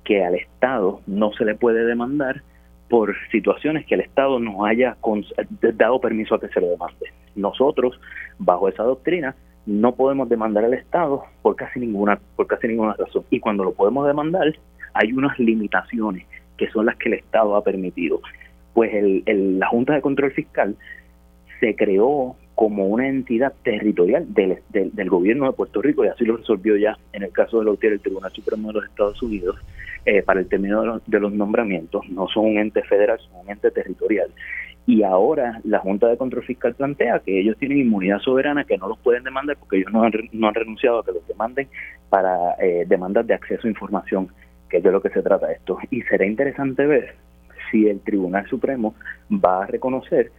[0.04, 2.42] que al Estado no se le puede demandar
[2.88, 4.96] por situaciones que el Estado no haya
[5.74, 7.12] dado permiso a que se le demande.
[7.34, 8.00] Nosotros,
[8.38, 9.34] bajo esa doctrina,
[9.66, 13.72] no podemos demandar al Estado por casi ninguna por casi ninguna razón y cuando lo
[13.72, 14.54] podemos demandar
[14.94, 16.24] hay unas limitaciones
[16.56, 18.20] que son las que el Estado ha permitido.
[18.72, 20.76] Pues el, la Junta de Control Fiscal
[21.60, 26.38] se creó como una entidad territorial del, del, gobierno de Puerto Rico y así lo
[26.38, 29.56] resolvió ya en el caso de Lautier el Tribunal Supremo de los Estados Unidos
[30.06, 33.70] eh, para el término de los, nombramientos, no son un ente federal, son un ente
[33.70, 34.30] territorial.
[34.86, 38.88] Y ahora la Junta de Control Fiscal plantea que ellos tienen inmunidad soberana, que no
[38.88, 41.68] los pueden demandar porque ellos no han, no han renunciado a que los demanden
[42.08, 44.28] para eh, demandas de acceso a información,
[44.70, 45.76] que es de lo que se trata esto.
[45.90, 47.16] Y será interesante ver
[47.70, 48.94] si el Tribunal Supremo
[49.30, 50.30] va a reconocer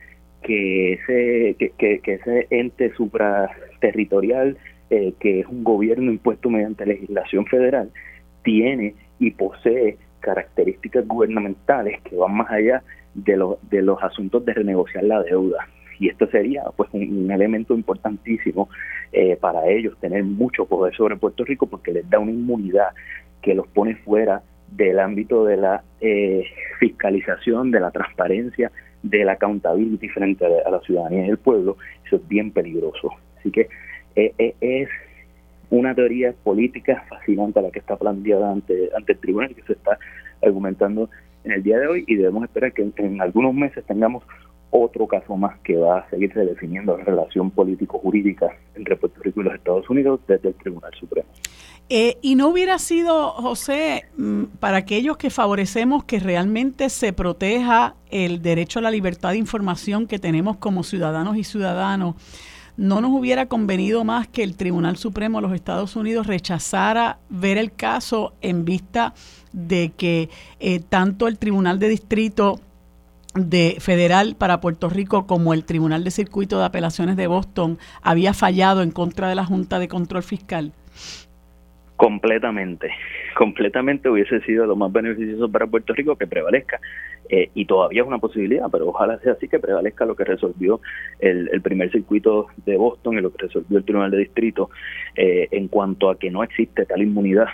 [0.42, 4.58] que ese, que, que, ese ente supraterritorial,
[4.90, 7.92] eh, que es un gobierno impuesto mediante legislación federal,
[8.44, 12.84] tiene y posee características gubernamentales que van más allá
[13.14, 15.68] de, lo, de los asuntos de renegociar la deuda.
[16.00, 18.70] Y esto sería pues un, elemento importantísimo
[19.12, 22.90] eh, para ellos, tener mucho poder sobre Puerto Rico porque les da una inmunidad
[23.42, 26.44] que los pone fuera del ámbito de la eh,
[26.80, 28.72] fiscalización, de la transparencia,
[29.04, 31.78] de la accountability frente a, la ciudadanía y el pueblo.
[32.06, 33.10] Eso es bien peligroso.
[33.40, 33.70] Así que
[34.16, 34.90] eh, es
[35.70, 39.74] una teoría política fascinante a la que está planteada ante, ante el tribunal que se
[39.74, 39.98] está
[40.42, 41.10] argumentando
[41.44, 44.24] en el día de hoy y debemos esperar que en, algunos meses tengamos
[44.72, 49.44] otro caso más que va a seguirse definiendo la relación político-jurídica entre Puerto Rico y
[49.46, 51.28] los Estados Unidos desde el Tribunal Supremo.
[51.90, 57.96] Eh, y no hubiera sido, José, mm, para aquellos que favorecemos que realmente se proteja
[58.10, 62.16] el derecho a la libertad de información que tenemos como ciudadanos y ciudadanos,
[62.76, 67.58] no nos hubiera convenido más que el Tribunal Supremo de los Estados Unidos rechazara ver
[67.58, 69.14] el caso en vista
[69.52, 70.30] de que
[70.60, 72.60] eh, tanto el Tribunal de Distrito
[73.46, 78.34] de federal para Puerto Rico como el Tribunal de Circuito de Apelaciones de Boston había
[78.34, 80.74] fallado en contra de la Junta de Control Fiscal?
[81.96, 82.92] Completamente,
[83.36, 86.80] completamente hubiese sido lo más beneficioso para Puerto Rico que prevalezca
[87.30, 90.80] eh, y todavía es una posibilidad, pero ojalá sea así que prevalezca lo que resolvió
[91.20, 94.70] el, primer circuito de Boston y lo que resolvió el Tribunal de Distrito
[95.16, 97.48] eh, en cuanto a que no existe tal inmunidad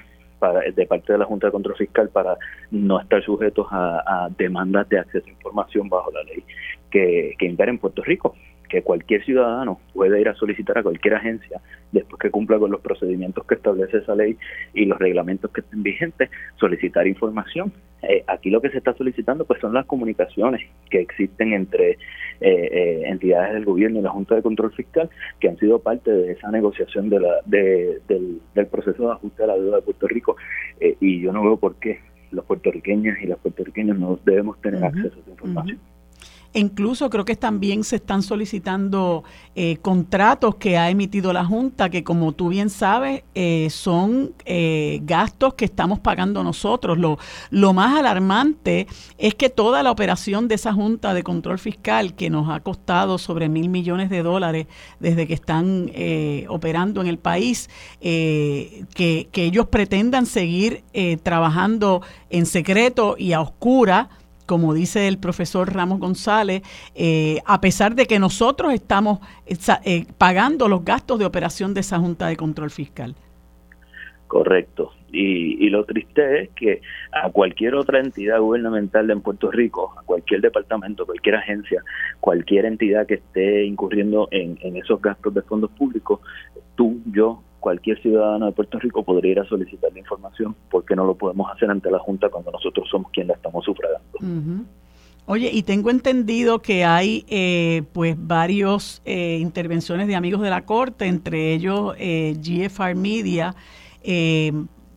[0.43, 2.37] para, de parte de la Junta de Control Fiscal para
[2.69, 6.43] no estar sujetos a, demandas de acceso a información bajo la ley
[6.91, 8.35] que, que impera en Puerto Rico
[8.73, 12.81] que cualquier ciudadano puede ir a solicitar a cualquier agencia después que cumpla con los
[12.81, 14.35] procedimientos que establece esa ley
[14.73, 17.71] y los reglamentos que estén vigentes, solicitar información.
[18.01, 21.97] Eh, aquí lo que se está solicitando pues son las comunicaciones que existen entre eh,
[22.41, 25.07] eh, entidades del gobierno y la Junta de Control Fiscal
[25.39, 28.41] que han sido parte de esa negociación de la, del,
[28.71, 30.35] proceso de ajuste a la deuda de Puerto Rico
[30.99, 31.99] y yo no veo por qué
[32.31, 35.92] los puertorriqueños y las puertorriqueñas no debemos tener acceso a esa información.
[36.53, 39.23] Incluso creo que también se están solicitando
[39.55, 44.99] eh, contratos que ha emitido la Junta, que como tú bien sabes, eh, son eh,
[45.03, 46.97] gastos que estamos pagando nosotros.
[46.97, 52.29] Lo, más alarmante es que toda la operación de esa Junta de Control Fiscal, que
[52.29, 54.67] nos ha costado sobre mil millones de dólares
[54.99, 55.91] desde que están
[56.49, 57.69] operando en el país,
[57.99, 58.85] que,
[59.31, 60.83] que ellos pretendan seguir
[61.23, 64.09] trabajando en secreto y a oscura,
[64.45, 66.61] como dice el profesor Ramos González,
[66.95, 69.55] eh, a pesar de que nosotros estamos eh,
[69.85, 73.15] eh, pagando los gastos de operación de esa Junta de Control Fiscal.
[74.27, 74.91] Correcto.
[75.11, 80.41] Y, lo triste es que a cualquier otra entidad gubernamental en Puerto Rico, a cualquier
[80.41, 81.83] departamento, cualquier agencia,
[82.19, 86.19] cualquier entidad que esté incurriendo en, en esos gastos de fondos públicos,
[86.75, 91.05] tú, yo, cualquier ciudadano de Puerto Rico podría ir a solicitar la información porque no
[91.05, 94.65] lo podemos hacer ante la Junta cuando nosotros somos quienes la estamos sufragando.
[95.25, 100.65] Oye, y tengo entendido que hay eh, pues varios eh, intervenciones de amigos de la
[100.65, 103.55] Corte, entre ellos eh, GFR Media,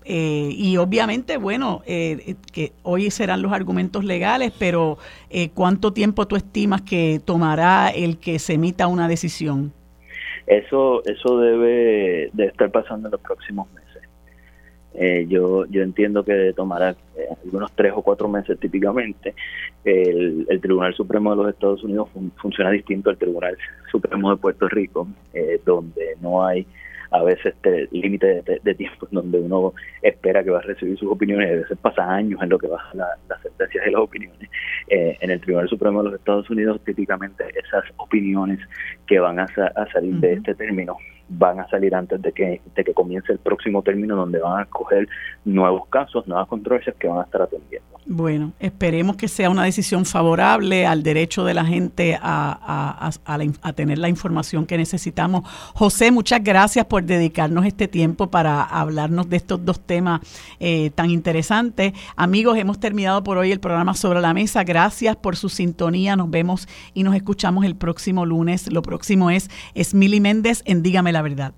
[0.08, 4.98] y obviamente, bueno, que hoy serán los argumentos legales, pero
[5.54, 9.72] ¿cuánto tiempo tú estimas que tomará el que se emita una decisión?
[10.46, 13.86] Eso, eso debe de estar pasando en los próximos meses.
[14.98, 19.34] Eh, yo, yo entiendo que tomará eh, algunos tres o cuatro meses típicamente.
[19.84, 23.58] El, Tribunal Supremo de los Estados Unidos funciona distinto al Tribunal
[23.90, 26.66] Supremo de Puerto Rico, eh, donde no hay
[27.10, 29.72] a veces este límite de, tiempo en donde uno
[30.02, 32.90] espera que va a recibir sus opiniones, a veces pasa años en lo que baja
[32.94, 34.50] la, las sentencias y las opiniones.
[34.88, 38.60] Eh, en el Tribunal Supremo de los Estados Unidos, típicamente esas opiniones
[39.06, 39.46] que van a,
[39.92, 40.96] salir de este término
[41.28, 44.62] van a salir antes de que, de que comience el próximo término donde van a
[44.62, 45.08] escoger
[45.44, 47.96] nuevos casos, nuevas controversias que van a estar atendiendo.
[48.08, 53.98] Bueno, esperemos que sea una decisión favorable al derecho de la gente a, a, tener
[53.98, 55.42] la información que necesitamos.
[55.74, 60.20] José, muchas gracias por dedicarnos este tiempo para hablarnos de estos dos temas
[60.60, 61.94] eh, tan interesantes.
[62.14, 64.62] Amigos, hemos terminado por hoy el programa Sobre la Mesa.
[64.62, 66.14] Gracias por su sintonía.
[66.14, 68.72] Nos vemos y nos escuchamos el próximo lunes.
[68.72, 71.54] Lo próximo es Esmili Méndez en Dígame la Verdad.